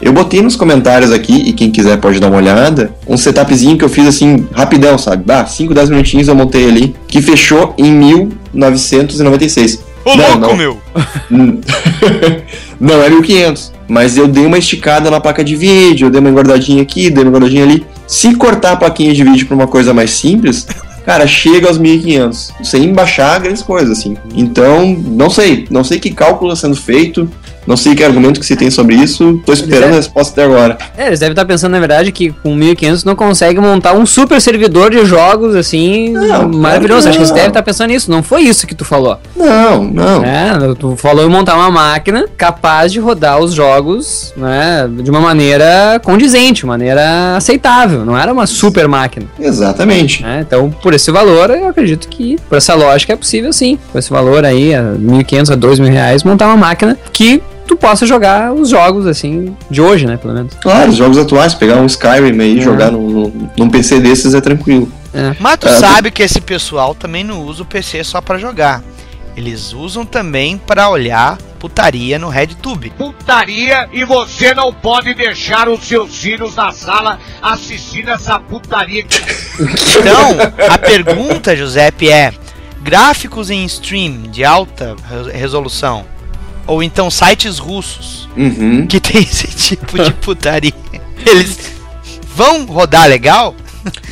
Eu 0.00 0.12
botei 0.12 0.42
nos 0.42 0.56
comentários 0.56 1.12
aqui, 1.12 1.34
e 1.46 1.52
quem 1.52 1.70
quiser 1.70 1.96
pode 1.98 2.20
dar 2.20 2.28
uma 2.28 2.36
olhada, 2.36 2.94
um 3.06 3.16
setupzinho 3.16 3.78
que 3.78 3.84
eu 3.84 3.88
fiz 3.88 4.06
assim, 4.06 4.46
rapidão, 4.52 4.98
sabe? 4.98 5.22
Bah, 5.24 5.46
5, 5.46 5.72
10 5.72 5.90
minutinhos 5.90 6.28
eu 6.28 6.34
montei 6.34 6.68
ali, 6.68 6.94
que 7.08 7.22
fechou 7.22 7.74
em 7.78 7.92
1996. 7.92 9.82
Ô, 10.04 10.16
Não, 10.16 10.28
louco, 10.30 10.40
não. 10.40 10.56
meu! 10.56 10.78
não 12.78 13.02
é 13.02 13.08
1500, 13.08 13.72
mas 13.88 14.16
eu 14.18 14.28
dei 14.28 14.44
uma 14.44 14.58
esticada 14.58 15.10
na 15.10 15.20
placa 15.20 15.42
de 15.42 15.56
vídeo, 15.56 16.06
eu 16.06 16.10
dei 16.10 16.20
uma 16.20 16.28
engordadinha 16.28 16.82
aqui, 16.82 17.08
dei 17.08 17.22
uma 17.22 17.28
engordadinha 17.30 17.64
ali. 17.64 17.86
Se 18.06 18.34
cortar 18.34 18.72
a 18.72 18.76
plaquinha 18.76 19.14
de 19.14 19.24
vídeo 19.24 19.46
pra 19.46 19.54
uma 19.54 19.66
coisa 19.66 19.94
mais 19.94 20.10
simples, 20.10 20.66
cara, 21.06 21.26
chega 21.26 21.68
aos 21.68 21.78
1500, 21.78 22.52
sem 22.62 22.92
baixar 22.92 23.40
grandes 23.40 23.62
coisas, 23.62 23.98
assim. 23.98 24.14
Então, 24.34 24.94
não 24.94 25.30
sei, 25.30 25.66
não 25.70 25.82
sei 25.82 25.98
que 25.98 26.10
cálculo 26.10 26.52
está 26.52 26.66
sendo 26.66 26.76
feito, 26.76 27.26
não 27.66 27.76
sei 27.76 27.94
que 27.94 28.02
argumento 28.04 28.40
que 28.40 28.46
se 28.46 28.56
tem 28.56 28.70
sobre 28.70 28.94
isso, 28.96 29.40
tô 29.44 29.52
esperando 29.52 29.92
a 29.92 29.96
resposta 29.96 30.32
até 30.32 30.44
agora. 30.50 30.78
É, 30.96 31.06
eles 31.06 31.20
devem 31.20 31.32
estar 31.32 31.44
pensando, 31.44 31.72
na 31.72 31.80
verdade, 31.80 32.12
que 32.12 32.30
com 32.30 32.54
1500 32.54 33.04
não 33.04 33.14
consegue 33.16 33.60
montar 33.60 33.94
um 33.94 34.04
super 34.06 34.40
servidor 34.40 34.90
de 34.90 35.04
jogos, 35.04 35.54
assim, 35.54 36.10
Não, 36.12 36.48
maravilhoso. 36.48 37.02
claro 37.02 37.08
Acho 37.08 37.10
que 37.10 37.16
eles 37.18 37.30
devem 37.30 37.48
estar 37.48 37.62
pensando 37.62 37.88
nisso. 37.90 38.10
Não 38.10 38.22
foi 38.22 38.42
isso 38.42 38.66
que 38.66 38.74
tu 38.74 38.84
falou. 38.84 39.18
Não, 39.36 39.84
não. 39.84 40.24
É, 40.24 40.74
tu 40.78 40.96
falou 40.96 41.24
em 41.24 41.28
montar 41.28 41.54
uma 41.56 41.70
máquina 41.70 42.26
capaz 42.36 42.92
de 42.92 43.00
rodar 43.00 43.38
os 43.38 43.52
jogos, 43.52 44.32
né, 44.36 44.88
de 45.02 45.10
uma 45.10 45.20
maneira 45.20 46.00
condizente, 46.02 46.66
maneira 46.66 47.36
aceitável. 47.36 48.04
Não 48.04 48.16
era 48.18 48.32
uma 48.32 48.46
super 48.46 48.88
máquina. 48.88 49.26
Exatamente. 49.38 50.22
né? 50.22 50.44
Então, 50.46 50.70
por 50.70 50.92
esse 50.94 51.10
valor, 51.10 51.50
eu 51.50 51.68
acredito 51.68 52.08
que, 52.08 52.36
por 52.48 52.58
essa 52.58 52.74
lógica, 52.74 53.12
é 53.12 53.16
possível 53.16 53.52
sim. 53.52 53.78
Por 53.92 53.98
esse 53.98 54.10
valor 54.10 54.44
aí, 54.44 54.74
a 54.74 54.82
1.500 54.82 55.52
a 55.52 55.56
2.000 55.56 55.88
reais, 55.90 56.22
montar 56.24 56.46
uma 56.46 56.56
máquina 56.56 56.96
que 57.12 57.42
tu 57.66 57.76
possa 57.76 58.06
jogar 58.06 58.52
os 58.52 58.68
jogos, 58.68 59.06
assim, 59.06 59.56
de 59.70 59.80
hoje, 59.80 60.06
né, 60.06 60.16
pelo 60.16 60.34
menos. 60.34 60.54
Claro, 60.54 60.90
os 60.90 60.96
jogos 60.96 61.18
atuais, 61.18 61.54
pegar 61.54 61.76
um 61.76 61.86
Skyrim 61.86 62.40
aí 62.40 62.54
e 62.56 62.58
É. 62.58 62.62
jogar 62.62 62.90
num, 62.90 63.50
num- 63.56 63.70
PC 63.70 64.00
desses 64.00 64.34
é 64.34 64.40
tranquilo. 64.40 64.90
Mas 65.38 65.58
tu 65.58 65.68
Ah, 65.68 65.74
sabe 65.76 66.10
que 66.10 66.22
esse 66.22 66.40
pessoal 66.40 66.94
também 66.94 67.22
não 67.24 67.42
usa 67.42 67.62
o 67.62 67.66
PC 67.66 68.02
só 68.02 68.20
pra 68.20 68.36
jogar. 68.38 68.82
Eles 69.36 69.72
usam 69.72 70.04
também 70.04 70.56
pra 70.58 70.88
olhar 70.88 71.38
putaria 71.58 72.18
no 72.18 72.28
RedTube. 72.28 72.90
Putaria 72.90 73.88
e 73.92 74.04
você 74.04 74.52
não 74.54 74.72
pode 74.72 75.12
deixar 75.14 75.68
os 75.68 75.82
seus 75.84 76.16
filhos 76.16 76.54
na 76.54 76.70
sala 76.72 77.18
assistindo 77.42 78.10
essa 78.10 78.38
putaria. 78.38 79.04
Então, 79.98 80.36
a 80.68 80.78
pergunta, 80.78 81.56
Giuseppe, 81.56 82.10
é: 82.10 82.32
gráficos 82.82 83.50
em 83.50 83.64
stream 83.64 84.22
de 84.30 84.44
alta 84.44 84.94
re- 85.08 85.32
resolução 85.32 86.04
ou 86.66 86.82
então 86.82 87.10
sites 87.10 87.58
russos 87.58 88.28
Uhum. 88.36 88.86
que 88.86 88.98
tem 89.00 89.20
esse 89.22 89.46
tipo 89.48 89.98
de 90.02 90.12
putaria, 90.12 90.72
eles 91.24 91.56
vão 92.34 92.64
rodar 92.64 93.08
legal? 93.08 93.54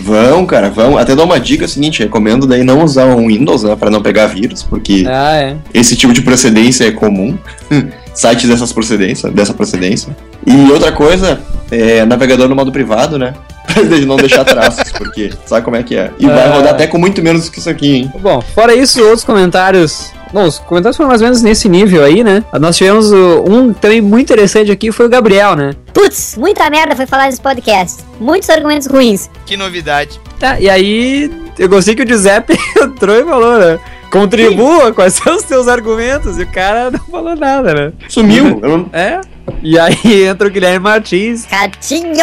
Vão, 0.01 0.45
cara, 0.45 0.69
vão. 0.69 0.99
Até 0.99 1.17
dar 1.17 1.25
uma 1.25 1.41
dica 1.41 1.67
seguinte, 1.67 2.03
recomendo 2.03 2.47
daí 2.47 2.63
não 2.63 2.85
usar 2.85 3.07
um 3.07 3.27
Windows, 3.29 3.63
né, 3.63 3.75
pra 3.75 3.89
não 3.91 4.03
pegar 4.03 4.27
vírus, 4.27 4.63
porque 4.63 5.05
Ah, 5.09 5.35
é. 5.37 5.57
esse 5.73 5.97
tipo 5.97 6.13
de 6.13 6.21
procedência 6.21 6.85
é 6.87 6.91
comum. 6.91 7.39
Sites 8.15 8.47
dessas 8.51 8.71
procedências, 8.75 9.33
dessa 9.33 9.55
procedência. 9.55 10.15
E 10.47 10.71
outra 10.71 10.93
coisa, 10.93 11.41
é 11.71 12.05
navegador 12.05 12.47
no 12.47 12.55
modo 12.55 12.71
privado, 12.71 13.19
né? 13.19 13.33
Pra 13.73 13.81
ele 13.83 14.05
não 14.05 14.17
deixar 14.17 14.45
traços, 14.45 14.93
porque 14.93 15.33
sabe 15.47 15.65
como 15.65 15.77
é 15.79 15.83
que 15.83 15.97
é. 15.97 16.11
E 16.19 16.27
vai 16.27 16.47
É. 16.47 16.53
rodar 16.53 16.75
até 16.75 16.87
com 16.87 16.99
muito 16.99 17.23
menos 17.23 17.49
que 17.49 17.59
isso 17.59 17.71
aqui, 17.71 17.95
hein? 17.95 18.13
Bom, 18.21 18.43
fora 18.55 18.75
isso, 18.75 19.01
outros 19.03 19.25
comentários. 19.25 20.13
Bom, 20.33 20.45
os 20.45 20.59
comentários 20.59 20.97
foram 20.97 21.09
mais 21.09 21.21
ou 21.21 21.27
menos 21.27 21.43
nesse 21.43 21.69
nível 21.69 22.03
aí, 22.03 22.25
né? 22.25 22.43
Nós 22.59 22.77
tivemos 22.77 23.13
uh, 23.13 23.45
um 23.47 23.73
também 23.73 24.01
muito 24.01 24.33
interessante 24.33 24.71
aqui, 24.71 24.91
foi 24.91 25.07
o 25.07 25.09
Gabriel, 25.09 25.55
né? 25.55 25.73
Putz, 25.93 26.37
muita 26.39 26.71
merda 26.71 26.97
foi 26.97 27.07
falar 27.07 27.27
nesse 27.27 27.41
podcast. 27.41 28.03
Muitos 28.19 28.49
argumentos 28.49 28.87
ruins. 28.87 29.31
Que 29.45 29.57
novidade. 29.57 30.19
Tá, 30.41 30.59
e 30.59 30.71
aí 30.71 31.31
eu 31.59 31.69
gostei 31.69 31.95
que 31.95 32.03
o 32.03 32.09
Giuseppe 32.09 32.57
entrou 32.81 33.15
e 33.15 33.25
falou, 33.25 33.59
né? 33.59 33.79
Contribua, 34.11 34.93
quais 34.93 35.15
são 35.15 35.37
os 35.37 35.43
teus 35.43 35.69
argumentos? 35.69 36.39
E 36.39 36.43
o 36.43 36.47
cara 36.47 36.91
não 36.93 37.01
falou 37.01 37.35
nada, 37.35 37.75
né? 37.75 37.93
Sumiu. 38.09 38.61
É. 38.93 39.21
E 39.63 39.79
aí 39.79 40.25
entra 40.25 40.47
o 40.47 40.51
Guilherme 40.51 40.79
Martins. 40.79 41.47
Ratinho! 41.47 42.15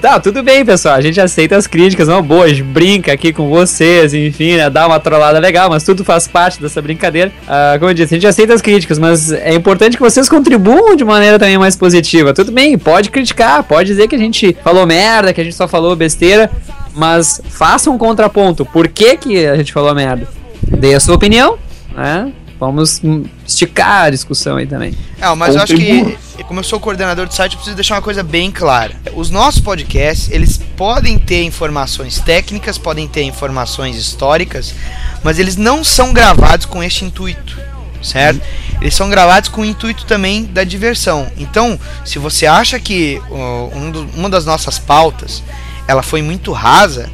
Tá, 0.00 0.20
tudo 0.20 0.42
bem, 0.42 0.64
pessoal. 0.64 0.94
A 0.94 1.00
gente 1.00 1.20
aceita 1.20 1.56
as 1.56 1.66
críticas, 1.66 2.08
uma 2.08 2.22
boa. 2.22 2.44
A 2.44 2.48
gente 2.48 2.62
brinca 2.62 3.12
aqui 3.12 3.32
com 3.32 3.48
vocês, 3.48 4.14
enfim, 4.14 4.56
né? 4.56 4.70
Dá 4.70 4.86
uma 4.86 5.00
trollada 5.00 5.38
legal, 5.38 5.68
mas 5.68 5.82
tudo 5.82 6.04
faz 6.04 6.28
parte 6.28 6.60
dessa 6.60 6.80
brincadeira. 6.80 7.32
Ah, 7.48 7.76
como 7.78 7.90
eu 7.90 7.94
disse, 7.94 8.14
a 8.14 8.16
gente 8.16 8.26
aceita 8.26 8.54
as 8.54 8.62
críticas, 8.62 8.98
mas 8.98 9.32
é 9.32 9.52
importante 9.52 9.96
que 9.96 10.02
vocês 10.02 10.28
contribuam 10.28 10.94
de 10.94 11.04
maneira 11.04 11.38
também 11.38 11.58
mais 11.58 11.76
positiva. 11.76 12.32
Tudo 12.32 12.52
bem, 12.52 12.78
pode 12.78 13.10
criticar, 13.10 13.62
pode 13.64 13.88
dizer 13.88 14.06
que 14.06 14.14
a 14.14 14.18
gente 14.18 14.56
falou 14.62 14.86
merda, 14.86 15.32
que 15.32 15.40
a 15.40 15.44
gente 15.44 15.56
só 15.56 15.66
falou 15.66 15.96
besteira, 15.96 16.50
mas 16.94 17.40
faça 17.50 17.90
um 17.90 17.98
contraponto. 17.98 18.64
Por 18.64 18.86
que, 18.88 19.16
que 19.16 19.46
a 19.46 19.56
gente 19.56 19.72
falou 19.72 19.94
merda? 19.94 20.28
Dê 20.62 20.94
a 20.94 21.00
sua 21.00 21.16
opinião, 21.16 21.58
né? 21.94 22.32
Vamos 22.58 23.02
esticar 23.46 24.04
a 24.06 24.10
discussão 24.10 24.56
aí 24.56 24.66
também. 24.66 24.94
É, 25.20 25.34
mas 25.34 25.54
eu 25.54 25.62
acho 25.62 25.74
que, 25.76 26.44
como 26.44 26.60
eu 26.60 26.64
sou 26.64 26.78
coordenador 26.80 27.26
do 27.26 27.34
site, 27.34 27.52
eu 27.52 27.56
preciso 27.58 27.74
deixar 27.76 27.96
uma 27.96 28.02
coisa 28.02 28.22
bem 28.22 28.50
clara. 28.50 28.94
Os 29.14 29.28
nossos 29.28 29.60
podcasts, 29.60 30.30
eles 30.30 30.58
podem 30.76 31.18
ter 31.18 31.42
informações 31.42 32.20
técnicas, 32.20 32.78
podem 32.78 33.08
ter 33.08 33.22
informações 33.24 33.96
históricas, 33.96 34.74
mas 35.22 35.38
eles 35.38 35.56
não 35.56 35.82
são 35.82 36.12
gravados 36.12 36.64
com 36.64 36.82
este 36.82 37.04
intuito, 37.04 37.58
certo? 38.02 38.40
Eles 38.80 38.94
são 38.94 39.10
gravados 39.10 39.48
com 39.48 39.62
o 39.62 39.64
intuito 39.64 40.04
também 40.06 40.44
da 40.44 40.62
diversão. 40.64 41.26
Então, 41.36 41.78
se 42.04 42.18
você 42.18 42.46
acha 42.46 42.78
que 42.78 43.20
ó, 43.30 43.68
um 43.74 43.90
do- 43.90 44.08
uma 44.14 44.30
das 44.30 44.46
nossas 44.46 44.78
pautas, 44.78 45.42
ela 45.88 46.02
foi 46.02 46.22
muito 46.22 46.52
rasa, 46.52 47.10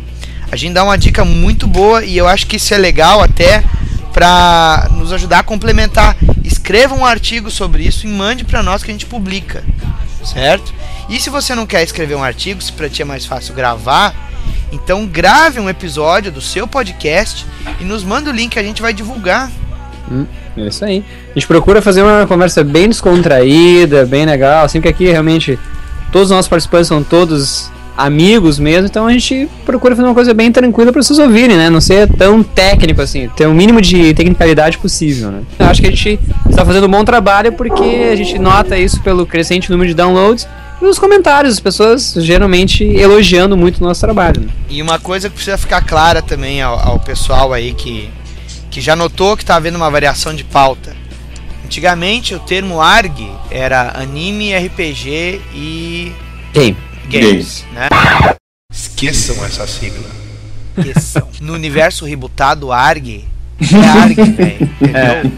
a 0.52 0.56
gente 0.56 0.74
dá 0.74 0.84
uma 0.84 0.98
dica 0.98 1.24
muito 1.24 1.66
boa 1.66 2.04
e 2.04 2.16
eu 2.16 2.28
acho 2.28 2.46
que 2.46 2.56
isso 2.56 2.74
é 2.74 2.78
legal 2.78 3.22
até 3.22 3.62
para 4.12 4.88
nos 4.92 5.12
ajudar 5.12 5.40
a 5.40 5.42
complementar. 5.42 6.16
Escreva 6.44 6.94
um 6.94 7.04
artigo 7.04 7.50
sobre 7.50 7.82
isso 7.84 8.06
e 8.06 8.10
mande 8.10 8.44
para 8.44 8.62
nós 8.62 8.82
que 8.82 8.90
a 8.90 8.94
gente 8.94 9.06
publica, 9.06 9.64
certo? 10.24 10.72
E 11.08 11.18
se 11.18 11.30
você 11.30 11.54
não 11.54 11.66
quer 11.66 11.82
escrever 11.82 12.14
um 12.14 12.22
artigo, 12.22 12.62
se 12.62 12.72
para 12.72 12.88
ti 12.88 13.02
é 13.02 13.04
mais 13.04 13.26
fácil 13.26 13.54
gravar, 13.54 14.14
então 14.72 15.06
grave 15.06 15.58
um 15.58 15.68
episódio 15.68 16.30
do 16.30 16.40
seu 16.40 16.66
podcast 16.66 17.44
e 17.80 17.84
nos 17.84 18.04
manda 18.04 18.30
o 18.30 18.32
link 18.32 18.52
que 18.52 18.58
a 18.58 18.62
gente 18.62 18.82
vai 18.82 18.92
divulgar. 18.92 19.50
É 20.56 20.66
isso 20.66 20.84
aí. 20.84 21.04
A 21.30 21.34
gente 21.34 21.46
procura 21.46 21.80
fazer 21.80 22.02
uma 22.02 22.26
conversa 22.26 22.64
bem 22.64 22.88
descontraída, 22.88 24.04
bem 24.04 24.26
legal, 24.26 24.64
assim 24.64 24.80
que 24.80 24.88
aqui 24.88 25.04
realmente 25.04 25.58
todos 26.10 26.30
os 26.30 26.36
nossos 26.36 26.48
participantes 26.48 26.88
são 26.88 27.02
todos 27.02 27.70
amigos 27.96 28.58
mesmo, 28.58 28.86
então 28.86 29.06
a 29.06 29.12
gente 29.12 29.48
procura 29.64 29.94
fazer 29.94 30.08
uma 30.08 30.14
coisa 30.14 30.32
bem 30.32 30.50
tranquila 30.50 30.92
para 30.92 31.02
vocês 31.02 31.18
ouvirem, 31.18 31.56
né? 31.56 31.68
Não 31.70 31.80
ser 31.80 32.08
tão 32.08 32.42
técnico 32.42 33.02
assim, 33.02 33.28
ter 33.36 33.46
o 33.46 33.54
mínimo 33.54 33.80
de 33.80 34.14
tecnicalidade 34.14 34.78
possível, 34.78 35.30
né? 35.30 35.42
Eu 35.58 35.66
acho 35.66 35.80
que 35.80 35.88
a 35.88 35.90
gente 35.90 36.18
está 36.48 36.64
fazendo 36.64 36.86
um 36.86 36.90
bom 36.90 37.04
trabalho 37.04 37.52
porque 37.52 38.08
a 38.12 38.16
gente 38.16 38.38
nota 38.38 38.78
isso 38.78 39.00
pelo 39.02 39.26
crescente 39.26 39.70
número 39.70 39.88
de 39.88 39.94
downloads 39.94 40.46
e 40.80 40.84
os 40.86 40.98
comentários, 40.98 41.54
as 41.54 41.60
pessoas 41.60 42.14
geralmente 42.16 42.84
elogiando 42.84 43.56
muito 43.56 43.78
o 43.78 43.84
nosso 43.84 44.00
trabalho. 44.00 44.40
Né? 44.42 44.48
E 44.68 44.80
uma 44.80 44.98
coisa 44.98 45.28
que 45.28 45.34
precisa 45.34 45.58
ficar 45.58 45.82
clara 45.82 46.22
também 46.22 46.62
ao, 46.62 46.78
ao 46.78 46.98
pessoal 46.98 47.52
aí 47.52 47.74
que, 47.74 48.08
que 48.70 48.80
já 48.80 48.96
notou 48.96 49.36
que 49.36 49.44
tá 49.44 49.56
havendo 49.56 49.76
uma 49.76 49.90
variação 49.90 50.34
de 50.34 50.42
pauta. 50.42 50.96
Antigamente 51.64 52.34
o 52.34 52.40
termo 52.40 52.80
ARG 52.80 53.30
era 53.50 53.92
anime, 53.94 54.56
RPG 54.56 55.40
e 55.54 56.12
Game. 56.52 56.76
Games, 57.10 57.64
né? 57.72 57.88
Esqueçam 58.72 59.44
essa 59.44 59.66
sigla. 59.66 60.08
Esqueçam. 60.78 61.28
No 61.40 61.54
universo 61.54 62.04
rebutado, 62.04 62.70
ARG 62.70 63.24
é 63.60 63.88
ARG, 63.88 64.14
velho. 64.36 64.70
Entendeu? 64.80 65.32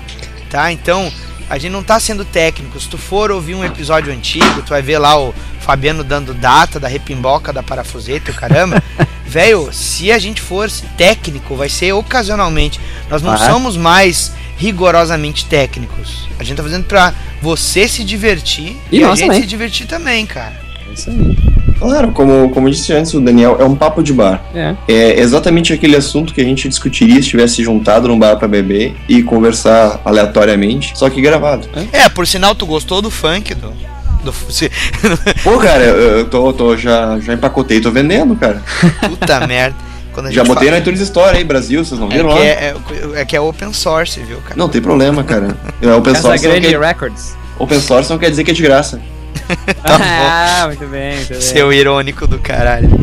Tá? 0.50 0.70
Então, 0.72 1.10
a 1.48 1.56
gente 1.58 1.72
não 1.72 1.82
tá 1.82 1.98
sendo 2.00 2.24
técnico. 2.24 2.78
Se 2.80 2.88
tu 2.88 2.98
for 2.98 3.30
ouvir 3.30 3.54
um 3.54 3.64
episódio 3.64 4.12
antigo, 4.12 4.62
tu 4.62 4.70
vai 4.70 4.82
ver 4.82 4.98
lá 4.98 5.18
o 5.18 5.32
Fabiano 5.60 6.02
dando 6.04 6.34
data 6.34 6.78
da 6.80 6.88
repimboca 6.88 7.52
da 7.52 7.62
parafuseta, 7.62 8.30
e 8.30 8.34
o 8.34 8.36
caramba. 8.36 8.82
Velho, 9.26 9.72
se 9.72 10.12
a 10.12 10.18
gente 10.18 10.40
for 10.42 10.68
técnico, 10.98 11.54
vai 11.56 11.68
ser 11.68 11.92
ocasionalmente. 11.92 12.78
Nós 13.08 13.22
não 13.22 13.32
Ah. 13.32 13.38
somos 13.38 13.76
mais 13.76 14.32
rigorosamente 14.58 15.46
técnicos. 15.46 16.28
A 16.38 16.44
gente 16.44 16.56
tá 16.56 16.62
fazendo 16.62 16.84
pra 16.84 17.14
você 17.40 17.88
se 17.88 18.04
divertir 18.04 18.76
E 18.90 18.98
e, 18.98 19.04
a 19.04 19.08
gente 19.14 19.20
também. 19.26 19.40
se 19.40 19.46
divertir 19.46 19.86
também, 19.86 20.26
cara. 20.26 20.60
É 20.88 20.92
isso 20.92 21.08
aí. 21.10 21.61
Claro, 21.82 22.12
como, 22.12 22.48
como 22.50 22.70
disse 22.70 22.92
antes 22.92 23.12
o 23.14 23.20
Daniel, 23.20 23.56
é 23.60 23.64
um 23.64 23.74
papo 23.74 24.02
de 24.02 24.12
bar. 24.12 24.42
É. 24.54 24.74
É 24.88 25.20
exatamente 25.20 25.72
aquele 25.72 25.96
assunto 25.96 26.32
que 26.32 26.40
a 26.40 26.44
gente 26.44 26.68
discutiria 26.68 27.16
se 27.22 27.28
tivesse 27.28 27.62
juntado 27.62 28.08
num 28.08 28.18
bar 28.18 28.36
pra 28.36 28.46
beber 28.48 28.94
e 29.08 29.22
conversar 29.22 30.00
aleatoriamente, 30.04 30.96
só 30.96 31.10
que 31.10 31.20
gravado. 31.20 31.68
É, 31.92 32.08
por 32.08 32.26
sinal, 32.26 32.54
tu 32.54 32.66
gostou 32.66 33.02
do 33.02 33.10
funk, 33.10 33.54
do. 33.54 33.72
Do- 34.22 34.32
se- 34.50 34.70
Pô, 35.42 35.58
cara, 35.58 35.82
eu 35.82 36.18
eu 36.18 36.24
tô, 36.26 36.52
tô 36.52 36.76
já, 36.76 37.18
já 37.18 37.34
empacotei, 37.34 37.80
tô 37.80 37.90
vendendo, 37.90 38.36
cara. 38.36 38.62
Puta 39.08 39.40
merda. 39.48 39.74
Quando 40.12 40.26
a 40.26 40.30
Já 40.30 40.44
gente 40.44 40.48
botei 40.54 40.68
fala- 40.68 40.76
no 40.80 40.82
iTunes 40.82 41.00
Store 41.00 41.36
aí, 41.38 41.42
Brasil, 41.42 41.84
vocês 41.84 41.98
não 41.98 42.06
é 42.06 42.10
viram 42.12 42.28
que 42.28 42.34
lá? 42.34 42.40
é, 42.44 42.74
é, 43.16 43.20
é 43.20 43.24
que 43.24 43.34
é 43.34 43.40
open 43.40 43.72
source, 43.72 44.20
viu, 44.20 44.36
cara? 44.38 44.54
Não 44.56 44.68
tem 44.68 44.80
problema, 44.80 45.24
cara. 45.24 45.56
É 45.80 45.92
open 45.92 46.14
source, 46.14 46.44
não 46.44 46.52
grande 46.52 46.68
quer, 46.68 46.78
Records. 46.80 47.34
open 47.58 47.80
source 47.80 48.10
não 48.10 48.18
quer 48.18 48.30
dizer 48.30 48.44
que 48.44 48.50
é 48.52 48.54
de 48.54 48.62
graça. 48.62 49.00
Tá 49.56 49.76
bom. 49.98 50.04
ah, 50.04 50.62
muito 50.66 50.86
bem, 50.86 51.16
muito 51.16 51.28
bem. 51.30 51.40
Seu 51.40 51.72
irônico 51.72 52.26
do 52.26 52.38
caralho. 52.38 52.90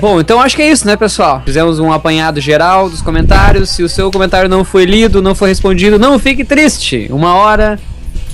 Bom, 0.00 0.20
então 0.20 0.40
acho 0.40 0.56
que 0.56 0.62
é 0.62 0.68
isso, 0.70 0.86
né, 0.86 0.96
pessoal? 0.96 1.42
Fizemos 1.44 1.78
um 1.78 1.92
apanhado 1.92 2.40
geral 2.40 2.90
dos 2.90 3.00
comentários. 3.00 3.70
Se 3.70 3.82
o 3.82 3.88
seu 3.88 4.10
comentário 4.10 4.48
não 4.48 4.64
foi 4.64 4.84
lido, 4.84 5.22
não 5.22 5.34
foi 5.34 5.48
respondido, 5.50 5.98
não 5.98 6.18
fique 6.18 6.44
triste. 6.44 7.06
Uma 7.10 7.34
hora 7.34 7.78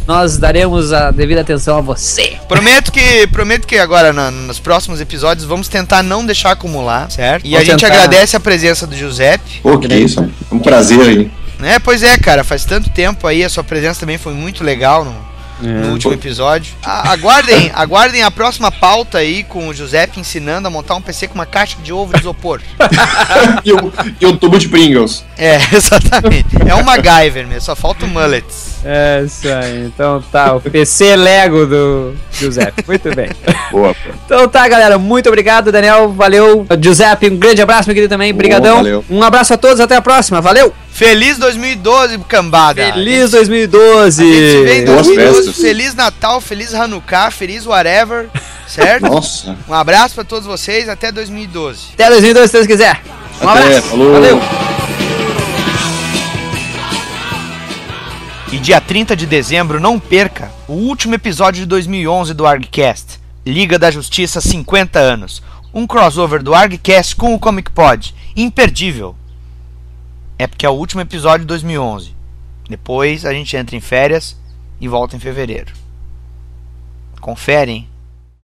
nós 0.07 0.39
daremos 0.39 0.91
a 0.91 1.11
devida 1.11 1.43
atenção 1.43 1.77
a 1.77 1.81
você. 1.83 2.37
Prometo 2.49 2.91
que, 2.91 3.27
prometo 3.27 3.67
que 3.67 3.77
agora 3.79 4.11
na- 4.11 4.31
nos 4.31 4.59
próximos 4.59 5.03
episódios 5.03 5.45
vamos 5.45 5.69
tentar 5.69 6.03
não 6.03 6.25
deixar 6.25 6.53
acumular, 6.53 7.11
certo? 7.11 7.45
E 7.47 7.55
a 7.55 7.59
Vamos 7.59 7.67
gente 7.73 7.81
tentar. 7.83 7.95
agradece 7.95 8.35
a 8.35 8.41
presença 8.41 8.87
do 8.87 8.97
Giuseppe. 8.97 9.61
Pô, 9.63 9.79
que 9.79 9.93
isso? 9.95 10.21
É 10.51 10.55
um 10.55 10.59
prazer 10.59 10.99
aí. 11.01 11.31
Né? 11.59 11.79
Pois 11.79 12.03
é, 12.03 12.17
cara, 12.17 12.43
faz 12.43 12.65
tanto 12.65 12.89
tempo 12.89 13.27
aí, 13.27 13.45
a 13.45 13.51
sua 13.51 13.63
presença 13.65 14.01
também 14.01 14.17
foi 14.17 14.33
muito 14.33 14.65
legal 14.65 15.05
no, 15.05 15.15
no 15.61 15.93
último 15.93 16.13
episódio. 16.13 16.75
A- 16.85 17.11
aguardem, 17.13 17.71
aguardem 17.75 18.23
a 18.23 18.31
próxima 18.31 18.71
pauta 18.71 19.19
aí 19.19 19.43
com 19.45 19.69
o 19.69 19.75
Giuseppe 19.75 20.21
ensinando 20.21 20.69
a 20.69 20.71
montar 20.71 20.95
um 20.97 21.01
PC 21.03 21.29
com 21.29 21.35
uma 21.35 21.47
caixa 21.47 21.77
de 21.83 21.93
ovo 21.93 22.13
de 22.13 22.21
isopor. 22.21 22.61
e, 23.65 23.73
um, 23.73 23.93
e 24.21 24.27
um 24.27 24.37
tubo 24.37 24.59
de 24.59 24.69
Pringles. 24.69 25.25
É, 25.37 25.57
exatamente. 25.75 26.47
É 26.67 26.75
um 26.75 26.83
MacGyver 26.83 27.47
mesmo, 27.47 27.63
só 27.63 27.77
falta 27.77 28.05
o 28.05 28.09
mullets. 28.09 28.79
É 28.85 29.23
isso 29.27 29.49
aí. 29.49 29.87
Então 29.87 30.23
tá, 30.31 30.55
o 30.55 30.61
PC 30.61 31.17
Lego 31.17 31.67
do 31.67 32.15
Giuseppe. 32.33 32.85
Muito 32.87 33.15
bem. 33.15 33.29
Boa, 33.73 33.93
pô. 33.95 34.11
Então 34.25 34.49
tá, 34.49 34.69
galera. 34.69 34.99
Muito 34.99 35.29
obrigado, 35.29 35.73
Daniel. 35.73 36.13
Valeu. 36.13 36.67
Giuseppe, 36.81 37.29
um 37.29 37.37
grande 37.37 37.61
abraço, 37.61 37.89
meu 37.89 37.95
querido 37.95 38.11
também. 38.11 38.33
Brigadão. 38.33 38.77
valeu. 38.77 39.05
Um 39.11 39.23
abraço 39.23 39.53
a 39.53 39.57
todos. 39.57 39.81
Até 39.81 39.97
a 39.97 40.01
próxima. 40.03 40.41
Valeu. 40.41 40.73
Feliz 40.93 41.39
2012, 41.39 42.19
cambada. 42.29 42.93
Feliz 42.93 43.31
2012. 43.31 44.23
A 44.23 44.27
gente 44.27 44.51
se 44.51 44.63
vê 44.65 44.79
em 44.81 44.85
Boas 44.85 45.07
2012. 45.07 45.37
festas. 45.47 45.63
Feliz 45.65 45.95
Natal, 45.95 46.41
feliz 46.41 46.75
Hanukkah, 46.75 47.31
feliz 47.31 47.65
whatever, 47.67 48.29
certo? 48.67 49.03
Nossa. 49.03 49.57
Um 49.69 49.75
abraço 49.75 50.15
pra 50.17 50.25
todos 50.25 50.47
vocês, 50.47 50.89
até 50.89 51.13
2012. 51.13 51.81
Até 51.95 52.09
2012, 52.11 52.49
se 52.49 52.53
Deus 52.55 52.67
quiser. 52.67 53.01
Um 53.41 53.49
Até, 53.49 53.63
abraço. 53.67 53.89
falou. 53.89 54.13
Valeu. 54.15 54.41
E 58.51 58.59
dia 58.59 58.81
30 58.81 59.15
de 59.15 59.27
dezembro, 59.27 59.79
não 59.79 60.01
perca 60.01 60.51
o 60.67 60.73
último 60.73 61.15
episódio 61.15 61.61
de 61.61 61.67
2011 61.67 62.33
do 62.35 62.47
ArgCast, 62.47 63.21
Liga 63.47 63.79
da 63.79 63.91
Justiça 63.91 64.41
50 64.41 64.99
anos. 64.99 65.43
Um 65.73 65.87
crossover 65.87 66.43
do 66.43 66.55
ArgCast 66.55 67.15
com 67.15 67.35
o 67.35 67.39
Comic 67.39 67.71
Pod, 67.71 68.15
imperdível. 68.35 69.15
É 70.39 70.47
porque 70.47 70.65
é 70.65 70.71
o 70.71 70.75
último 70.75 71.01
episódio 71.01 71.41
de 71.41 71.47
2011. 71.47 72.15
Depois 72.69 73.27
a 73.27 73.33
gente 73.33 73.57
entra 73.57 73.75
em 73.75 73.81
férias 73.81 74.39
e 74.81 74.87
volta 74.87 75.17
em 75.17 75.19
fevereiro. 75.19 75.73
Confere, 77.21 77.73
hein? 77.73 77.89